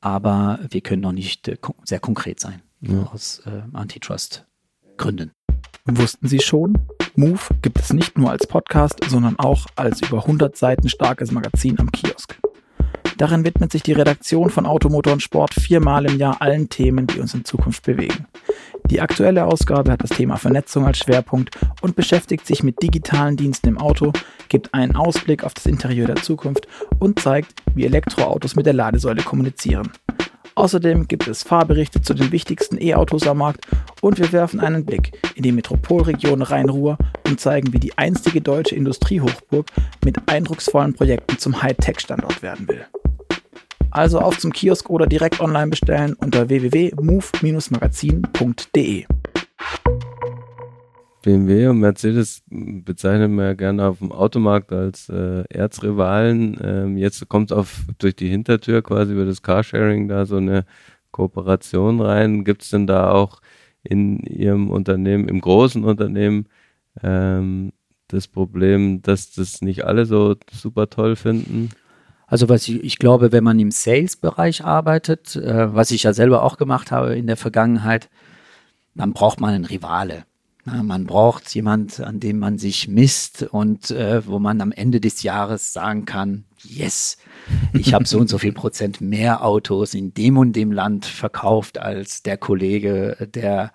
Aber 0.00 0.58
wir 0.70 0.80
können 0.80 1.02
noch 1.02 1.12
nicht 1.12 1.48
äh, 1.48 1.56
sehr 1.84 2.00
konkret 2.00 2.40
sein 2.40 2.62
ja. 2.80 3.08
aus 3.12 3.42
äh, 3.46 3.62
Antitrust-Gründen. 3.72 5.32
Wussten 5.84 6.28
Sie 6.28 6.40
schon? 6.40 6.78
Move 7.16 7.40
gibt 7.62 7.80
es 7.80 7.92
nicht 7.92 8.16
nur 8.16 8.30
als 8.30 8.46
Podcast, 8.46 9.00
sondern 9.08 9.38
auch 9.38 9.66
als 9.76 10.02
über 10.02 10.18
100 10.18 10.56
Seiten 10.56 10.88
starkes 10.88 11.32
Magazin 11.32 11.78
am 11.78 11.90
Kiosk. 11.90 12.38
Darin 13.20 13.44
widmet 13.44 13.70
sich 13.70 13.82
die 13.82 13.92
Redaktion 13.92 14.48
von 14.48 14.64
Automotor 14.64 15.12
und 15.12 15.22
Sport 15.22 15.52
viermal 15.52 16.06
im 16.06 16.18
Jahr 16.18 16.40
allen 16.40 16.70
Themen, 16.70 17.06
die 17.06 17.20
uns 17.20 17.34
in 17.34 17.44
Zukunft 17.44 17.82
bewegen. 17.82 18.26
Die 18.86 19.02
aktuelle 19.02 19.44
Ausgabe 19.44 19.92
hat 19.92 20.02
das 20.02 20.08
Thema 20.08 20.38
Vernetzung 20.38 20.86
als 20.86 21.00
Schwerpunkt 21.00 21.54
und 21.82 21.96
beschäftigt 21.96 22.46
sich 22.46 22.62
mit 22.62 22.82
digitalen 22.82 23.36
Diensten 23.36 23.68
im 23.68 23.76
Auto, 23.78 24.14
gibt 24.48 24.72
einen 24.72 24.96
Ausblick 24.96 25.44
auf 25.44 25.52
das 25.52 25.66
Interieur 25.66 26.06
der 26.06 26.16
Zukunft 26.16 26.66
und 26.98 27.20
zeigt, 27.20 27.52
wie 27.74 27.84
Elektroautos 27.84 28.56
mit 28.56 28.64
der 28.64 28.72
Ladesäule 28.72 29.22
kommunizieren. 29.22 29.92
Außerdem 30.54 31.06
gibt 31.06 31.28
es 31.28 31.42
Fahrberichte 31.42 32.00
zu 32.00 32.14
den 32.14 32.32
wichtigsten 32.32 32.80
E-Autos 32.80 33.26
am 33.26 33.36
Markt 33.36 33.66
und 34.00 34.18
wir 34.18 34.32
werfen 34.32 34.60
einen 34.60 34.86
Blick 34.86 35.12
in 35.34 35.42
die 35.42 35.52
Metropolregion 35.52 36.40
Rhein-Ruhr 36.40 36.96
und 37.26 37.38
zeigen, 37.38 37.74
wie 37.74 37.80
die 37.80 37.98
einstige 37.98 38.40
deutsche 38.40 38.76
Industriehochburg 38.76 39.66
mit 40.06 40.26
eindrucksvollen 40.26 40.94
Projekten 40.94 41.36
zum 41.36 41.62
Hightech-Standort 41.62 42.42
werden 42.42 42.66
will. 42.66 42.86
Also 43.90 44.20
auf 44.20 44.38
zum 44.38 44.52
Kiosk 44.52 44.88
oder 44.88 45.06
direkt 45.06 45.40
online 45.40 45.68
bestellen 45.68 46.14
unter 46.14 46.48
www.move-magazin.de. 46.48 49.04
BMW 51.22 51.66
und 51.66 51.80
Mercedes 51.80 52.42
bezeichnen 52.48 53.34
wir 53.34 53.46
ja 53.46 53.54
gerne 53.54 53.88
auf 53.88 53.98
dem 53.98 54.12
Automarkt 54.12 54.72
als 54.72 55.10
äh, 55.10 55.42
Erzrivalen. 55.50 56.58
Ähm, 56.62 56.96
jetzt 56.96 57.28
kommt 57.28 57.52
auf 57.52 57.84
durch 57.98 58.16
die 58.16 58.28
Hintertür 58.28 58.80
quasi 58.82 59.12
über 59.12 59.26
das 59.26 59.42
Carsharing 59.42 60.08
da 60.08 60.24
so 60.24 60.36
eine 60.36 60.64
Kooperation 61.10 62.00
rein. 62.00 62.44
Gibt 62.44 62.62
es 62.62 62.70
denn 62.70 62.86
da 62.86 63.10
auch 63.10 63.42
in 63.82 64.20
Ihrem 64.20 64.70
Unternehmen, 64.70 65.28
im 65.28 65.40
großen 65.40 65.82
Unternehmen, 65.84 66.46
ähm, 67.02 67.72
das 68.08 68.28
Problem, 68.28 69.02
dass 69.02 69.32
das 69.32 69.62
nicht 69.62 69.84
alle 69.84 70.06
so 70.06 70.36
super 70.52 70.88
toll 70.88 71.16
finden? 71.16 71.70
Also 72.30 72.48
was 72.48 72.68
ich, 72.68 72.82
ich 72.84 72.98
glaube, 72.98 73.32
wenn 73.32 73.42
man 73.42 73.58
im 73.58 73.72
Sales-Bereich 73.72 74.64
arbeitet, 74.64 75.34
äh, 75.34 75.74
was 75.74 75.90
ich 75.90 76.04
ja 76.04 76.12
selber 76.12 76.44
auch 76.44 76.56
gemacht 76.56 76.92
habe 76.92 77.16
in 77.16 77.26
der 77.26 77.36
Vergangenheit, 77.36 78.08
dann 78.94 79.12
braucht 79.12 79.40
man 79.40 79.52
einen 79.52 79.64
Rivale. 79.64 80.24
Ja, 80.64 80.82
man 80.84 81.06
braucht 81.06 81.52
jemand, 81.54 82.00
an 82.00 82.20
dem 82.20 82.38
man 82.38 82.56
sich 82.58 82.86
misst 82.86 83.42
und 83.42 83.90
äh, 83.90 84.24
wo 84.26 84.38
man 84.38 84.60
am 84.60 84.70
Ende 84.70 85.00
des 85.00 85.24
Jahres 85.24 85.72
sagen 85.72 86.04
kann, 86.04 86.44
yes, 86.62 87.16
ich 87.72 87.94
habe 87.94 88.06
so 88.06 88.18
und 88.18 88.28
so 88.28 88.38
viel 88.38 88.52
Prozent 88.52 89.00
mehr 89.00 89.44
Autos 89.44 89.94
in 89.94 90.14
dem 90.14 90.36
und 90.36 90.52
dem 90.52 90.70
Land 90.70 91.06
verkauft 91.06 91.78
als 91.78 92.22
der 92.22 92.36
Kollege 92.36 93.28
der 93.34 93.72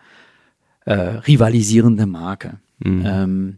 äh, 0.86 0.94
rivalisierende 0.94 2.06
Marke. 2.06 2.60
Mhm. 2.80 3.04
Ähm, 3.06 3.58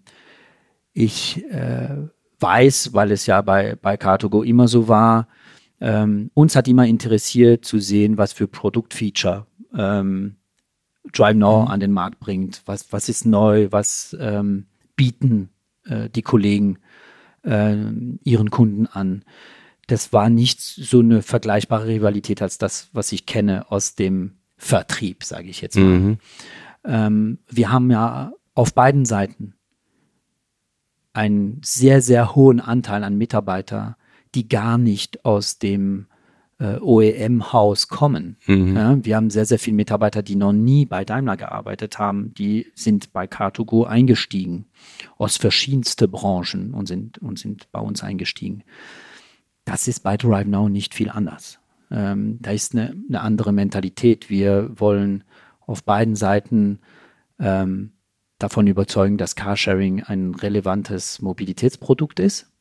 ich 0.93 1.43
äh, 1.51 1.97
weiß, 2.39 2.93
weil 2.93 3.11
es 3.11 3.25
ja 3.25 3.41
bei, 3.41 3.75
bei 3.81 3.95
Car2Go 3.95 4.43
immer 4.43 4.67
so 4.67 4.87
war, 4.87 5.27
ähm, 5.79 6.31
uns 6.33 6.55
hat 6.55 6.67
immer 6.67 6.85
interessiert 6.85 7.65
zu 7.65 7.79
sehen, 7.79 8.17
was 8.17 8.33
für 8.33 8.47
Produktfeature 8.47 9.45
ähm, 9.75 10.37
Drive 11.13 11.35
Now 11.35 11.63
mhm. 11.63 11.67
an 11.67 11.79
den 11.79 11.91
Markt 11.91 12.19
bringt. 12.19 12.61
Was, 12.65 12.91
was 12.91 13.09
ist 13.09 13.25
neu? 13.25 13.67
Was 13.71 14.15
ähm, 14.19 14.65
bieten 14.95 15.49
äh, 15.85 16.09
die 16.09 16.21
Kollegen 16.21 16.79
äh, 17.43 17.75
ihren 18.23 18.49
Kunden 18.49 18.87
an? 18.87 19.23
Das 19.87 20.11
war 20.11 20.29
nicht 20.29 20.61
so 20.61 20.99
eine 20.99 21.21
vergleichbare 21.21 21.87
Rivalität 21.87 22.41
als 22.41 22.57
das, 22.57 22.89
was 22.91 23.11
ich 23.11 23.25
kenne 23.25 23.71
aus 23.71 23.95
dem 23.95 24.37
Vertrieb, 24.57 25.23
sage 25.23 25.49
ich 25.49 25.61
jetzt 25.61 25.77
mal. 25.77 25.85
Mhm. 25.85 26.17
Ähm, 26.83 27.39
wir 27.49 27.71
haben 27.71 27.89
ja 27.91 28.33
auf 28.53 28.73
beiden 28.73 29.05
Seiten 29.05 29.53
einen 31.17 31.59
sehr, 31.63 32.03
sehr 32.03 32.35
hohen 32.35 32.59
Anteil 32.59 33.03
an 33.03 33.17
Mitarbeiter, 33.17 33.97
die 34.35 34.47
gar 34.47 34.77
nicht 34.77 35.25
aus 35.25 35.57
dem 35.57 36.05
äh, 36.59 36.77
OEM-Haus 36.79 37.87
kommen. 37.87 38.37
Mhm. 38.45 38.75
Ja, 38.75 39.03
wir 39.03 39.15
haben 39.15 39.31
sehr, 39.31 39.45
sehr 39.45 39.57
viele 39.57 39.77
Mitarbeiter, 39.77 40.21
die 40.21 40.35
noch 40.35 40.53
nie 40.53 40.85
bei 40.85 41.05
Daimler 41.05 41.35
gearbeitet 41.35 41.97
haben, 41.97 42.35
die 42.35 42.67
sind 42.75 43.13
bei 43.13 43.25
Car2Go 43.25 43.85
eingestiegen 43.85 44.65
aus 45.17 45.37
verschiedensten 45.37 46.09
Branchen 46.11 46.75
und 46.75 46.87
sind, 46.87 47.17
und 47.17 47.39
sind 47.39 47.71
bei 47.71 47.79
uns 47.79 48.03
eingestiegen. 48.03 48.63
Das 49.65 49.87
ist 49.87 50.01
bei 50.01 50.17
Drive 50.17 50.47
Now 50.47 50.69
nicht 50.69 50.93
viel 50.93 51.09
anders. 51.09 51.59
Ähm, 51.89 52.37
da 52.41 52.51
ist 52.51 52.75
eine, 52.75 52.95
eine, 53.09 53.21
andere 53.21 53.53
Mentalität. 53.53 54.29
Wir 54.29 54.69
wollen 54.75 55.23
auf 55.65 55.83
beiden 55.83 56.15
Seiten 56.15 56.79
ähm, 57.39 57.91
davon 58.39 58.67
überzeugen, 58.67 59.17
dass 59.17 59.35
Carsharing 59.35 60.03
ein 60.03 60.35
relevantes 60.35 61.21
Mobilitätsprodukt 61.21 62.19
ist 62.19 62.51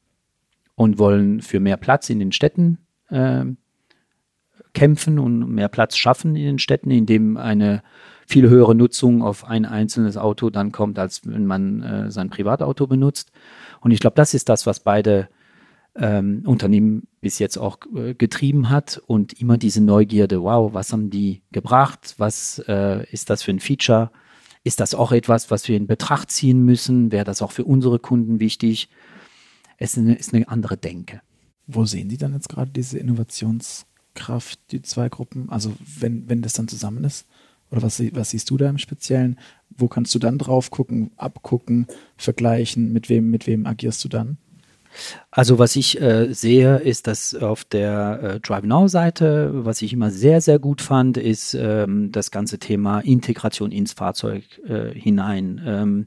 und 0.74 0.98
wollen 0.98 1.42
für 1.42 1.60
mehr 1.60 1.76
Platz 1.76 2.10
in 2.10 2.18
den 2.18 2.32
Städten 2.32 2.78
äh, 3.08 3.44
kämpfen 4.72 5.18
und 5.18 5.50
mehr 5.50 5.68
Platz 5.68 5.96
schaffen 5.96 6.36
in 6.36 6.44
den 6.44 6.58
Städten, 6.58 6.90
indem 6.90 7.36
eine 7.36 7.82
viel 8.26 8.48
höhere 8.48 8.74
Nutzung 8.74 9.22
auf 9.22 9.44
ein 9.44 9.64
einzelnes 9.64 10.16
Auto 10.16 10.50
dann 10.50 10.72
kommt, 10.72 10.98
als 10.98 11.22
wenn 11.24 11.46
man 11.46 11.82
äh, 11.82 12.10
sein 12.10 12.28
Privatauto 12.28 12.86
benutzt. 12.86 13.30
Und 13.80 13.92
ich 13.92 14.00
glaube, 14.00 14.16
das 14.16 14.34
ist 14.34 14.48
das, 14.48 14.66
was 14.66 14.80
beide 14.80 15.28
ähm, 15.94 16.42
Unternehmen 16.44 17.06
bis 17.20 17.38
jetzt 17.38 17.56
auch 17.56 17.78
äh, 17.94 18.14
getrieben 18.14 18.68
hat 18.68 19.00
und 19.06 19.40
immer 19.40 19.56
diese 19.58 19.82
Neugierde, 19.82 20.42
wow, 20.42 20.74
was 20.74 20.92
haben 20.92 21.08
die 21.10 21.42
gebracht, 21.52 22.14
was 22.18 22.62
äh, 22.68 23.06
ist 23.10 23.30
das 23.30 23.42
für 23.42 23.52
ein 23.52 23.60
Feature, 23.60 24.10
ist 24.66 24.80
das 24.80 24.96
auch 24.96 25.12
etwas, 25.12 25.52
was 25.52 25.68
wir 25.68 25.76
in 25.76 25.86
Betracht 25.86 26.28
ziehen 26.32 26.64
müssen? 26.64 27.12
Wäre 27.12 27.24
das 27.24 27.40
auch 27.40 27.52
für 27.52 27.64
unsere 27.64 28.00
Kunden 28.00 28.40
wichtig? 28.40 28.88
Es 29.78 29.96
ist 29.96 30.34
eine, 30.34 30.48
andere 30.48 30.76
Denke. 30.76 31.22
Wo 31.68 31.84
sehen 31.84 32.10
Sie 32.10 32.16
dann 32.16 32.32
jetzt 32.32 32.48
gerade 32.48 32.72
diese 32.72 32.98
Innovationskraft, 32.98 34.58
die 34.72 34.82
zwei 34.82 35.08
Gruppen? 35.08 35.50
Also 35.50 35.72
wenn, 36.00 36.28
wenn 36.28 36.42
das 36.42 36.54
dann 36.54 36.66
zusammen 36.66 37.04
ist? 37.04 37.28
Oder 37.70 37.82
was, 37.82 38.02
was 38.12 38.30
siehst 38.30 38.50
du 38.50 38.56
da 38.56 38.68
im 38.68 38.78
Speziellen? 38.78 39.38
Wo 39.70 39.86
kannst 39.86 40.12
du 40.16 40.18
dann 40.18 40.36
drauf 40.36 40.72
gucken, 40.72 41.12
abgucken, 41.16 41.86
vergleichen? 42.16 42.92
Mit 42.92 43.08
wem, 43.08 43.30
mit 43.30 43.46
wem 43.46 43.66
agierst 43.66 44.02
du 44.02 44.08
dann? 44.08 44.36
Also 45.30 45.58
was 45.58 45.76
ich 45.76 46.00
äh, 46.00 46.32
sehe, 46.32 46.76
ist, 46.78 47.06
dass 47.06 47.34
auf 47.34 47.64
der 47.64 48.20
äh, 48.22 48.40
Drive 48.40 48.64
Now 48.64 48.88
Seite, 48.88 49.50
was 49.52 49.82
ich 49.82 49.92
immer 49.92 50.10
sehr, 50.10 50.40
sehr 50.40 50.58
gut 50.58 50.80
fand, 50.80 51.16
ist 51.16 51.54
ähm, 51.54 52.12
das 52.12 52.30
ganze 52.30 52.58
Thema 52.58 53.00
Integration 53.00 53.72
ins 53.72 53.92
Fahrzeug 53.92 54.44
äh, 54.66 54.92
hinein. 54.92 55.60
Ähm, 55.64 56.06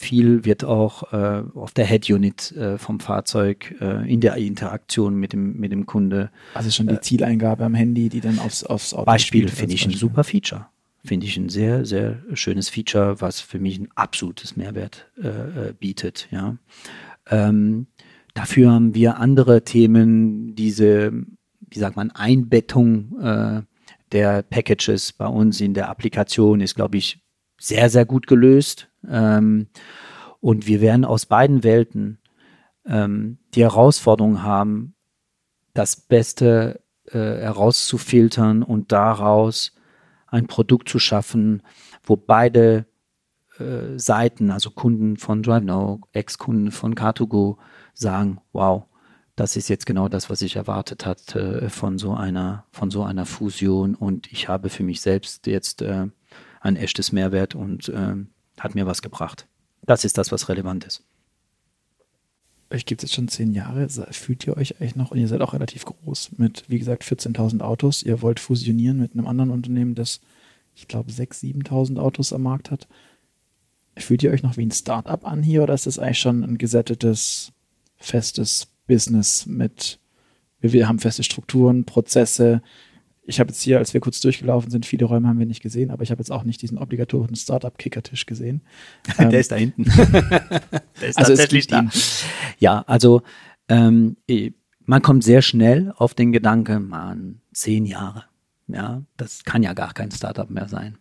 viel 0.00 0.46
wird 0.46 0.64
auch 0.64 1.12
äh, 1.12 1.42
auf 1.54 1.72
der 1.72 1.84
Head 1.84 2.08
Unit 2.08 2.52
äh, 2.52 2.78
vom 2.78 3.00
Fahrzeug 3.00 3.74
äh, 3.82 4.10
in 4.10 4.20
der 4.20 4.36
Interaktion 4.36 5.14
mit 5.16 5.34
dem, 5.34 5.58
mit 5.58 5.72
dem 5.72 5.84
Kunde. 5.84 6.30
Also 6.54 6.70
schon 6.70 6.88
die 6.88 7.00
Zieleingabe 7.00 7.64
am 7.64 7.74
Handy, 7.74 8.08
die 8.08 8.22
dann 8.22 8.38
aufs, 8.38 8.64
aufs 8.64 8.94
Auto 8.94 9.04
Beispiel 9.04 9.48
finde 9.48 9.74
ich 9.74 9.84
ein 9.84 9.92
super 9.92 10.24
Feature. 10.24 10.68
Finde 11.04 11.26
ich 11.26 11.36
ein 11.36 11.50
sehr, 11.50 11.84
sehr 11.84 12.18
schönes 12.32 12.70
Feature, 12.70 13.20
was 13.20 13.40
für 13.40 13.58
mich 13.58 13.78
ein 13.78 13.88
absolutes 13.94 14.56
Mehrwert 14.56 15.06
äh, 15.22 15.74
bietet. 15.78 16.28
Ja. 16.30 16.56
Ähm, 17.30 17.86
Dafür 18.34 18.70
haben 18.72 18.94
wir 18.94 19.18
andere 19.18 19.64
Themen, 19.64 20.54
diese, 20.54 21.12
wie 21.60 21.78
sagt 21.78 21.96
man, 21.96 22.10
Einbettung 22.10 23.20
äh, 23.20 23.62
der 24.12 24.42
Packages 24.42 25.12
bei 25.12 25.26
uns 25.26 25.60
in 25.60 25.74
der 25.74 25.88
Applikation 25.88 26.60
ist, 26.60 26.74
glaube 26.74 26.98
ich, 26.98 27.22
sehr, 27.58 27.90
sehr 27.90 28.04
gut 28.04 28.26
gelöst. 28.26 28.88
Ähm, 29.08 29.68
und 30.40 30.66
wir 30.66 30.80
werden 30.80 31.04
aus 31.04 31.26
beiden 31.26 31.62
Welten 31.62 32.18
ähm, 32.86 33.38
die 33.54 33.62
Herausforderung 33.62 34.42
haben, 34.42 34.94
das 35.74 35.96
Beste 35.96 36.80
äh, 37.06 37.18
herauszufiltern 37.18 38.62
und 38.62 38.92
daraus 38.92 39.72
ein 40.26 40.46
Produkt 40.46 40.88
zu 40.88 40.98
schaffen, 40.98 41.62
wo 42.02 42.16
beide 42.16 42.86
äh, 43.58 43.98
Seiten, 43.98 44.50
also 44.50 44.70
Kunden 44.70 45.16
von 45.16 45.42
DriveNow, 45.42 46.00
Ex-Kunden 46.12 46.70
von 46.70 46.94
Car2Go, 46.94 47.58
sagen, 48.00 48.40
wow, 48.52 48.84
das 49.36 49.56
ist 49.56 49.68
jetzt 49.68 49.86
genau 49.86 50.08
das, 50.08 50.28
was 50.28 50.42
ich 50.42 50.56
erwartet 50.56 51.06
hatte 51.06 51.70
von 51.70 51.98
so 51.98 52.14
einer, 52.14 52.64
von 52.72 52.90
so 52.90 53.02
einer 53.04 53.26
Fusion 53.26 53.94
und 53.94 54.30
ich 54.32 54.48
habe 54.48 54.68
für 54.68 54.82
mich 54.82 55.00
selbst 55.00 55.46
jetzt 55.46 55.82
äh, 55.82 56.08
ein 56.60 56.76
echtes 56.76 57.12
Mehrwert 57.12 57.54
und 57.54 57.88
äh, 57.88 58.16
hat 58.58 58.74
mir 58.74 58.86
was 58.86 59.02
gebracht. 59.02 59.46
Das 59.82 60.04
ist 60.04 60.18
das, 60.18 60.30
was 60.30 60.48
relevant 60.48 60.84
ist. 60.84 61.04
Euch 62.72 62.86
gibt 62.86 63.02
es 63.02 63.10
jetzt 63.10 63.16
schon 63.16 63.28
zehn 63.28 63.52
Jahre. 63.52 63.88
Fühlt 64.12 64.46
ihr 64.46 64.56
euch 64.56 64.80
eigentlich 64.80 64.94
noch, 64.94 65.10
und 65.10 65.18
ihr 65.18 65.26
seid 65.26 65.40
auch 65.40 65.54
relativ 65.54 65.84
groß, 65.84 66.32
mit, 66.36 66.64
wie 66.68 66.78
gesagt, 66.78 67.02
14.000 67.02 67.62
Autos. 67.62 68.02
Ihr 68.02 68.22
wollt 68.22 68.38
fusionieren 68.38 68.98
mit 68.98 69.14
einem 69.14 69.26
anderen 69.26 69.50
Unternehmen, 69.50 69.96
das, 69.96 70.20
ich 70.76 70.86
glaube, 70.86 71.10
6.000, 71.10 71.64
7.000 71.64 71.98
Autos 71.98 72.32
am 72.32 72.42
Markt 72.42 72.70
hat. 72.70 72.86
Fühlt 73.96 74.22
ihr 74.22 74.30
euch 74.30 74.44
noch 74.44 74.56
wie 74.56 74.64
ein 74.64 74.70
Startup 74.70 75.26
an 75.26 75.42
hier 75.42 75.64
oder 75.64 75.74
ist 75.74 75.86
das 75.86 75.98
eigentlich 75.98 76.20
schon 76.20 76.44
ein 76.44 76.58
gesättetes, 76.58 77.52
festes 78.00 78.68
Business 78.86 79.46
mit, 79.46 80.00
wir 80.60 80.88
haben 80.88 80.98
feste 80.98 81.22
Strukturen, 81.22 81.84
Prozesse, 81.84 82.62
ich 83.30 83.38
habe 83.38 83.50
jetzt 83.50 83.62
hier, 83.62 83.78
als 83.78 83.94
wir 83.94 84.00
kurz 84.00 84.20
durchgelaufen 84.20 84.70
sind, 84.70 84.86
viele 84.86 85.04
Räume 85.04 85.28
haben 85.28 85.38
wir 85.38 85.46
nicht 85.46 85.62
gesehen, 85.62 85.90
aber 85.90 86.02
ich 86.02 86.10
habe 86.10 86.20
jetzt 86.20 86.32
auch 86.32 86.42
nicht 86.42 86.60
diesen 86.62 86.78
obligatorischen 86.78 87.36
Startup-Kickertisch 87.36 88.26
gesehen. 88.26 88.62
Der 89.18 89.30
ähm, 89.30 89.34
ist 89.34 89.52
da 89.52 89.56
hinten. 89.56 89.84
Der 91.00 91.08
ist 91.08 91.16
also 91.16 91.32
tatsächlich 91.32 91.66
da. 91.68 91.88
Ja, 92.58 92.82
also 92.86 93.22
ähm, 93.68 94.16
man 94.84 95.02
kommt 95.02 95.22
sehr 95.22 95.42
schnell 95.42 95.92
auf 95.96 96.14
den 96.14 96.32
Gedanken, 96.32 96.88
man, 96.88 97.40
zehn 97.52 97.86
Jahre. 97.86 98.24
Ja, 98.66 99.02
das 99.16 99.44
kann 99.44 99.62
ja 99.62 99.74
gar 99.74 99.94
kein 99.94 100.10
Startup 100.10 100.50
mehr 100.50 100.68
sein. 100.68 100.98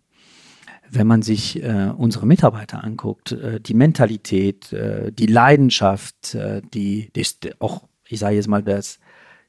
Wenn 0.91 1.07
man 1.07 1.21
sich 1.21 1.63
äh, 1.63 1.91
unsere 1.95 2.25
Mitarbeiter 2.25 2.83
anguckt, 2.83 3.31
äh, 3.31 3.59
die 3.59 3.73
Mentalität, 3.73 4.73
äh, 4.73 5.11
die 5.11 5.27
Leidenschaft, 5.27 6.35
äh, 6.35 6.61
die, 6.73 7.11
die 7.15 7.25
auch, 7.59 7.83
ich 8.07 8.19
sage 8.19 8.35
jetzt 8.35 8.47
mal, 8.47 8.63
das 8.63 8.99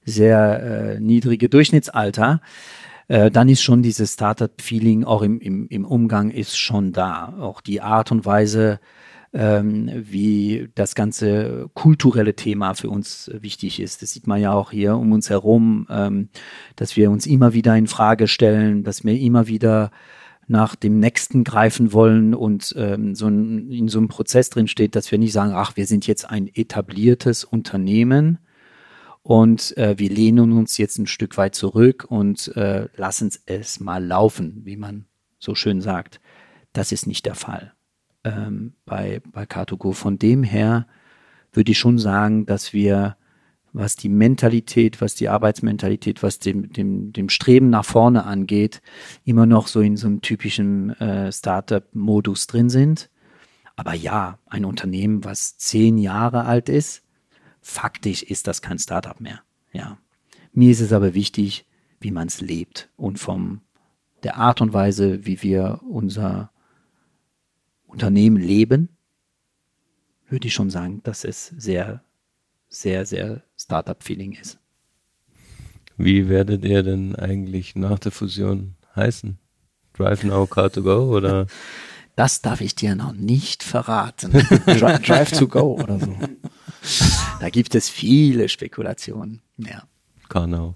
sehr 0.05 0.63
äh, 0.97 1.01
niedrige 1.01 1.49
Durchschnittsalter, 1.49 2.41
äh, 3.09 3.31
dann 3.31 3.49
ist 3.49 3.63
schon 3.63 3.83
dieses 3.83 4.15
Startup-Feeling 4.15 5.05
auch 5.05 5.23
im, 5.23 5.41
im, 5.41 5.67
im 5.69 5.85
Umgang 5.85 6.31
ist 6.31 6.57
schon 6.57 6.93
da. 6.93 7.35
Auch 7.41 7.61
die 7.61 7.81
Art 7.81 8.13
und 8.13 8.25
Weise, 8.25 8.81
ähm, 9.33 9.91
wie 9.95 10.69
das 10.75 10.95
ganze 10.95 11.69
kulturelle 11.75 12.35
Thema 12.35 12.75
für 12.75 12.91
uns 12.91 13.31
wichtig 13.35 13.81
ist. 13.81 14.03
Das 14.03 14.13
sieht 14.13 14.27
man 14.27 14.41
ja 14.41 14.53
auch 14.53 14.71
hier 14.71 14.97
um 14.97 15.13
uns 15.13 15.31
herum, 15.31 15.87
ähm, 15.91 16.29
dass 16.77 16.97
wir 16.97 17.11
uns 17.11 17.27
immer 17.27 17.53
wieder 17.53 17.77
in 17.77 17.87
Frage 17.87 18.29
stellen, 18.29 18.83
dass 18.85 19.05
wir 19.05 19.19
immer 19.19 19.47
wieder 19.47 19.91
nach 20.51 20.75
dem 20.75 20.99
nächsten 20.99 21.45
greifen 21.45 21.93
wollen 21.93 22.35
und 22.35 22.75
ähm, 22.77 23.15
so 23.15 23.29
ein, 23.29 23.71
in 23.71 23.89
so 23.89 23.99
einem 23.99 24.09
Prozess 24.09 24.51
drin 24.51 24.69
steht, 24.69 24.97
dass 24.97 25.11
wir 25.11 25.19
nicht 25.19 25.33
sagen, 25.33 25.53
ach, 25.55 25.77
wir 25.77 25.87
sind 25.87 26.07
jetzt 26.07 26.29
ein 26.29 26.49
etabliertes 26.53 27.45
Unternehmen, 27.45 28.39
und 29.23 29.77
äh, 29.77 29.99
wir 29.99 30.11
lehnen 30.11 30.53
uns 30.53 30.79
jetzt 30.79 30.99
ein 30.99 31.07
Stück 31.07 31.37
weit 31.37 31.55
zurück 31.55 32.07
und 32.09 32.49
äh, 32.57 32.89
lassen 32.97 33.31
es 33.47 33.81
mal 33.81 34.05
laufen, 34.05 34.63
wie 34.65 34.77
man 34.77 35.07
so 35.39 35.55
schön 35.55 35.81
sagt. 35.81 36.21
Das 36.73 36.93
ist 36.93 37.07
nicht 37.07 37.27
der 37.27 37.35
Fall 37.35 37.75
ähm, 38.25 38.75
bei, 38.87 39.21
bei 39.31 39.45
Car2Go. 39.45 39.93
Von 39.93 40.19
dem 40.19 40.43
her 40.43 40.87
würde 41.53 41.73
ich 41.73 41.79
schon 41.79 41.99
sagen, 41.99 42.47
dass 42.47 42.73
wir, 42.73 43.17
was 43.73 43.97
die 43.97 44.09
Mentalität, 44.09 45.01
was 45.01 45.15
die 45.15 45.29
Arbeitsmentalität, 45.29 46.23
was 46.23 46.39
dem, 46.39 46.73
dem, 46.73 47.13
dem 47.13 47.29
Streben 47.29 47.71
nach 47.71 47.85
vorne 47.85 48.25
angeht, 48.25 48.83
immer 49.25 49.47
noch 49.47 49.69
so 49.69 49.81
in 49.81 49.97
so 49.97 50.07
einem 50.07 50.21
typischen 50.23 50.91
äh, 51.01 51.33
Startup-Modus 51.33 52.47
drin 52.47 52.71
sind. 52.71 53.11
Aber 53.77 53.95
ja, 53.95 54.39
ein 54.47 54.65
Unternehmen, 54.65 55.25
was 55.25 55.57
zehn 55.57 55.99
Jahre 55.99 56.45
alt 56.45 56.69
ist, 56.69 57.03
faktisch 57.61 58.23
ist 58.23 58.47
das 58.47 58.63
kein 58.63 58.79
Startup 58.79 59.21
mehr. 59.21 59.41
Ja. 59.73 59.99
Mir 60.53 60.71
ist 60.71 60.81
es 60.81 60.93
aber 60.93 61.15
wichtig, 61.15 61.67
wie 62.01 62.11
man 62.11 62.29
es 62.29 62.41
lebt 62.41 62.91
und 62.97 63.19
vom 63.19 63.61
der 64.23 64.37
Art 64.37 64.61
und 64.61 64.73
Weise, 64.73 65.25
wie 65.25 65.43
wir 65.43 65.81
unser 65.89 66.51
Unternehmen 67.87 68.37
leben, 68.37 68.89
würde 70.29 70.47
ich 70.47 70.55
schon 70.55 70.71
sagen, 70.71 71.01
dass 71.03 71.25
es 71.25 71.47
sehr, 71.47 72.03
sehr, 72.69 73.07
sehr 73.07 73.43
Startup-Feeling 73.71 74.33
ist. 74.33 74.59
Wie 75.97 76.29
werdet 76.29 76.65
ihr 76.65 76.83
denn 76.83 77.15
eigentlich 77.15 77.77
nach 77.77 78.01
der 78.01 78.11
Fusion 78.11 78.75
heißen? 78.97 79.39
Drive 79.93 80.25
Now 80.25 80.47
Car 80.47 80.73
to 80.73 80.83
Go 80.83 81.17
oder? 81.17 81.47
Das 82.17 82.43
darf 82.43 82.61
ich 82.61 82.75
dir 82.75 82.97
noch 82.97 83.15
nicht 83.15 83.63
verraten. 83.63 84.33
Drive 84.67 85.31
to 85.31 85.49
Go 85.49 85.81
oder 85.81 85.99
so. 85.99 86.15
Da 87.41 87.49
gibt 87.49 87.75
es 87.75 87.89
viele 87.89 88.49
Spekulationen. 88.49 89.41
Ja. 89.57 89.85
Karnau. 90.29 90.75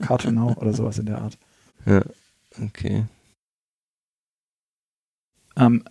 Cartoonau 0.00 0.54
oder 0.54 0.72
sowas 0.72 0.98
in 0.98 1.06
der 1.06 1.18
Art. 1.18 1.36
Ja, 1.84 2.02
okay. 2.62 3.04
Ähm, 5.56 5.84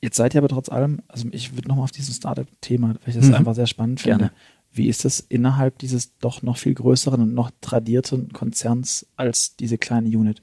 jetzt 0.00 0.16
seid 0.16 0.34
ihr 0.34 0.38
aber 0.38 0.48
trotz 0.48 0.68
allem, 0.68 1.02
also 1.08 1.28
ich 1.30 1.54
würde 1.54 1.68
nochmal 1.68 1.84
auf 1.84 1.92
dieses 1.92 2.16
Startup-Thema, 2.16 2.88
weil 2.88 3.08
ich 3.08 3.14
das 3.14 3.26
mhm. 3.26 3.34
einfach 3.34 3.54
sehr 3.54 3.66
spannend 3.66 4.00
finde. 4.00 4.30
Gerne. 4.30 4.32
Wie 4.74 4.88
ist 4.88 5.04
das 5.04 5.20
innerhalb 5.20 5.78
dieses 5.78 6.18
doch 6.18 6.42
noch 6.42 6.58
viel 6.58 6.74
größeren 6.74 7.22
und 7.22 7.32
noch 7.32 7.50
tradierten 7.60 8.32
Konzerns 8.32 9.06
als 9.16 9.56
diese 9.56 9.78
kleine 9.78 10.08
Unit? 10.08 10.42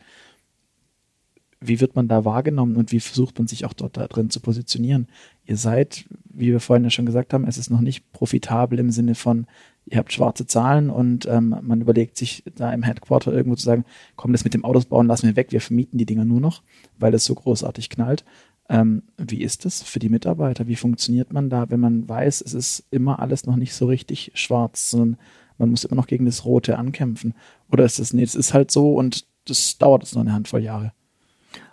wie 1.61 1.79
wird 1.79 1.95
man 1.95 2.07
da 2.07 2.25
wahrgenommen 2.25 2.75
und 2.75 2.91
wie 2.91 2.99
versucht 2.99 3.37
man 3.37 3.47
sich 3.47 3.65
auch 3.65 3.73
dort 3.73 3.95
da 3.95 4.07
drin 4.07 4.31
zu 4.31 4.39
positionieren? 4.39 5.07
Ihr 5.45 5.57
seid, 5.57 6.05
wie 6.25 6.47
wir 6.47 6.59
vorhin 6.59 6.83
ja 6.83 6.89
schon 6.89 7.05
gesagt 7.05 7.33
haben, 7.33 7.45
es 7.45 7.59
ist 7.59 7.69
noch 7.69 7.81
nicht 7.81 8.11
profitabel 8.11 8.79
im 8.79 8.89
Sinne 8.89 9.13
von, 9.13 9.45
ihr 9.85 9.99
habt 9.99 10.11
schwarze 10.11 10.47
Zahlen 10.47 10.89
und 10.89 11.27
ähm, 11.27 11.55
man 11.61 11.81
überlegt 11.81 12.17
sich 12.17 12.43
da 12.55 12.73
im 12.73 12.81
Headquarter 12.81 13.31
irgendwo 13.31 13.55
zu 13.55 13.65
sagen, 13.65 13.85
komm, 14.15 14.31
das 14.31 14.43
mit 14.43 14.55
dem 14.55 14.65
Autos 14.65 14.85
bauen 14.85 15.05
lassen 15.05 15.27
wir 15.27 15.35
weg, 15.35 15.51
wir 15.51 15.61
vermieten 15.61 15.99
die 15.99 16.07
Dinger 16.07 16.25
nur 16.25 16.41
noch, 16.41 16.63
weil 16.97 17.13
es 17.13 17.25
so 17.25 17.35
großartig 17.35 17.89
knallt. 17.89 18.25
Ähm, 18.71 19.03
wie 19.17 19.41
ist 19.41 19.65
das 19.65 19.83
für 19.83 19.99
die 19.99 20.07
Mitarbeiter? 20.07 20.65
Wie 20.65 20.77
funktioniert 20.77 21.33
man 21.33 21.49
da, 21.49 21.69
wenn 21.69 21.81
man 21.81 22.07
weiß, 22.07 22.39
es 22.39 22.53
ist 22.53 22.85
immer 22.89 23.19
alles 23.19 23.45
noch 23.45 23.57
nicht 23.57 23.73
so 23.73 23.85
richtig 23.85 24.31
schwarz, 24.33 24.91
sondern 24.91 25.19
man 25.57 25.71
muss 25.71 25.83
immer 25.83 25.97
noch 25.97 26.07
gegen 26.07 26.25
das 26.25 26.45
Rote 26.45 26.77
ankämpfen? 26.77 27.33
Oder 27.69 27.83
ist 27.83 27.99
das, 27.99 28.13
nee, 28.13 28.23
es 28.23 28.33
ist 28.33 28.53
halt 28.53 28.71
so 28.71 28.93
und 28.93 29.25
das 29.43 29.77
dauert 29.77 30.03
jetzt 30.03 30.15
noch 30.15 30.21
eine 30.21 30.31
Handvoll 30.31 30.63
Jahre? 30.63 30.93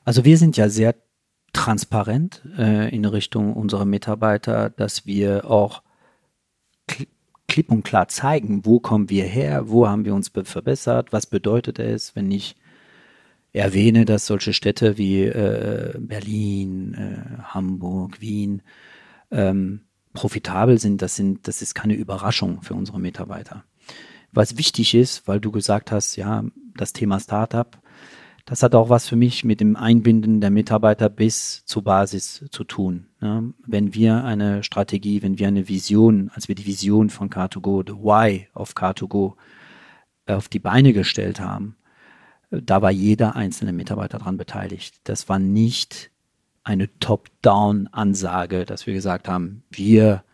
Also 0.05 0.25
wir 0.25 0.37
sind 0.39 0.57
ja 0.57 0.69
sehr 0.69 0.97
transparent 1.53 2.43
äh, 2.59 2.93
in 2.93 3.05
Richtung 3.05 3.53
unserer 3.53 3.85
Mitarbeiter, 3.85 4.69
dass 4.69 5.07
wir 5.07 5.49
auch 5.49 5.85
klipp 7.47 7.71
und 7.71 7.85
klar 7.85 8.09
zeigen, 8.09 8.67
wo 8.67 8.81
kommen 8.81 9.09
wir 9.09 9.25
her, 9.25 9.69
wo 9.69 9.87
haben 9.87 10.05
wir 10.05 10.17
uns 10.17 10.31
verbessert, 10.31 11.13
was 11.13 11.27
bedeutet 11.27 11.79
es, 11.79 12.17
wenn 12.17 12.33
ich 12.33 12.57
erwähne, 13.59 14.05
dass 14.05 14.27
solche 14.27 14.53
Städte 14.53 14.99
wie 14.99 15.25
äh, 15.25 15.95
Berlin, 15.99 16.95
äh, 16.95 17.43
Hamburg, 17.43 18.21
Wien 18.21 18.63
ähm, 19.31 19.83
profitabel 20.13 20.79
sind, 20.79 21.03
das 21.03 21.17
sind, 21.17 21.47
das 21.47 21.63
ist 21.63 21.75
keine 21.75 21.95
Überraschung 21.95 22.63
für 22.63 22.75
unsere 22.75 23.01
Mitarbeiter. 23.01 23.65
Was 24.33 24.59
wichtig 24.59 24.95
ist, 24.95 25.27
weil 25.27 25.41
du 25.41 25.51
gesagt 25.51 25.93
hast, 25.93 26.17
ja, 26.17 26.45
das 26.77 26.93
Thema 26.93 27.21
Startup, 27.21 27.79
das 28.45 28.63
hat 28.63 28.75
auch 28.75 28.89
was 28.89 29.07
für 29.07 29.17
mich 29.17 29.45
mit 29.45 29.61
dem 29.61 29.77
Einbinden 29.77 30.41
der 30.41 30.51
Mitarbeiter 30.51 31.11
bis 31.11 31.65
zur 31.67 31.85
Basis 31.85 32.47
zu 32.51 32.65
tun. 32.65 33.09
Ja, 33.21 33.43
wenn 33.67 33.95
wir 33.95 34.25
eine 34.25 34.63
Strategie, 34.63 35.23
wenn 35.23 35.39
wir 35.39 35.49
eine 35.49 35.69
Vision, 35.69 36.31
als 36.35 36.49
wir 36.49 36.55
die 36.55 36.67
Vision 36.67 37.11
von 37.11 37.29
Car2Go, 37.29 37.85
the 37.87 37.95
Why 37.95 38.49
of 38.55 38.73
Car2Go 38.73 39.35
auf 40.27 40.49
die 40.49 40.61
Beine 40.61 40.93
gestellt 40.93 41.41
haben, 41.41 41.77
da 42.51 42.83
war 42.83 42.91
jeder 42.91 43.37
einzelne 43.37 43.73
Mitarbeiter 43.73 44.19
daran 44.19 44.37
beteiligt. 44.37 45.01
Das 45.05 45.29
war 45.29 45.39
nicht 45.39 46.11
eine 46.65 46.89
Top-Down-Ansage, 46.99 48.65
dass 48.65 48.87
wir 48.87 48.95
gesagt 48.95 49.29
haben, 49.29 49.63
wir, 49.71 50.25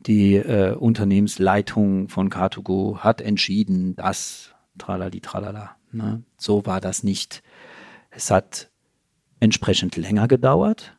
die 0.00 0.36
äh, 0.36 0.74
Unternehmensleitung 0.74 2.08
von 2.08 2.30
Car2Go, 2.30 2.98
hat 2.98 3.20
entschieden, 3.20 3.94
dass 3.96 4.54
tralali, 4.78 5.20
tralala. 5.20 5.76
Ne? 5.92 6.22
So 6.36 6.66
war 6.66 6.80
das 6.80 7.02
nicht. 7.02 7.42
Es 8.10 8.30
hat 8.30 8.70
entsprechend 9.40 9.96
länger 9.96 10.28
gedauert, 10.28 10.96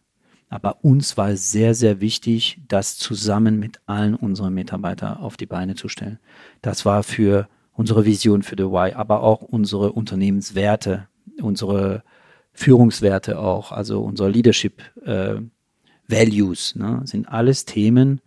aber 0.49 0.83
uns 0.83 1.17
war 1.17 1.29
es 1.29 1.51
sehr, 1.51 1.73
sehr 1.75 1.99
wichtig, 1.99 2.61
das 2.67 2.97
zusammen 2.97 3.59
mit 3.59 3.79
allen 3.85 4.15
unseren 4.15 4.53
Mitarbeitern 4.53 5.17
auf 5.17 5.37
die 5.37 5.45
Beine 5.45 5.75
zu 5.75 5.87
stellen. 5.87 6.19
Das 6.61 6.85
war 6.85 7.03
für 7.03 7.47
unsere 7.73 8.05
Vision 8.05 8.43
für 8.43 8.55
The 8.57 8.63
Y, 8.63 8.93
aber 8.95 9.23
auch 9.23 9.41
unsere 9.41 9.91
Unternehmenswerte, 9.91 11.07
unsere 11.41 12.03
Führungswerte 12.53 13.39
auch, 13.39 13.71
also 13.71 14.01
unsere 14.01 14.29
Leadership 14.29 14.81
äh, 15.05 15.35
Values, 16.07 16.75
ne, 16.75 17.01
sind 17.05 17.27
alles 17.27 17.65
Themen, 17.65 18.21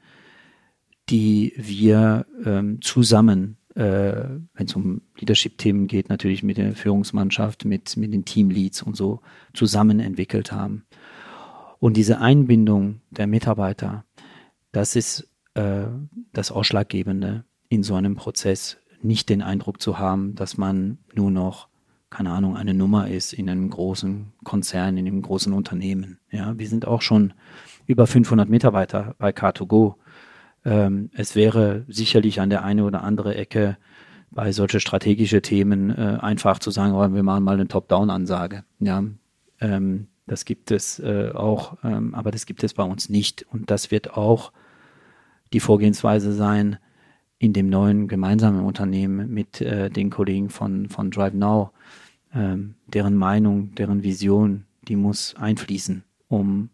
die 1.09 1.53
wir 1.57 2.27
ähm, 2.45 2.81
zusammen, 2.83 3.59
äh, 3.77 4.25
wenn 4.55 4.67
es 4.67 4.75
um 4.75 5.03
Leadership-Themen 5.19 5.87
geht, 5.87 6.09
natürlich 6.09 6.43
mit 6.43 6.57
der 6.57 6.75
Führungsmannschaft, 6.75 7.65
mit, 7.65 7.97
mit 7.97 8.13
den 8.13 8.25
Teamleads 8.25 8.83
und 8.83 8.97
so 8.97 9.21
zusammen 9.55 10.01
entwickelt 10.01 10.51
haben. 10.51 10.85
Und 11.79 11.97
diese 11.97 12.21
Einbindung 12.21 13.03
der 13.11 13.29
Mitarbeiter, 13.29 14.05
das 14.73 14.97
ist 14.97 15.29
äh, 15.55 15.85
das 16.33 16.51
Ausschlaggebende 16.51 17.45
in 17.69 17.83
so 17.83 17.95
einem 17.95 18.17
Prozess, 18.17 18.79
nicht 19.07 19.29
den 19.29 19.43
Eindruck 19.43 19.81
zu 19.81 19.99
haben, 19.99 20.35
dass 20.35 20.57
man 20.57 20.99
nur 21.15 21.31
noch, 21.31 21.69
keine 22.11 22.31
Ahnung, 22.31 22.57
eine 22.57 22.75
Nummer 22.75 23.09
ist 23.09 23.33
in 23.33 23.49
einem 23.49 23.71
großen 23.71 24.33
Konzern, 24.45 24.97
in 24.97 25.07
einem 25.07 25.23
großen 25.23 25.53
Unternehmen. 25.53 26.19
Ja, 26.31 26.59
wir 26.59 26.69
sind 26.69 26.87
auch 26.87 27.03
schon 27.03 27.33
über 27.87 28.07
500 28.07 28.49
Mitarbeiter 28.49 29.15
bei 29.19 29.31
Car2Go. 29.31 29.95
Ähm, 30.65 31.11
es 31.15 31.37
wäre 31.37 31.85
sicherlich 31.89 32.41
an 32.41 32.51
der 32.51 32.65
einen 32.65 32.81
oder 32.81 33.03
anderen 33.03 33.33
Ecke 33.33 33.77
bei 34.31 34.53
solche 34.53 34.81
strategische 34.81 35.41
Themen 35.41 35.91
äh, 35.91 36.19
einfach 36.21 36.59
zu 36.59 36.71
sagen, 36.71 36.95
oh, 36.95 37.13
wir 37.13 37.23
machen 37.23 37.45
mal 37.45 37.55
eine 37.55 37.69
Top-Down-Ansage. 37.69 38.65
Ja, 38.81 39.05
ähm, 39.61 40.09
das 40.27 40.45
gibt 40.45 40.71
es 40.73 40.99
äh, 40.99 41.31
auch, 41.33 41.79
ähm, 41.85 42.15
aber 42.15 42.33
das 42.33 42.47
gibt 42.47 42.65
es 42.65 42.75
bei 42.75 42.83
uns 42.83 43.09
nicht. 43.09 43.47
Und 43.51 43.71
das 43.71 43.91
wird 43.91 44.17
auch 44.17 44.53
die 45.53 45.61
Vorgehensweise 45.61 46.33
sein 46.33 46.79
in 47.39 47.53
dem 47.53 47.69
neuen 47.69 48.09
gemeinsamen 48.09 48.65
Unternehmen 48.65 49.33
mit 49.33 49.61
äh, 49.61 49.91
den 49.91 50.11
Kollegen 50.11 50.49
von, 50.49 50.89
von 50.89 51.11
Drive 51.11 51.35
Now. 51.35 51.71
Ähm, 52.35 52.75
deren 52.87 53.15
Meinung, 53.15 53.75
deren 53.75 54.03
Vision, 54.03 54.65
die 54.89 54.97
muss 54.97 55.35
einfließen, 55.37 56.05
um 56.29 56.71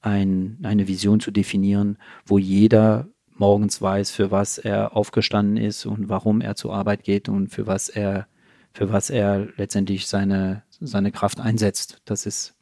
ein, 0.00 0.58
eine 0.62 0.88
Vision 0.88 1.20
zu 1.20 1.30
definieren, 1.30 1.98
wo 2.26 2.38
jeder 2.38 3.08
morgens 3.36 3.80
weiß, 3.80 4.10
für 4.10 4.30
was 4.30 4.58
er 4.58 4.96
aufgestanden 4.96 5.56
ist 5.56 5.86
und 5.86 6.08
warum 6.08 6.40
er 6.40 6.54
zur 6.56 6.74
Arbeit 6.74 7.04
geht 7.04 7.28
und 7.28 7.48
für 7.48 7.66
was 7.66 7.88
er, 7.88 8.26
für 8.72 8.92
was 8.92 9.10
er 9.10 9.48
letztendlich 9.56 10.06
seine, 10.06 10.62
seine 10.80 11.12
Kraft 11.12 11.40
einsetzt. 11.40 12.02
Das 12.04 12.26
ist 12.26 12.54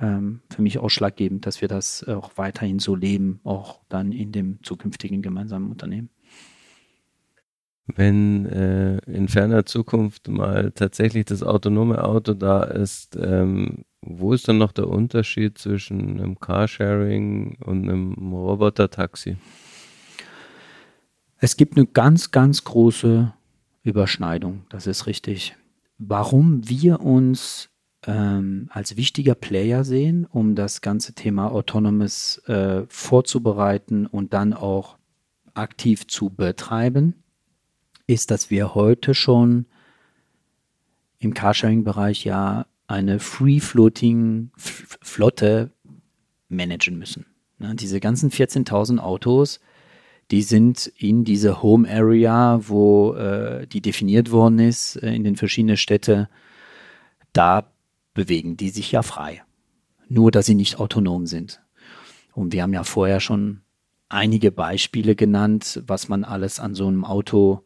ähm, 0.00 0.40
für 0.50 0.62
mich 0.62 0.78
ausschlaggebend, 0.78 1.46
dass 1.46 1.60
wir 1.60 1.68
das 1.68 2.06
auch 2.06 2.32
weiterhin 2.36 2.78
so 2.78 2.94
leben, 2.94 3.40
auch 3.44 3.80
dann 3.88 4.12
in 4.12 4.32
dem 4.32 4.62
zukünftigen 4.62 5.22
gemeinsamen 5.22 5.70
Unternehmen. 5.70 6.10
Wenn 7.96 8.46
äh, 8.46 8.98
in 9.06 9.28
ferner 9.28 9.66
Zukunft 9.66 10.28
mal 10.28 10.72
tatsächlich 10.72 11.24
das 11.24 11.42
autonome 11.42 12.02
Auto 12.04 12.34
da 12.34 12.62
ist, 12.62 13.16
ähm, 13.20 13.84
wo 14.02 14.32
ist 14.32 14.48
dann 14.48 14.58
noch 14.58 14.72
der 14.72 14.88
Unterschied 14.88 15.58
zwischen 15.58 16.18
einem 16.18 16.38
Carsharing 16.38 17.58
und 17.64 17.88
einem 17.88 18.32
Roboter-Taxi? 18.32 19.36
Es 21.38 21.56
gibt 21.56 21.76
eine 21.76 21.86
ganz, 21.86 22.30
ganz 22.30 22.64
große 22.64 23.32
Überschneidung, 23.82 24.64
das 24.68 24.86
ist 24.86 25.06
richtig. 25.06 25.56
Warum 25.98 26.68
wir 26.68 27.00
uns 27.00 27.70
ähm, 28.06 28.68
als 28.70 28.96
wichtiger 28.96 29.34
Player 29.34 29.84
sehen, 29.84 30.26
um 30.30 30.54
das 30.54 30.80
ganze 30.80 31.14
Thema 31.14 31.52
Autonomous 31.52 32.38
äh, 32.46 32.84
vorzubereiten 32.88 34.06
und 34.06 34.32
dann 34.32 34.52
auch 34.54 34.96
aktiv 35.54 36.06
zu 36.06 36.30
betreiben, 36.30 37.19
ist, 38.10 38.30
dass 38.30 38.50
wir 38.50 38.74
heute 38.74 39.14
schon 39.14 39.64
im 41.18 41.32
Carsharing-Bereich 41.34 42.24
ja 42.24 42.66
eine 42.86 43.18
Free-Floating-Flotte 43.20 45.70
managen 46.48 46.98
müssen. 46.98 47.26
Ne, 47.58 47.74
diese 47.76 48.00
ganzen 48.00 48.30
14.000 48.30 48.98
Autos, 48.98 49.60
die 50.30 50.42
sind 50.42 50.92
in 50.96 51.24
diese 51.24 51.62
Home 51.62 51.88
Area, 51.88 52.60
wo 52.68 53.14
äh, 53.14 53.66
die 53.66 53.80
definiert 53.80 54.30
worden 54.32 54.58
ist, 54.58 54.96
äh, 54.96 55.14
in 55.14 55.24
den 55.24 55.36
verschiedenen 55.36 55.76
Städten, 55.76 56.26
da 57.32 57.70
bewegen 58.14 58.56
die 58.56 58.70
sich 58.70 58.90
ja 58.92 59.02
frei. 59.02 59.42
Nur, 60.08 60.30
dass 60.32 60.46
sie 60.46 60.56
nicht 60.56 60.80
autonom 60.80 61.26
sind. 61.26 61.60
Und 62.32 62.52
wir 62.52 62.62
haben 62.62 62.72
ja 62.72 62.82
vorher 62.82 63.20
schon 63.20 63.60
einige 64.08 64.50
Beispiele 64.50 65.14
genannt, 65.14 65.82
was 65.86 66.08
man 66.08 66.24
alles 66.24 66.58
an 66.58 66.74
so 66.74 66.88
einem 66.88 67.04
Auto 67.04 67.62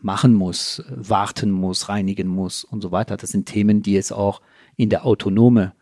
machen 0.00 0.34
muss, 0.34 0.82
warten 0.88 1.50
muss, 1.50 1.88
reinigen 1.88 2.28
muss 2.28 2.64
und 2.64 2.80
so 2.80 2.90
weiter. 2.92 3.16
Das 3.16 3.30
sind 3.30 3.46
Themen, 3.46 3.82
die 3.82 3.96
es 3.96 4.12
auch 4.12 4.40
in 4.76 4.90
der 4.90 5.04
autonome 5.04 5.72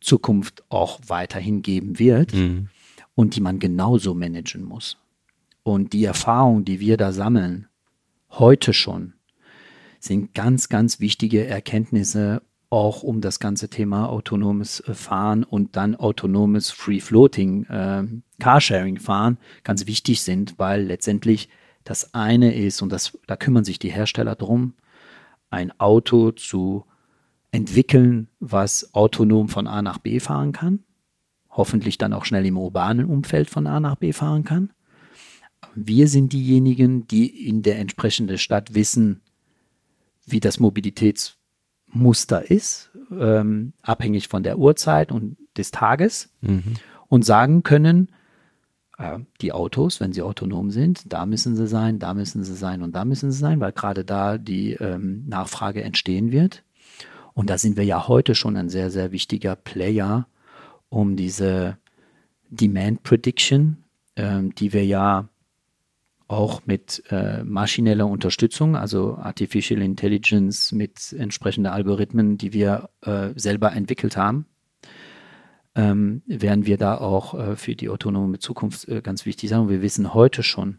Zukunft 0.00 0.64
auch 0.68 1.00
weiterhin 1.06 1.62
geben 1.62 1.98
wird 1.98 2.34
mhm. 2.34 2.68
und 3.14 3.36
die 3.36 3.40
man 3.40 3.58
genauso 3.58 4.14
managen 4.14 4.62
muss. 4.62 4.98
Und 5.62 5.92
die 5.92 6.04
Erfahrungen, 6.04 6.64
die 6.64 6.80
wir 6.80 6.96
da 6.96 7.12
sammeln, 7.12 7.66
heute 8.30 8.72
schon, 8.72 9.14
sind 10.00 10.34
ganz, 10.34 10.68
ganz 10.68 11.00
wichtige 11.00 11.46
Erkenntnisse 11.46 12.42
auch 12.70 13.02
um 13.02 13.20
das 13.20 13.40
ganze 13.40 13.68
Thema 13.68 14.08
autonomes 14.08 14.80
äh, 14.80 14.94
Fahren 14.94 15.42
und 15.44 15.76
dann 15.76 15.96
autonomes 15.96 16.70
Free 16.70 17.00
Floating 17.00 17.64
äh, 17.64 18.04
Carsharing 18.38 18.98
Fahren 18.98 19.38
ganz 19.64 19.86
wichtig 19.86 20.20
sind, 20.20 20.58
weil 20.58 20.82
letztendlich 20.82 21.48
das 21.88 22.12
eine 22.12 22.54
ist, 22.54 22.82
und 22.82 22.92
das, 22.92 23.16
da 23.26 23.36
kümmern 23.36 23.64
sich 23.64 23.78
die 23.78 23.90
Hersteller 23.90 24.34
drum, 24.34 24.74
ein 25.48 25.72
Auto 25.80 26.32
zu 26.32 26.84
entwickeln, 27.50 28.28
was 28.40 28.92
autonom 28.92 29.48
von 29.48 29.66
A 29.66 29.80
nach 29.80 29.96
B 29.96 30.20
fahren 30.20 30.52
kann, 30.52 30.80
hoffentlich 31.48 31.96
dann 31.96 32.12
auch 32.12 32.26
schnell 32.26 32.44
im 32.44 32.58
urbanen 32.58 33.06
Umfeld 33.06 33.48
von 33.48 33.66
A 33.66 33.80
nach 33.80 33.96
B 33.96 34.12
fahren 34.12 34.44
kann. 34.44 34.70
Wir 35.74 36.08
sind 36.08 36.34
diejenigen, 36.34 37.06
die 37.06 37.48
in 37.48 37.62
der 37.62 37.78
entsprechenden 37.78 38.36
Stadt 38.36 38.74
wissen, 38.74 39.22
wie 40.26 40.40
das 40.40 40.60
Mobilitätsmuster 40.60 42.50
ist, 42.50 42.90
ähm, 43.10 43.72
abhängig 43.80 44.28
von 44.28 44.42
der 44.42 44.58
Uhrzeit 44.58 45.10
und 45.10 45.38
des 45.56 45.70
Tages 45.70 46.34
mhm. 46.42 46.74
und 47.08 47.24
sagen 47.24 47.62
können, 47.62 48.12
die 49.40 49.52
Autos, 49.52 50.00
wenn 50.00 50.12
sie 50.12 50.22
autonom 50.22 50.70
sind, 50.72 51.12
da 51.12 51.24
müssen 51.24 51.54
sie 51.54 51.68
sein, 51.68 52.00
da 52.00 52.14
müssen 52.14 52.42
sie 52.42 52.56
sein 52.56 52.82
und 52.82 52.96
da 52.96 53.04
müssen 53.04 53.30
sie 53.30 53.38
sein, 53.38 53.60
weil 53.60 53.72
gerade 53.72 54.04
da 54.04 54.38
die 54.38 54.72
ähm, 54.72 55.24
Nachfrage 55.28 55.84
entstehen 55.84 56.32
wird. 56.32 56.64
Und 57.32 57.48
da 57.48 57.58
sind 57.58 57.76
wir 57.76 57.84
ja 57.84 58.08
heute 58.08 58.34
schon 58.34 58.56
ein 58.56 58.68
sehr, 58.68 58.90
sehr 58.90 59.12
wichtiger 59.12 59.54
Player, 59.54 60.26
um 60.88 61.14
diese 61.14 61.78
Demand 62.50 63.04
Prediction, 63.04 63.84
ähm, 64.16 64.52
die 64.56 64.72
wir 64.72 64.84
ja 64.84 65.28
auch 66.26 66.62
mit 66.66 67.04
äh, 67.10 67.44
maschineller 67.44 68.06
Unterstützung, 68.06 68.74
also 68.74 69.16
Artificial 69.16 69.80
Intelligence 69.80 70.72
mit 70.72 71.12
entsprechenden 71.12 71.72
Algorithmen, 71.72 72.36
die 72.36 72.52
wir 72.52 72.90
äh, 73.02 73.30
selber 73.36 73.72
entwickelt 73.72 74.16
haben, 74.16 74.46
ähm, 75.78 76.22
werden 76.26 76.66
wir 76.66 76.76
da 76.76 76.98
auch 76.98 77.34
äh, 77.34 77.56
für 77.56 77.76
die 77.76 77.88
autonome 77.88 78.40
Zukunft 78.40 78.88
äh, 78.88 79.00
ganz 79.00 79.24
wichtig 79.26 79.48
sein. 79.48 79.60
Und 79.60 79.68
wir 79.68 79.80
wissen 79.80 80.12
heute 80.12 80.42
schon, 80.42 80.78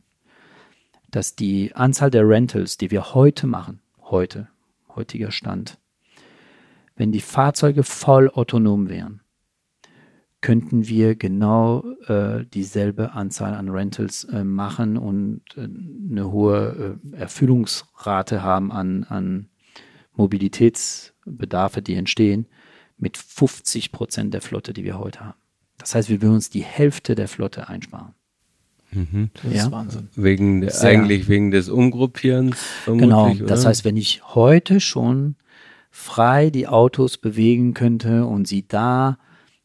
dass 1.09 1.37
die 1.37 1.73
Anzahl 1.73 2.11
der 2.11 2.27
Rentals, 2.27 2.77
die 2.77 2.91
wir 2.91 3.13
heute 3.13 3.47
machen, 3.47 3.79
heute, 4.01 4.49
heutiger 4.93 5.31
Stand, 5.31 5.79
wenn 6.97 7.13
die 7.13 7.21
Fahrzeuge 7.21 7.83
voll 7.83 8.29
autonom 8.29 8.89
wären, 8.89 9.21
könnten 10.41 10.89
wir 10.89 11.15
genau 11.15 11.85
äh, 12.07 12.45
dieselbe 12.45 13.13
Anzahl 13.13 13.53
an 13.53 13.69
Rentals 13.69 14.25
äh, 14.25 14.43
machen 14.43 14.97
und 14.97 15.43
äh, 15.55 15.61
eine 15.61 16.29
hohe 16.29 16.99
äh, 17.13 17.15
Erfüllungsrate 17.15 18.43
haben 18.43 18.73
an, 18.73 19.05
an 19.05 19.47
Mobilitätsbedarfe, 20.15 21.81
die 21.81 21.95
entstehen, 21.95 22.47
mit 22.99 23.17
50 23.17 23.91
Prozent 23.91 24.33
der 24.33 24.41
Flotte, 24.41 24.73
die 24.73 24.83
wir 24.83 24.99
heute 24.99 25.21
haben. 25.21 25.39
Das 25.77 25.95
heißt, 25.95 26.09
wir 26.09 26.21
würden 26.21 26.35
uns 26.35 26.49
die 26.49 26.63
Hälfte 26.63 27.15
der 27.15 27.27
Flotte 27.27 27.69
einsparen. 27.69 28.13
Mhm. 28.91 29.29
Das 29.43 29.53
ja? 29.53 29.63
ist 29.63 29.71
Wahnsinn. 29.71 30.09
Wegen 30.15 30.61
der, 30.61 30.81
eigentlich 30.81 31.27
wegen 31.29 31.51
des 31.51 31.69
Umgruppierens. 31.69 32.57
Genau. 32.85 33.31
Oder? 33.31 33.45
Das 33.45 33.65
heißt, 33.65 33.85
wenn 33.85 33.97
ich 33.97 34.21
heute 34.35 34.79
schon 34.79 35.35
frei 35.89 36.49
die 36.49 36.67
Autos 36.67 37.17
bewegen 37.17 37.73
könnte 37.73 38.25
und 38.25 38.47
sie 38.47 38.67
da 38.67 39.17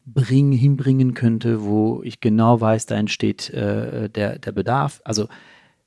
bringen, 0.05 0.51
hinbringen 0.51 1.13
könnte, 1.13 1.63
wo 1.63 2.01
ich 2.03 2.19
genau 2.19 2.61
weiß, 2.61 2.85
da 2.85 2.95
entsteht 2.95 3.49
äh, 3.49 4.09
der, 4.09 4.39
der 4.39 4.51
Bedarf. 4.51 5.01
Also 5.03 5.27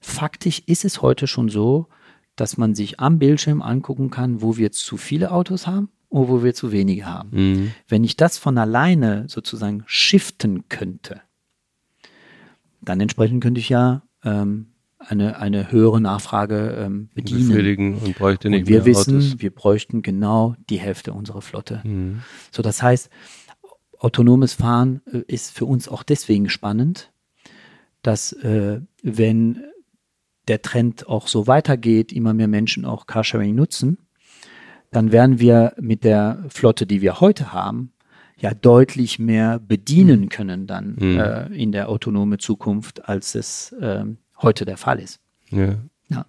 faktisch 0.01 0.63
ist 0.67 0.85
es 0.85 1.03
heute 1.03 1.27
schon 1.27 1.49
so, 1.49 1.87
dass 2.37 2.57
man 2.57 2.75
sich 2.75 3.01
am 3.01 3.19
Bildschirm 3.19 3.63
angucken 3.63 4.11
kann, 4.11 4.43
wo 4.43 4.57
wir 4.57 4.73
zu 4.73 4.97
viele 4.97 5.31
Autos 5.31 5.67
haben 5.67 5.89
oder 6.09 6.29
wo 6.29 6.43
wir 6.43 6.55
zu 6.55 6.73
wenige 6.73 7.07
haben. 7.07 7.31
Mhm. 7.33 7.73
Wenn 7.87 8.05
ich 8.05 8.17
das 8.17 8.39
von 8.39 8.59
alleine 8.59 9.25
sozusagen 9.29 9.83
shiften 9.87 10.69
könnte, 10.69 11.21
dann 12.81 13.01
entsprechend 13.01 13.43
könnte 13.43 13.61
ich 13.61 13.69
ja 13.69 14.03
ähm, 14.25 14.69
eine, 14.99 15.39
eine 15.39 15.71
höhere 15.71 16.01
Nachfrage 16.01 16.77
ähm, 16.79 17.11
bedienen. 17.15 17.49
Befriedigen 17.49 17.99
und 17.99 18.17
bräuchte 18.17 18.51
nicht 18.51 18.63
und 18.63 18.69
wir 18.69 18.79
mehr 18.79 18.87
wissen, 18.87 19.17
Autos. 19.17 19.37
wir 19.39 19.51
bräuchten 19.55 20.03
genau 20.03 20.57
die 20.71 20.79
Hälfte 20.79 21.13
unserer 21.13 21.43
Flotte. 21.43 21.83
Mhm. 21.85 22.23
So, 22.51 22.63
das 22.63 22.83
heißt, 22.83 23.11
autonomes 23.99 24.55
Fahren 24.55 25.01
äh, 25.13 25.23
ist 25.27 25.57
für 25.57 25.67
uns 25.67 25.89
auch 25.89 26.03
deswegen 26.03 26.49
spannend, 26.49 27.13
dass 28.03 28.33
äh, 28.33 28.81
wenn 29.03 29.63
der 30.49 30.63
Trend 30.63 31.09
auch 31.09 31.29
so 31.29 31.47
weitergeht, 31.47 32.13
immer 32.13 32.33
mehr 32.33 32.49
Menschen 32.49 32.85
auch 32.85 33.07
Carsharing 33.07 33.55
nutzen, 33.55 33.99
dann 34.91 35.13
werden 35.13 35.39
wir 35.39 35.75
mit 35.81 36.05
der 36.05 36.45
Flotte, 36.49 36.87
die 36.87 37.03
wir 37.03 37.21
heute 37.21 37.53
haben, 37.53 37.93
ja 38.41 38.55
deutlich 38.55 39.19
mehr 39.19 39.59
bedienen 39.59 40.29
können 40.29 40.67
dann 40.67 40.97
mhm. 40.99 41.19
äh, 41.19 41.47
in 41.49 41.73
der 41.73 41.89
autonome 41.89 42.39
Zukunft, 42.39 43.09
als 43.09 43.35
es 43.35 43.73
äh, 43.73 44.05
heute 44.41 44.65
der 44.65 44.77
Fall 44.77 45.01
ist. 45.01 45.21
Ja. 45.51 45.77
ja. 46.09 46.27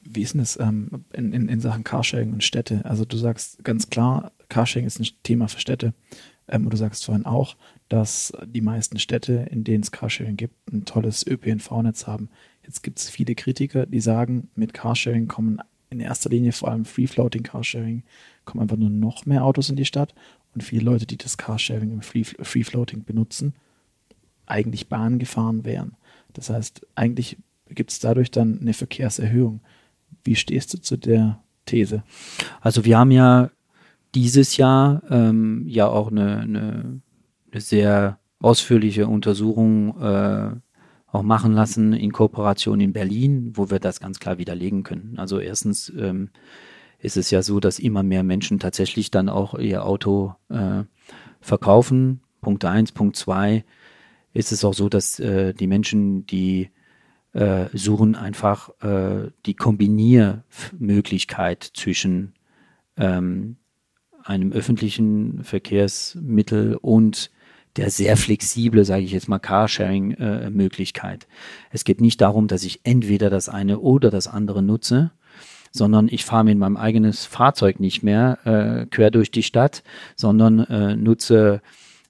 Wie 0.00 0.22
ist 0.22 0.34
denn 0.34 0.40
das 0.40 0.58
ähm, 0.58 1.04
in, 1.12 1.32
in, 1.32 1.48
in 1.48 1.60
Sachen 1.60 1.84
Carsharing 1.84 2.32
und 2.32 2.44
Städte? 2.44 2.84
Also 2.84 3.04
du 3.04 3.16
sagst 3.16 3.64
ganz 3.64 3.90
klar, 3.90 4.32
Carsharing 4.48 4.86
ist 4.86 5.00
ein 5.00 5.06
Thema 5.22 5.48
für 5.48 5.60
Städte. 5.60 5.94
Ähm, 6.48 6.64
und 6.64 6.72
du 6.72 6.76
sagst 6.76 7.04
vorhin 7.04 7.26
auch, 7.26 7.56
dass 7.88 8.32
die 8.46 8.60
meisten 8.60 8.98
Städte, 8.98 9.46
in 9.50 9.64
denen 9.64 9.82
es 9.82 9.90
Carsharing 9.90 10.36
gibt, 10.36 10.72
ein 10.72 10.84
tolles 10.84 11.26
ÖPNV-Netz 11.26 12.06
haben. 12.06 12.28
Jetzt 12.64 12.82
gibt 12.82 12.98
es 12.98 13.10
viele 13.10 13.34
Kritiker, 13.34 13.86
die 13.86 14.00
sagen, 14.00 14.48
mit 14.54 14.74
Carsharing 14.74 15.26
kommen 15.28 15.60
in 15.90 16.00
erster 16.00 16.30
Linie 16.30 16.52
vor 16.52 16.70
allem 16.70 16.84
Free-Floating 16.84 17.42
Carsharing, 17.42 18.02
kommen 18.44 18.62
einfach 18.62 18.76
nur 18.76 18.90
noch 18.90 19.26
mehr 19.26 19.44
Autos 19.44 19.70
in 19.70 19.76
die 19.76 19.84
Stadt 19.84 20.14
und 20.54 20.62
viele 20.62 20.84
Leute, 20.84 21.06
die 21.06 21.16
das 21.16 21.36
Carsharing 21.36 21.92
im 21.92 22.02
Free-Floating 22.02 23.04
benutzen, 23.04 23.54
eigentlich 24.46 24.88
Bahn 24.88 25.18
gefahren 25.18 25.64
wären. 25.64 25.96
Das 26.32 26.50
heißt, 26.50 26.86
eigentlich 26.94 27.38
gibt 27.68 27.90
es 27.90 27.98
dadurch 27.98 28.30
dann 28.30 28.60
eine 28.60 28.72
Verkehrserhöhung. 28.72 29.60
Wie 30.24 30.36
stehst 30.36 30.72
du 30.74 30.80
zu 30.80 30.96
der 30.96 31.42
These? 31.66 32.02
Also 32.60 32.84
wir 32.84 32.98
haben 32.98 33.10
ja 33.10 33.50
dieses 34.14 34.56
Jahr 34.56 35.02
ähm, 35.10 35.64
ja 35.66 35.88
auch 35.88 36.10
eine, 36.10 36.38
eine, 36.38 37.00
eine, 37.52 37.60
sehr 37.60 38.18
ausführliche 38.40 39.08
Untersuchung 39.08 40.00
äh, 40.00 40.52
auch 41.16 41.22
machen 41.22 41.52
lassen 41.52 41.92
in 41.92 42.12
Kooperation 42.12 42.80
in 42.80 42.92
Berlin, 42.92 43.52
wo 43.54 43.70
wir 43.70 43.80
das 43.80 44.00
ganz 44.00 44.20
klar 44.20 44.38
widerlegen 44.38 44.82
können. 44.82 45.14
Also 45.16 45.40
erstens 45.40 45.92
ähm, 45.98 46.30
ist 46.98 47.16
es 47.16 47.30
ja 47.30 47.42
so, 47.42 47.60
dass 47.60 47.78
immer 47.78 48.02
mehr 48.02 48.22
Menschen 48.22 48.58
tatsächlich 48.58 49.10
dann 49.10 49.28
auch 49.28 49.54
ihr 49.58 49.84
Auto 49.84 50.34
äh, 50.48 50.84
verkaufen. 51.40 52.20
Punkt 52.40 52.64
eins, 52.64 52.92
Punkt 52.92 53.16
zwei 53.16 53.66
ist 54.32 54.52
es 54.52 54.64
auch 54.64 54.74
so, 54.74 54.88
dass 54.88 55.18
äh, 55.18 55.52
die 55.54 55.66
Menschen, 55.66 56.26
die 56.26 56.70
äh, 57.32 57.66
suchen 57.72 58.14
einfach 58.14 58.70
äh, 58.82 59.30
die 59.46 59.54
Kombiniermöglichkeit 59.54 61.68
zwischen 61.74 62.34
ähm, 62.96 63.56
einem 64.22 64.52
öffentlichen 64.52 65.42
Verkehrsmittel 65.44 66.76
und 66.76 67.30
der 67.76 67.90
sehr 67.90 68.16
flexible, 68.16 68.84
sage 68.84 69.02
ich 69.02 69.12
jetzt 69.12 69.28
mal, 69.28 69.38
Carsharing-Möglichkeit. 69.38 71.24
Äh, 71.24 71.26
es 71.70 71.84
geht 71.84 72.00
nicht 72.00 72.20
darum, 72.20 72.48
dass 72.48 72.64
ich 72.64 72.80
entweder 72.84 73.30
das 73.30 73.48
eine 73.48 73.78
oder 73.80 74.10
das 74.10 74.28
andere 74.28 74.62
nutze, 74.62 75.12
sondern 75.72 76.08
ich 76.08 76.24
fahre 76.24 76.44
mit 76.44 76.58
meinem 76.58 76.76
eigenen 76.76 77.12
Fahrzeug 77.12 77.80
nicht 77.80 78.02
mehr 78.02 78.38
äh, 78.44 78.86
quer 78.86 79.10
durch 79.10 79.30
die 79.30 79.42
Stadt, 79.42 79.82
sondern 80.16 80.60
äh, 80.60 80.96
nutze 80.96 81.60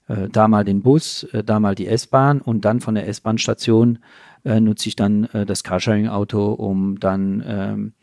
äh, 0.07 0.29
da 0.29 0.47
mal 0.47 0.63
den 0.63 0.81
Bus, 0.81 1.23
äh, 1.33 1.43
da 1.43 1.59
mal 1.59 1.75
die 1.75 1.87
S-Bahn 1.87 2.41
und 2.41 2.65
dann 2.65 2.79
von 2.79 2.95
der 2.95 3.07
S-Bahn-Station 3.07 3.99
äh, 4.45 4.59
nutze 4.59 4.89
ich 4.89 4.95
dann 4.95 5.25
äh, 5.25 5.45
das 5.45 5.63
Carsharing-Auto, 5.63 6.53
um 6.53 6.99
dann 6.99 7.43
ähm, 7.45 7.93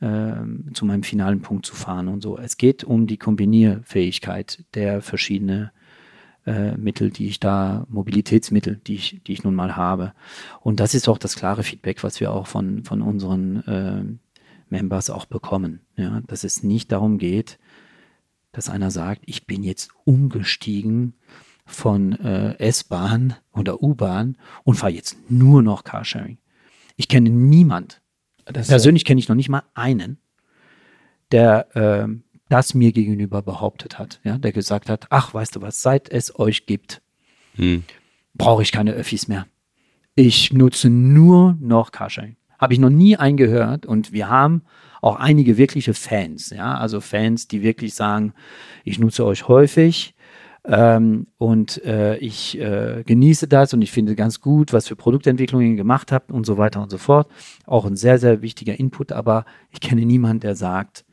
äh, 0.00 0.72
zu 0.72 0.84
meinem 0.84 1.02
finalen 1.02 1.42
Punkt 1.42 1.66
zu 1.66 1.74
fahren 1.74 2.08
und 2.08 2.22
so. 2.22 2.38
Es 2.38 2.56
geht 2.56 2.84
um 2.84 3.06
die 3.06 3.16
Kombinierfähigkeit 3.16 4.64
der 4.74 5.02
verschiedenen 5.02 5.70
äh, 6.48 6.76
Mittel, 6.76 7.10
die 7.10 7.28
ich 7.28 7.40
da, 7.40 7.86
Mobilitätsmittel, 7.90 8.80
die 8.86 8.94
ich, 8.94 9.20
die 9.26 9.32
ich 9.32 9.44
nun 9.44 9.54
mal 9.54 9.76
habe. 9.76 10.14
Und 10.60 10.80
das 10.80 10.94
ist 10.94 11.08
auch 11.08 11.18
das 11.18 11.36
klare 11.36 11.62
Feedback, 11.62 12.02
was 12.02 12.20
wir 12.20 12.32
auch 12.32 12.46
von, 12.46 12.84
von 12.84 13.02
unseren 13.02 13.64
äh, 13.66 14.02
Members 14.70 15.10
auch 15.10 15.26
bekommen. 15.26 15.80
Ja, 15.96 16.22
dass 16.26 16.44
es 16.44 16.62
nicht 16.62 16.90
darum 16.90 17.18
geht, 17.18 17.58
dass 18.52 18.70
einer 18.70 18.90
sagt, 18.90 19.22
ich 19.26 19.46
bin 19.46 19.62
jetzt 19.62 19.90
umgestiegen 20.04 21.14
von 21.66 22.12
äh, 22.12 22.58
S-Bahn 22.58 23.36
oder 23.52 23.82
U-Bahn 23.82 24.38
und 24.64 24.76
fahre 24.76 24.92
jetzt 24.92 25.30
nur 25.30 25.62
noch 25.62 25.84
Carsharing. 25.84 26.38
Ich 26.96 27.08
kenne 27.08 27.28
niemand, 27.28 28.00
das 28.46 28.68
persönlich 28.68 29.04
kenne 29.04 29.20
ich 29.20 29.28
noch 29.28 29.36
nicht 29.36 29.50
mal 29.50 29.64
einen, 29.74 30.18
der 31.30 31.76
äh, 31.76 32.08
das 32.48 32.74
mir 32.74 32.92
gegenüber 32.92 33.42
behauptet 33.42 33.98
hat, 33.98 34.20
ja, 34.24 34.38
der 34.38 34.52
gesagt 34.52 34.88
hat, 34.88 35.06
ach, 35.10 35.34
weißt 35.34 35.56
du 35.56 35.62
was, 35.62 35.82
seit 35.82 36.08
es 36.10 36.38
euch 36.38 36.66
gibt, 36.66 37.02
hm. 37.54 37.84
brauche 38.34 38.62
ich 38.62 38.72
keine 38.72 38.92
Öffis 38.92 39.28
mehr. 39.28 39.46
Ich 40.14 40.52
nutze 40.52 40.90
nur 40.90 41.56
noch 41.60 41.92
Carsharing. 41.92 42.36
Habe 42.58 42.72
ich 42.72 42.80
noch 42.80 42.90
nie 42.90 43.16
eingehört 43.16 43.86
und 43.86 44.12
wir 44.12 44.28
haben 44.28 44.62
auch 45.00 45.16
einige 45.16 45.56
wirkliche 45.58 45.94
Fans, 45.94 46.50
ja, 46.50 46.76
also 46.76 47.00
Fans, 47.00 47.46
die 47.46 47.62
wirklich 47.62 47.94
sagen, 47.94 48.32
ich 48.84 48.98
nutze 48.98 49.24
euch 49.24 49.46
häufig 49.46 50.16
ähm, 50.64 51.28
und 51.38 51.82
äh, 51.84 52.16
ich 52.16 52.58
äh, 52.58 53.04
genieße 53.06 53.46
das 53.46 53.72
und 53.74 53.82
ich 53.82 53.92
finde 53.92 54.16
ganz 54.16 54.40
gut, 54.40 54.72
was 54.72 54.88
für 54.88 54.96
Produktentwicklungen 54.96 55.70
ihr 55.70 55.76
gemacht 55.76 56.10
habt 56.10 56.32
und 56.32 56.44
so 56.44 56.58
weiter 56.58 56.82
und 56.82 56.90
so 56.90 56.98
fort. 56.98 57.30
Auch 57.64 57.84
ein 57.84 57.96
sehr, 57.96 58.18
sehr 58.18 58.42
wichtiger 58.42 58.78
Input, 58.78 59.12
aber 59.12 59.44
ich 59.70 59.80
kenne 59.80 60.04
niemanden, 60.04 60.40
der 60.40 60.56
sagt, 60.56 61.04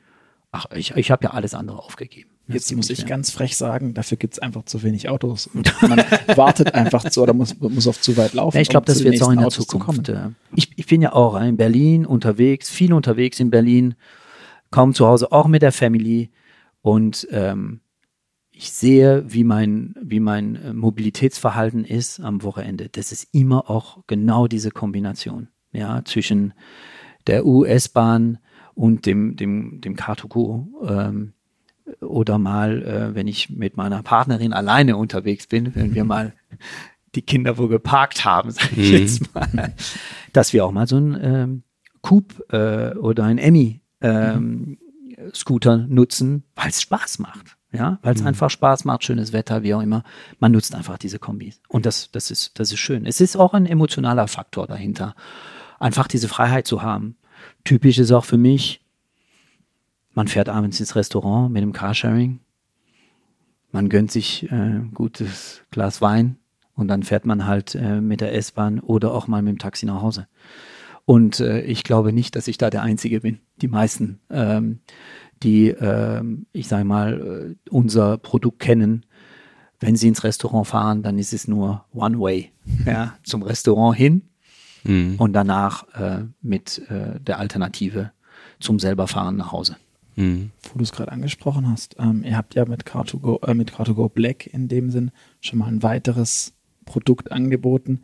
ach, 0.56 0.68
ich, 0.74 0.92
ich 0.96 1.12
habe 1.12 1.26
ja 1.26 1.32
alles 1.32 1.54
andere 1.54 1.80
aufgegeben. 1.80 2.30
Jetzt 2.48 2.74
muss 2.76 2.90
ich 2.90 3.06
ganz 3.06 3.32
frech 3.32 3.58
sagen, 3.58 3.94
dafür 3.94 4.18
gibt 4.18 4.36
es 4.36 4.40
einfach 4.40 4.64
zu 4.64 4.84
wenig 4.84 5.10
Autos. 5.10 5.48
Und 5.48 5.74
man 5.82 5.98
wartet 6.36 6.74
einfach 6.76 7.04
zu 7.10 7.22
oder 7.22 7.34
muss, 7.34 7.60
muss 7.60 7.88
auf 7.88 8.00
zu 8.00 8.16
weit 8.18 8.34
laufen. 8.34 8.56
Ja, 8.56 8.62
ich 8.62 8.70
glaube, 8.70 8.84
um 8.84 8.86
das 8.86 9.04
wird 9.04 9.22
auch 9.22 9.32
in 9.32 9.40
der 9.40 9.48
Autos 9.48 9.68
Zukunft. 9.68 10.10
Äh, 10.10 10.30
ich, 10.56 10.72
ich 10.78 10.86
bin 10.86 11.02
ja 11.02 11.14
auch 11.14 11.40
in 11.42 11.58
Berlin 11.58 12.06
unterwegs, 12.06 12.70
viel 12.70 12.94
unterwegs 12.94 13.40
in 13.40 13.50
Berlin, 13.50 13.96
kaum 14.72 14.94
zu 14.94 15.08
Hause, 15.08 15.32
auch 15.32 15.48
mit 15.48 15.62
der 15.62 15.72
Family. 15.72 16.32
Und 16.82 17.28
ähm, 17.32 17.82
ich 18.52 18.72
sehe, 18.72 19.26
wie 19.28 19.44
mein, 19.44 19.96
wie 20.02 20.22
mein 20.22 20.56
äh, 20.56 20.74
Mobilitätsverhalten 20.74 21.84
ist 21.84 22.20
am 22.22 22.44
Wochenende. 22.44 22.90
Das 22.90 23.12
ist 23.12 23.28
immer 23.34 23.70
auch 23.70 24.04
genau 24.08 24.48
diese 24.48 24.72
Kombination, 24.72 25.50
ja, 25.74 26.06
zwischen 26.06 26.54
der 27.28 27.46
US-Bahn 27.46 28.38
und 28.76 29.06
dem, 29.06 29.36
dem, 29.36 29.82
dem 29.82 29.96
Car2Go. 29.96 30.88
Ähm, 30.88 31.34
oder 32.02 32.38
mal, 32.38 32.84
äh, 32.84 33.16
wenn 33.16 33.28
ich 33.28 33.50
mit 33.50 33.78
meiner 33.78 34.02
Partnerin 34.04 34.54
alleine 34.54 34.98
unterwegs 34.98 35.48
bin, 35.48 35.76
wenn 35.76 35.94
wir 35.94 36.04
mal 36.04 36.34
die 37.16 37.22
Kinder 37.22 37.58
wo 37.58 37.68
geparkt 37.68 38.26
haben, 38.26 38.52
sage 38.52 38.76
ich 38.76 38.92
mhm. 38.92 38.98
jetzt 38.98 39.36
mal, 39.36 39.74
dass 40.34 40.54
wir 40.54 40.66
auch 40.66 40.72
mal 40.72 40.88
so 40.88 40.98
ein 40.98 41.18
ähm, 41.22 41.64
Coupe 42.02 42.44
äh, 42.50 42.98
oder 42.98 43.24
ein 43.24 43.38
Emmy 43.38 43.82
ähm, 44.02 44.78
Scooter 45.34 45.78
nutzen, 45.78 46.44
weil 46.56 46.70
es 46.70 46.82
Spaß 46.82 47.20
macht. 47.20 47.58
Ja, 47.72 48.00
weil 48.04 48.16
es 48.16 48.22
mhm. 48.22 48.28
einfach 48.28 48.50
Spaß 48.50 48.86
macht, 48.86 49.04
schönes 49.04 49.34
Wetter, 49.34 49.64
wie 49.64 49.74
auch 49.74 49.82
immer. 49.82 50.04
Man 50.40 50.54
nutzt 50.54 50.74
einfach 50.76 50.98
diese 50.98 51.20
Kombis. 51.20 51.62
Und 51.68 51.86
das, 51.86 52.10
das 52.12 52.32
ist, 52.32 52.58
das 52.58 52.72
ist 52.72 52.80
schön. 52.80 53.06
Es 53.06 53.20
ist 53.20 53.36
auch 53.36 53.54
ein 53.54 53.66
emotionaler 53.66 54.30
Faktor 54.30 54.66
dahinter. 54.66 55.14
Einfach 55.78 56.08
diese 56.08 56.30
Freiheit 56.30 56.68
zu 56.68 56.84
haben. 56.84 57.18
Typisch 57.66 57.98
ist 57.98 58.12
auch 58.12 58.26
für 58.26 58.38
mich, 58.38 58.80
man 60.14 60.28
fährt 60.28 60.50
abends 60.50 60.80
ins 60.80 60.96
Restaurant 60.96 61.52
mit 61.52 61.64
dem 61.64 61.74
Carsharing. 61.74 62.40
Man 63.72 63.90
gönnt 63.90 64.12
sich 64.12 64.50
äh, 64.52 64.56
ein 64.56 64.92
gutes 64.94 65.64
Glas 65.72 66.00
Wein 66.00 66.38
und 66.76 66.88
dann 66.88 67.02
fährt 67.02 67.26
man 67.26 67.48
halt 67.48 67.74
äh, 67.74 68.00
mit 68.02 68.22
der 68.22 68.36
S-Bahn 68.36 68.80
oder 68.80 69.14
auch 69.14 69.28
mal 69.28 69.42
mit 69.42 69.56
dem 69.56 69.58
Taxi 69.58 69.88
nach 69.88 70.04
Hause. 70.04 70.28
Und 71.06 71.40
äh, 71.40 71.62
ich 71.62 71.84
glaube 71.84 72.14
nicht, 72.14 72.36
dass 72.36 72.48
ich 72.48 72.60
da 72.60 72.70
der 72.70 72.84
Einzige 72.84 73.22
bin. 73.22 73.40
Die 73.62 73.68
meisten, 73.68 74.20
ähm, 74.30 74.80
die, 75.42 75.70
ähm, 75.70 76.46
ich 76.54 76.68
sage 76.68 76.86
mal, 76.86 77.56
äh, 77.66 77.70
unser 77.72 78.20
Produkt 78.20 78.60
kennen, 78.60 79.08
wenn 79.80 79.96
sie 79.96 80.08
ins 80.08 80.24
Restaurant 80.24 80.68
fahren, 80.68 81.02
dann 81.02 81.18
ist 81.18 81.34
es 81.34 81.48
nur 81.48 81.84
One 81.94 82.20
Way 82.20 82.52
ja, 82.86 83.16
zum 83.24 83.42
Restaurant 83.42 83.98
hin 83.98 84.22
mhm. 84.86 85.16
und 85.18 85.34
danach 85.34 85.88
äh, 85.94 86.26
mit 86.42 86.82
äh, 86.90 87.20
der 87.20 87.40
Alternative 87.40 88.12
zum 88.60 88.80
selber 88.80 89.08
fahren 89.08 89.36
nach 89.38 89.52
Hause. 89.52 89.78
Mhm. 90.16 90.52
Wo 90.72 90.78
du 90.78 90.84
es 90.84 90.92
gerade 90.92 91.12
angesprochen 91.12 91.70
hast, 91.70 91.96
ähm, 92.00 92.24
ihr 92.24 92.38
habt 92.38 92.56
ja 92.56 92.66
mit 92.66 92.86
Car2Go, 92.86 93.46
äh, 93.48 93.54
mit 93.54 93.74
Car2Go 93.74 94.10
Black 94.10 94.48
in 94.48 94.68
dem 94.68 94.92
Sinn 94.92 95.12
schon 95.42 95.60
mal 95.60 95.68
ein 95.68 95.84
weiteres 95.84 96.54
Produkt 96.86 97.32
angeboten. 97.32 98.04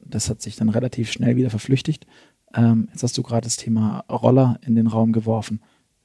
Das 0.00 0.28
hat 0.28 0.42
sich 0.42 0.56
dann 0.56 0.68
relativ 0.68 1.10
schnell 1.12 1.36
wieder 1.36 1.50
verflüchtigt. 1.50 2.06
Ähm, 2.54 2.88
jetzt 2.92 3.02
hast 3.02 3.16
du 3.16 3.22
gerade 3.22 3.44
das 3.44 3.56
Thema 3.56 4.00
Roller 4.10 4.58
in 4.62 4.74
den 4.74 4.86
Raum 4.86 5.12
geworfen. 5.12 5.60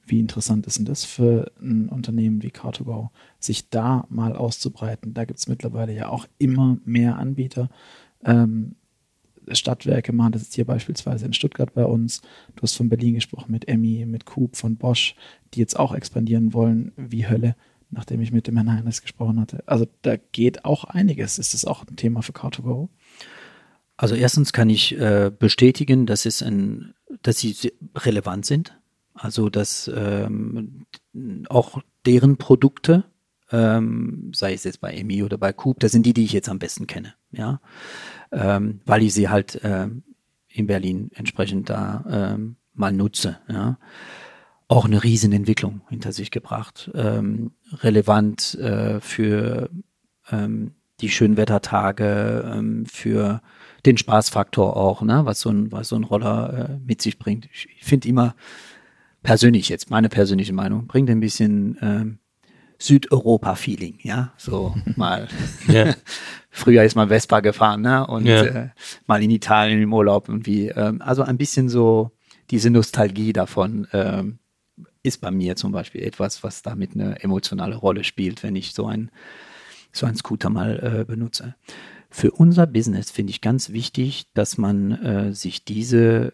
Wie 0.06 0.20
interessant 0.20 0.66
ist 0.66 0.78
denn 0.78 0.86
das 0.86 1.04
für 1.04 1.52
ein 1.60 1.88
Unternehmen 1.88 2.42
wie 2.42 2.48
Car2Go, 2.48 3.10
sich 3.38 3.68
da 3.68 4.06
mal 4.08 4.34
auszubreiten? 4.34 5.14
Da 5.14 5.24
gibt 5.24 5.38
es 5.38 5.48
mittlerweile 5.48 5.94
ja 5.94 6.08
auch 6.08 6.26
immer 6.38 6.78
mehr 6.84 7.18
Anbieter. 7.18 7.68
Ähm, 8.24 8.76
Stadtwerke 9.58 10.12
machen 10.12 10.32
das 10.32 10.42
jetzt 10.42 10.54
hier 10.54 10.64
beispielsweise 10.64 11.26
in 11.26 11.32
Stuttgart 11.32 11.72
bei 11.74 11.84
uns. 11.84 12.22
Du 12.56 12.62
hast 12.62 12.76
von 12.76 12.88
Berlin 12.88 13.14
gesprochen 13.14 13.52
mit 13.52 13.68
Emmy, 13.68 14.04
mit 14.06 14.26
Coop, 14.26 14.56
von 14.56 14.76
Bosch, 14.76 15.14
die 15.54 15.60
jetzt 15.60 15.78
auch 15.78 15.94
expandieren 15.94 16.52
wollen 16.52 16.92
wie 16.96 17.28
Hölle, 17.28 17.56
nachdem 17.90 18.20
ich 18.20 18.32
mit 18.32 18.46
dem 18.46 18.56
Herrn 18.56 18.72
Heinrichs 18.72 19.02
gesprochen 19.02 19.40
hatte. 19.40 19.62
Also 19.66 19.86
da 20.02 20.16
geht 20.16 20.64
auch 20.64 20.84
einiges. 20.84 21.38
Ist 21.38 21.54
das 21.54 21.64
auch 21.64 21.86
ein 21.86 21.96
Thema 21.96 22.22
für 22.22 22.32
Car2Go? 22.32 22.88
Also 23.96 24.14
erstens 24.14 24.52
kann 24.52 24.70
ich 24.70 24.98
äh, 24.98 25.30
bestätigen, 25.36 26.06
dass 26.06 26.24
es 26.24 26.42
ein, 26.42 26.94
dass 27.22 27.38
sie 27.38 27.54
relevant 27.96 28.46
sind. 28.46 28.78
Also 29.12 29.50
dass 29.50 29.90
ähm, 29.94 30.86
auch 31.48 31.82
deren 32.06 32.38
Produkte, 32.38 33.04
ähm, 33.50 34.32
sei 34.34 34.54
es 34.54 34.64
jetzt 34.64 34.80
bei 34.80 34.94
EMI 34.94 35.22
oder 35.22 35.36
bei 35.36 35.52
Coop, 35.52 35.80
das 35.80 35.92
sind 35.92 36.06
die, 36.06 36.14
die 36.14 36.24
ich 36.24 36.32
jetzt 36.32 36.48
am 36.48 36.58
besten 36.58 36.86
kenne, 36.86 37.14
ja, 37.30 37.60
ähm, 38.32 38.80
weil 38.86 39.02
ich 39.02 39.14
sie 39.14 39.28
halt 39.28 39.56
äh, 39.64 39.88
in 40.48 40.66
Berlin 40.66 41.10
entsprechend 41.14 41.70
da 41.70 42.04
ähm, 42.34 42.56
mal 42.74 42.92
nutze, 42.92 43.38
ja. 43.48 43.78
Auch 44.68 44.84
eine 44.84 45.02
Riesenentwicklung 45.02 45.80
hinter 45.88 46.12
sich 46.12 46.30
gebracht, 46.30 46.92
ähm, 46.94 47.50
relevant 47.82 48.54
äh, 48.54 49.00
für 49.00 49.68
ähm, 50.30 50.74
die 51.00 51.08
Schönwettertage, 51.08 52.52
ähm, 52.54 52.86
für 52.86 53.42
den 53.86 53.96
Spaßfaktor 53.96 54.76
auch, 54.76 55.02
ne, 55.02 55.24
was 55.24 55.40
so 55.40 55.50
ein, 55.50 55.72
was 55.72 55.88
so 55.88 55.96
ein 55.96 56.04
Roller 56.04 56.70
äh, 56.70 56.78
mit 56.84 57.02
sich 57.02 57.18
bringt. 57.18 57.48
Ich, 57.52 57.68
ich 57.76 57.84
finde 57.84 58.08
immer 58.08 58.34
persönlich 59.22 59.68
jetzt, 59.68 59.90
meine 59.90 60.08
persönliche 60.08 60.52
Meinung, 60.52 60.86
bringt 60.86 61.10
ein 61.10 61.20
bisschen 61.20 61.76
ähm, 61.80 62.18
Südeuropa-Feeling, 62.78 63.98
ja, 64.02 64.32
so 64.36 64.74
mal. 64.96 65.28
ja. 65.68 65.94
Früher 66.50 66.82
ist 66.82 66.96
man 66.96 67.08
Vespa 67.08 67.40
gefahren, 67.40 67.82
ne, 67.82 68.06
und 68.06 68.26
ja. 68.26 68.42
äh, 68.42 68.68
mal 69.06 69.22
in 69.22 69.30
Italien 69.30 69.82
im 69.82 69.92
Urlaub 69.92 70.28
und 70.28 70.46
wie, 70.46 70.68
ähm, 70.68 71.00
also 71.00 71.22
ein 71.22 71.38
bisschen 71.38 71.68
so 71.68 72.10
diese 72.50 72.70
Nostalgie 72.70 73.32
davon 73.32 73.86
ähm, 73.92 74.38
ist 75.02 75.20
bei 75.20 75.30
mir 75.30 75.56
zum 75.56 75.72
Beispiel 75.72 76.02
etwas, 76.02 76.42
was 76.42 76.62
damit 76.62 76.94
eine 76.94 77.22
emotionale 77.22 77.76
Rolle 77.76 78.04
spielt, 78.04 78.42
wenn 78.42 78.56
ich 78.56 78.74
so 78.74 78.86
ein 78.86 79.10
so 79.92 80.06
ein 80.06 80.16
Scooter 80.16 80.50
mal 80.50 81.00
äh, 81.00 81.04
benutze. 81.04 81.54
Für 82.10 82.32
unser 82.32 82.66
Business 82.66 83.10
finde 83.10 83.30
ich 83.30 83.40
ganz 83.40 83.70
wichtig, 83.70 84.26
dass 84.34 84.58
man 84.58 84.92
äh, 84.92 85.32
sich 85.32 85.64
diese 85.64 86.32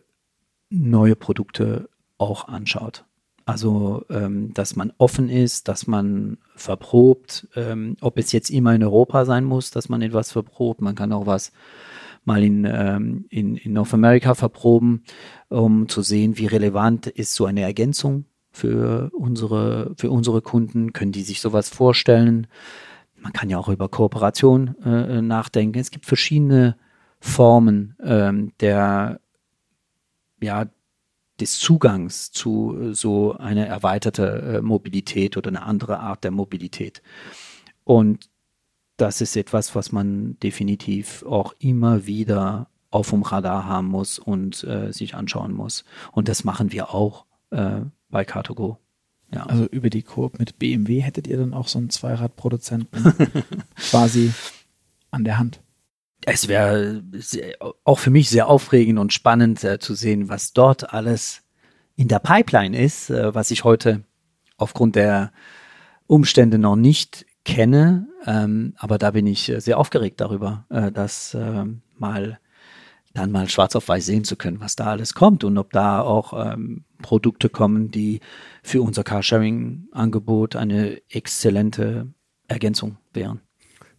neue 0.71 1.17
Produkte 1.17 1.89
auch 2.19 2.49
anschaut. 2.49 3.05
Also, 3.47 4.05
ähm, 4.11 4.53
dass 4.53 4.77
man 4.77 4.93
offen 4.99 5.31
ist, 5.31 5.69
dass 5.69 5.87
man 5.87 6.37
verprobt, 6.55 7.49
ähm, 7.57 7.97
ob 8.01 8.19
es 8.19 8.33
jetzt 8.33 8.51
immer 8.51 8.75
in 8.75 8.83
Europa 8.83 9.25
sein 9.25 9.45
muss, 9.45 9.71
dass 9.71 9.89
man 9.89 10.03
etwas 10.03 10.33
verprobt. 10.33 10.83
Man 10.83 10.95
kann 10.95 11.13
auch 11.13 11.27
was 11.27 11.53
mal 12.25 12.43
in, 12.43 12.65
ähm, 12.65 13.25
in, 13.31 13.57
in 13.57 13.73
North 13.73 13.95
America 13.95 14.35
verproben, 14.35 15.05
um 15.49 15.89
zu 15.89 16.03
sehen, 16.03 16.37
wie 16.37 16.47
relevant 16.47 17.07
ist 17.07 17.35
so 17.35 17.47
eine 17.47 17.63
Ergänzung 17.63 18.27
für 18.51 19.11
unsere, 19.15 19.95
für 19.97 20.11
unsere 20.11 20.43
Kunden. 20.43 20.93
Können 20.93 21.13
die 21.13 21.23
sich 21.23 21.41
sowas 21.41 21.69
vorstellen? 21.69 22.49
man 23.27 23.33
kann 23.33 23.51
ja 23.51 23.59
auch 23.59 23.69
über 23.69 23.89
Kooperation 23.89 24.77
äh, 24.85 25.21
nachdenken. 25.21 25.81
Es 25.81 25.91
gibt 25.91 26.07
verschiedene 26.07 26.77
Formen 27.19 27.97
ähm, 28.01 28.53
der, 28.61 29.19
ja, 30.41 30.67
des 31.41 31.59
Zugangs 31.59 32.31
zu 32.31 32.77
äh, 32.81 32.95
so 32.95 33.37
einer 33.37 33.67
erweiterte 33.67 34.59
äh, 34.59 34.63
Mobilität 34.63 35.37
oder 35.37 35.49
eine 35.49 35.63
andere 35.63 36.01
Art 36.01 36.25
der 36.25 36.31
Mobilität. 36.31 37.03
Und 37.85 38.31
das 38.97 39.21
ist 39.21 39.37
etwas, 39.37 39.75
was 39.75 39.93
man 39.93 40.39
definitiv 40.41 41.23
auch 41.25 41.55
immer 41.59 42.07
wieder 42.07 42.69
auf 42.91 43.11
dem 43.11 43.23
Radar 43.23 43.67
haben 43.67 43.89
muss 43.89 44.19
und 44.19 44.65
äh, 44.65 44.93
sich 44.93 45.15
anschauen 45.15 45.53
muss. 45.53 45.85
Und 46.13 46.29
das 46.29 46.45
machen 46.45 46.73
wir 46.73 46.95
auch 46.95 47.27
äh, 47.51 47.81
bei 48.09 48.23
Car2Go. 48.23 48.77
Ja. 49.35 49.45
Also 49.45 49.67
über 49.67 49.91
die 49.91 50.03
Koop 50.03 50.39
mit 50.39 50.59
BMW 50.59 51.01
hättet 51.01 51.27
ihr 51.27 51.37
dann 51.37 51.53
auch 51.53 51.69
so 51.69 51.79
einen 51.79 51.91
Zweiradproduzenten 51.91 53.13
quasi 53.77 54.33
an 55.11 55.25
der 55.25 55.39
Hand. 55.39 55.61
Es 56.25 56.49
wäre 56.49 57.05
auch 57.85 57.99
für 57.99 58.11
mich 58.11 58.29
sehr 58.29 58.49
aufregend 58.49 58.99
und 58.99 59.13
spannend 59.13 59.63
äh, 59.65 59.79
zu 59.79 59.95
sehen, 59.95 60.29
was 60.29 60.53
dort 60.53 60.93
alles 60.93 61.43
in 61.95 62.09
der 62.09 62.19
Pipeline 62.19 62.77
ist, 62.77 63.11
äh, 63.11 63.35
was 63.35 63.51
ich 63.51 63.65
heute 63.65 64.05
aufgrund 64.57 64.97
der 64.97 65.33
Umstände 66.07 66.59
noch 66.59 66.77
nicht 66.77 67.27
kenne. 67.45 68.09
Ähm, 68.27 68.75
aber 68.77 68.99
da 68.99 69.13
bin 69.13 69.27
ich 69.27 69.49
äh, 69.49 69.61
sehr 69.61 69.79
aufgeregt 69.79 70.21
darüber, 70.21 70.67
äh, 70.69 70.91
das 70.91 71.35
ähm, 71.35 71.83
mal 71.97 72.39
dann 73.17 73.33
mal 73.33 73.49
schwarz 73.49 73.75
auf 73.75 73.89
weiß 73.89 74.05
sehen 74.05 74.25
zu 74.25 74.37
können, 74.37 74.61
was 74.61 74.77
da 74.77 74.87
alles 74.87 75.15
kommt 75.15 75.43
und 75.43 75.57
ob 75.57 75.73
da 75.73 76.03
auch 76.03 76.53
ähm, 76.53 76.85
Produkte 77.01 77.49
kommen, 77.49 77.91
die 77.91 78.21
für 78.63 78.83
unser 78.83 79.05
Carsharing-Angebot 79.05 80.55
eine 80.55 81.01
exzellente 81.09 82.09
Ergänzung 82.47 82.99
wären. 83.15 83.41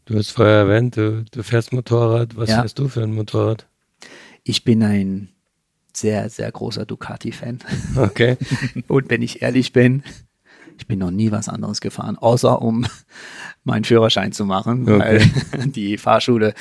Du 0.08 0.18
hast 0.18 0.32
vorher 0.32 0.56
erwähnt, 0.56 0.96
du, 0.96 1.26
du 1.30 1.44
fährst 1.44 1.74
Motorrad. 1.74 2.38
Was 2.38 2.50
ja. 2.50 2.62
fährst 2.62 2.80
du 2.80 2.88
für 2.88 3.04
ein 3.04 3.14
Motorrad? 3.14 3.68
Ich 4.44 4.64
bin 4.64 4.82
ein 4.82 5.30
sehr, 5.94 6.30
sehr 6.30 6.50
großer 6.50 6.86
Ducati-Fan. 6.86 7.60
Okay. 7.98 8.38
und 8.88 9.10
wenn 9.10 9.22
ich 9.22 9.42
ehrlich 9.42 9.74
bin, 9.74 10.04
ich 10.78 10.88
bin 10.88 11.00
noch 11.00 11.12
nie 11.12 11.32
was 11.32 11.50
anderes 11.50 11.82
gefahren, 11.82 12.18
außer 12.18 12.62
um 12.62 12.88
meinen 13.66 13.84
Führerschein 13.84 14.32
zu 14.32 14.46
machen, 14.46 14.84
okay. 14.84 15.00
weil 15.00 15.68
die 15.72 15.98
Fahrschule 15.98 16.54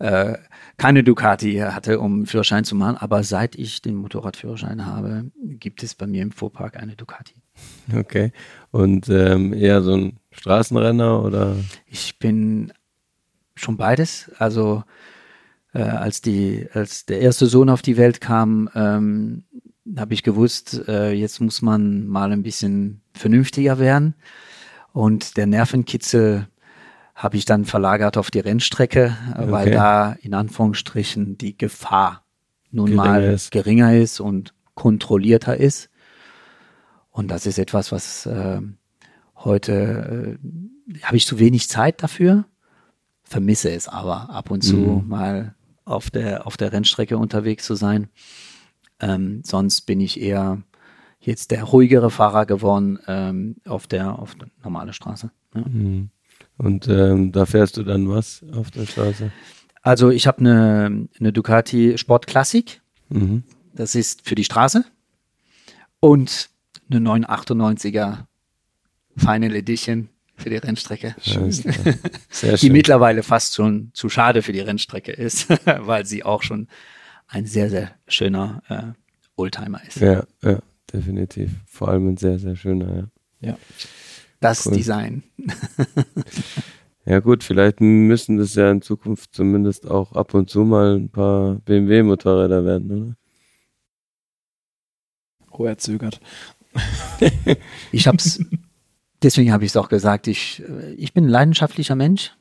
äh, 0.00 0.36
keine 0.76 1.04
Ducati 1.04 1.58
hatte, 1.58 2.00
um 2.00 2.26
Führerschein 2.26 2.64
zu 2.64 2.74
machen. 2.74 2.96
Aber 2.96 3.22
seit 3.22 3.54
ich 3.54 3.80
den 3.80 3.94
Motorradführerschein 3.94 4.86
habe, 4.86 5.30
gibt 5.44 5.84
es 5.84 5.94
bei 5.94 6.08
mir 6.08 6.22
im 6.22 6.32
Fuhrpark 6.32 6.76
eine 6.76 6.96
Ducati. 6.96 7.34
Okay. 7.94 8.32
Und 8.72 9.08
ähm, 9.08 9.52
eher 9.52 9.82
so 9.82 9.94
ein 9.94 10.18
Straßenrenner 10.32 11.22
oder? 11.22 11.54
Ich 11.86 12.18
bin 12.18 12.72
schon 13.58 13.76
beides. 13.76 14.30
Also 14.38 14.84
äh, 15.72 15.82
als 15.82 16.20
die, 16.20 16.66
als 16.72 17.06
der 17.06 17.20
erste 17.20 17.46
Sohn 17.46 17.70
auf 17.70 17.82
die 17.82 17.96
Welt 17.96 18.20
kam, 18.20 18.68
ähm, 18.74 19.44
habe 19.96 20.14
ich 20.14 20.22
gewusst, 20.22 20.82
äh, 20.88 21.12
jetzt 21.12 21.40
muss 21.40 21.62
man 21.62 22.06
mal 22.06 22.32
ein 22.32 22.42
bisschen 22.42 23.00
vernünftiger 23.14 23.78
werden. 23.78 24.14
Und 24.92 25.36
der 25.36 25.46
Nervenkitzel 25.46 26.48
habe 27.14 27.36
ich 27.36 27.44
dann 27.44 27.64
verlagert 27.64 28.16
auf 28.16 28.30
die 28.30 28.40
Rennstrecke, 28.40 29.16
okay. 29.32 29.50
weil 29.50 29.70
da 29.70 30.12
in 30.20 30.34
Anführungsstrichen 30.34 31.36
die 31.36 31.56
Gefahr 31.56 32.24
nun 32.70 32.86
geringer 32.86 33.04
mal 33.04 33.24
ist. 33.24 33.50
geringer 33.50 33.94
ist 33.94 34.20
und 34.20 34.54
kontrollierter 34.74 35.56
ist. 35.56 35.90
Und 37.10 37.28
das 37.28 37.46
ist 37.46 37.58
etwas, 37.58 37.90
was 37.90 38.26
äh, 38.26 38.60
heute 39.36 40.38
äh, 40.92 40.98
habe 41.02 41.16
ich 41.16 41.26
zu 41.26 41.38
wenig 41.38 41.68
Zeit 41.68 42.02
dafür, 42.02 42.44
vermisse 43.28 43.70
es 43.70 43.88
aber 43.88 44.30
ab 44.30 44.50
und 44.50 44.62
zu 44.62 44.76
mhm. 44.76 45.08
mal 45.08 45.54
auf 45.84 46.10
der 46.10 46.46
auf 46.46 46.56
der 46.56 46.72
Rennstrecke 46.72 47.18
unterwegs 47.18 47.64
zu 47.64 47.74
sein. 47.74 48.08
Ähm, 49.00 49.42
sonst 49.44 49.82
bin 49.82 50.00
ich 50.00 50.20
eher 50.20 50.62
jetzt 51.20 51.50
der 51.50 51.64
ruhigere 51.64 52.10
Fahrer 52.10 52.46
geworden 52.46 52.98
ähm, 53.06 53.56
auf 53.66 53.86
der 53.86 54.18
auf 54.18 54.34
der 54.34 54.48
normale 54.64 54.92
Straße. 54.92 55.30
Ja. 55.54 55.60
Mhm. 55.60 56.10
Und 56.56 56.88
ähm, 56.88 57.30
da 57.30 57.46
fährst 57.46 57.76
du 57.76 57.84
dann 57.84 58.08
was 58.08 58.44
auf 58.52 58.70
der 58.70 58.86
Straße? 58.86 59.30
Also 59.82 60.10
ich 60.10 60.26
habe 60.26 60.38
eine, 60.40 61.08
eine 61.20 61.32
Ducati 61.32 61.96
Sport 61.98 62.26
Classic. 62.26 62.80
Mhm. 63.10 63.44
Das 63.74 63.94
ist 63.94 64.26
für 64.26 64.34
die 64.34 64.44
Straße. 64.44 64.84
Und 66.00 66.50
eine 66.90 67.00
998er 67.00 68.24
Final 69.16 69.54
Edition 69.54 70.08
für 70.38 70.50
die 70.50 70.56
Rennstrecke. 70.56 71.14
Schön. 71.20 71.50
Sehr 72.30 72.52
die 72.52 72.58
schön. 72.58 72.72
mittlerweile 72.72 73.22
fast 73.22 73.54
schon 73.54 73.90
zu 73.92 74.08
schade 74.08 74.42
für 74.42 74.52
die 74.52 74.60
Rennstrecke 74.60 75.12
ist, 75.12 75.48
weil 75.64 76.06
sie 76.06 76.24
auch 76.24 76.42
schon 76.42 76.68
ein 77.26 77.44
sehr, 77.44 77.68
sehr 77.68 77.90
schöner 78.06 78.62
äh, 78.68 78.82
Oldtimer 79.36 79.82
ist. 79.86 80.00
Ja, 80.00 80.24
ja, 80.42 80.60
definitiv. 80.92 81.50
Vor 81.66 81.88
allem 81.88 82.08
ein 82.08 82.16
sehr, 82.16 82.38
sehr 82.38 82.56
schöner, 82.56 82.96
ja. 82.96 83.48
Ja 83.50 83.58
das 84.40 84.66
cool. 84.66 84.74
Design. 84.74 85.22
ja 87.04 87.20
gut, 87.20 87.44
vielleicht 87.44 87.80
müssen 87.80 88.38
das 88.38 88.54
ja 88.54 88.70
in 88.70 88.82
Zukunft 88.82 89.34
zumindest 89.34 89.90
auch 89.90 90.12
ab 90.12 90.34
und 90.34 90.50
zu 90.50 90.64
mal 90.64 90.96
ein 90.96 91.10
paar 91.10 91.56
BMW-Motorräder 91.56 92.64
werden, 92.64 92.90
oder? 92.90 93.14
Oh, 95.50 95.64
er 95.64 95.78
zögert. 95.78 96.20
ich 97.90 98.06
hab's, 98.06 98.40
deswegen 99.22 99.52
habe 99.52 99.64
ich 99.64 99.72
es 99.72 99.76
auch 99.76 99.88
gesagt, 99.88 100.26
ich, 100.26 100.62
ich 100.96 101.12
bin 101.12 101.24
ein 101.24 101.30
leidenschaftlicher 101.30 101.94
Mensch 101.94 102.34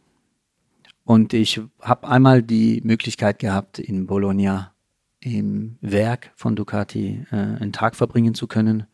und 1.03 1.33
ich 1.33 1.61
habe 1.81 2.07
einmal 2.07 2.43
die 2.43 2.81
Möglichkeit 2.83 3.39
gehabt, 3.39 3.79
in 3.79 4.07
Bologna 4.07 4.73
im 5.19 5.77
Werk 5.81 6.31
von 6.35 6.55
Ducati 6.55 7.25
äh, 7.31 7.35
einen 7.35 7.71
Tag 7.71 7.95
verbringen 7.95 8.33
zu 8.33 8.47
können. 8.47 8.85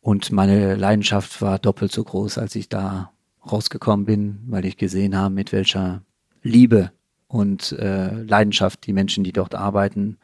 Und 0.00 0.32
meine 0.32 0.74
Leidenschaft 0.76 1.40
war 1.42 1.58
doppelt 1.58 1.92
so 1.92 2.02
groß, 2.02 2.38
als 2.38 2.54
ich 2.54 2.68
da 2.68 3.12
rausgekommen 3.50 4.06
bin, 4.06 4.40
weil 4.46 4.64
ich 4.64 4.76
gesehen 4.76 5.16
habe, 5.16 5.34
mit 5.34 5.52
welcher 5.52 6.02
Liebe 6.42 6.92
und 7.28 7.72
äh, 7.72 8.22
Leidenschaft 8.22 8.86
die 8.86 8.92
Menschen, 8.92 9.24
die 9.24 9.32
dort 9.32 9.54
arbeiten. 9.54 10.18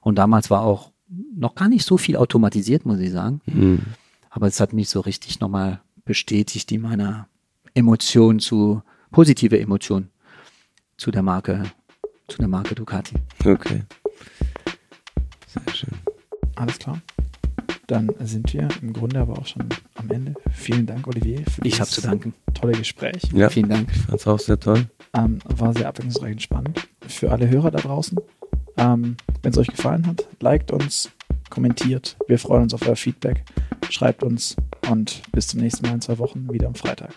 Und 0.00 0.16
damals 0.16 0.50
war 0.50 0.62
auch 0.62 0.92
noch 1.34 1.54
gar 1.54 1.68
nicht 1.68 1.86
so 1.86 1.96
viel 1.96 2.16
automatisiert, 2.16 2.84
muss 2.84 2.98
ich 2.98 3.10
sagen. 3.10 3.40
Mhm. 3.46 3.80
Aber 4.34 4.46
es 4.46 4.60
hat 4.60 4.72
mich 4.72 4.88
so 4.88 5.00
richtig 5.00 5.40
nochmal 5.40 5.80
bestätigt, 6.04 6.72
in 6.72 6.80
meiner 6.80 7.28
Emotion 7.74 8.40
zu, 8.40 8.82
positive 9.10 9.60
Emotion 9.60 10.08
zu 10.96 11.10
der 11.10 11.22
Marke 11.22 11.64
zu 12.28 12.38
der 12.38 12.48
Marke 12.48 12.74
Ducati. 12.74 13.16
Okay. 13.44 13.82
Sehr 15.46 15.74
schön. 15.74 15.90
Alles 16.56 16.78
klar. 16.78 17.00
Dann 17.86 18.10
sind 18.20 18.54
wir 18.54 18.68
im 18.80 18.94
Grunde 18.94 19.20
aber 19.20 19.38
auch 19.38 19.46
schon 19.46 19.68
am 19.96 20.10
Ende. 20.10 20.34
Vielen 20.50 20.86
Dank, 20.86 21.06
Olivier, 21.06 21.42
für 21.44 21.62
Ich 21.66 21.78
habe 21.78 21.90
zu 21.90 22.00
danken. 22.00 22.32
tolle 22.54 22.72
Gespräch. 22.72 23.22
Ja, 23.34 23.50
Vielen 23.50 23.68
Dank. 23.68 23.90
ich 23.92 24.00
fand's 24.02 24.26
auch 24.26 24.38
sehr 24.38 24.58
toll. 24.58 24.86
Ähm, 25.14 25.40
war 25.44 25.74
sehr 25.74 25.88
abwechslungsreich 25.88 26.32
und 26.32 26.42
spannend. 26.42 26.88
Für 27.06 27.32
alle 27.32 27.50
Hörer 27.50 27.70
da 27.70 27.80
draußen, 27.80 28.18
ähm, 28.78 29.16
wenn 29.42 29.52
es 29.52 29.58
euch 29.58 29.68
gefallen 29.68 30.06
hat, 30.06 30.26
liked 30.40 30.70
uns, 30.70 31.10
kommentiert. 31.52 32.16
Wir 32.26 32.38
freuen 32.38 32.62
uns 32.62 32.74
auf 32.74 32.86
euer 32.88 32.96
Feedback. 32.96 33.44
Schreibt 33.90 34.22
uns 34.22 34.56
und 34.90 35.22
bis 35.32 35.48
zum 35.48 35.60
nächsten 35.60 35.86
Mal 35.86 35.94
in 35.94 36.00
zwei 36.00 36.18
Wochen 36.18 36.50
wieder 36.50 36.66
am 36.66 36.74
Freitag. 36.74 37.12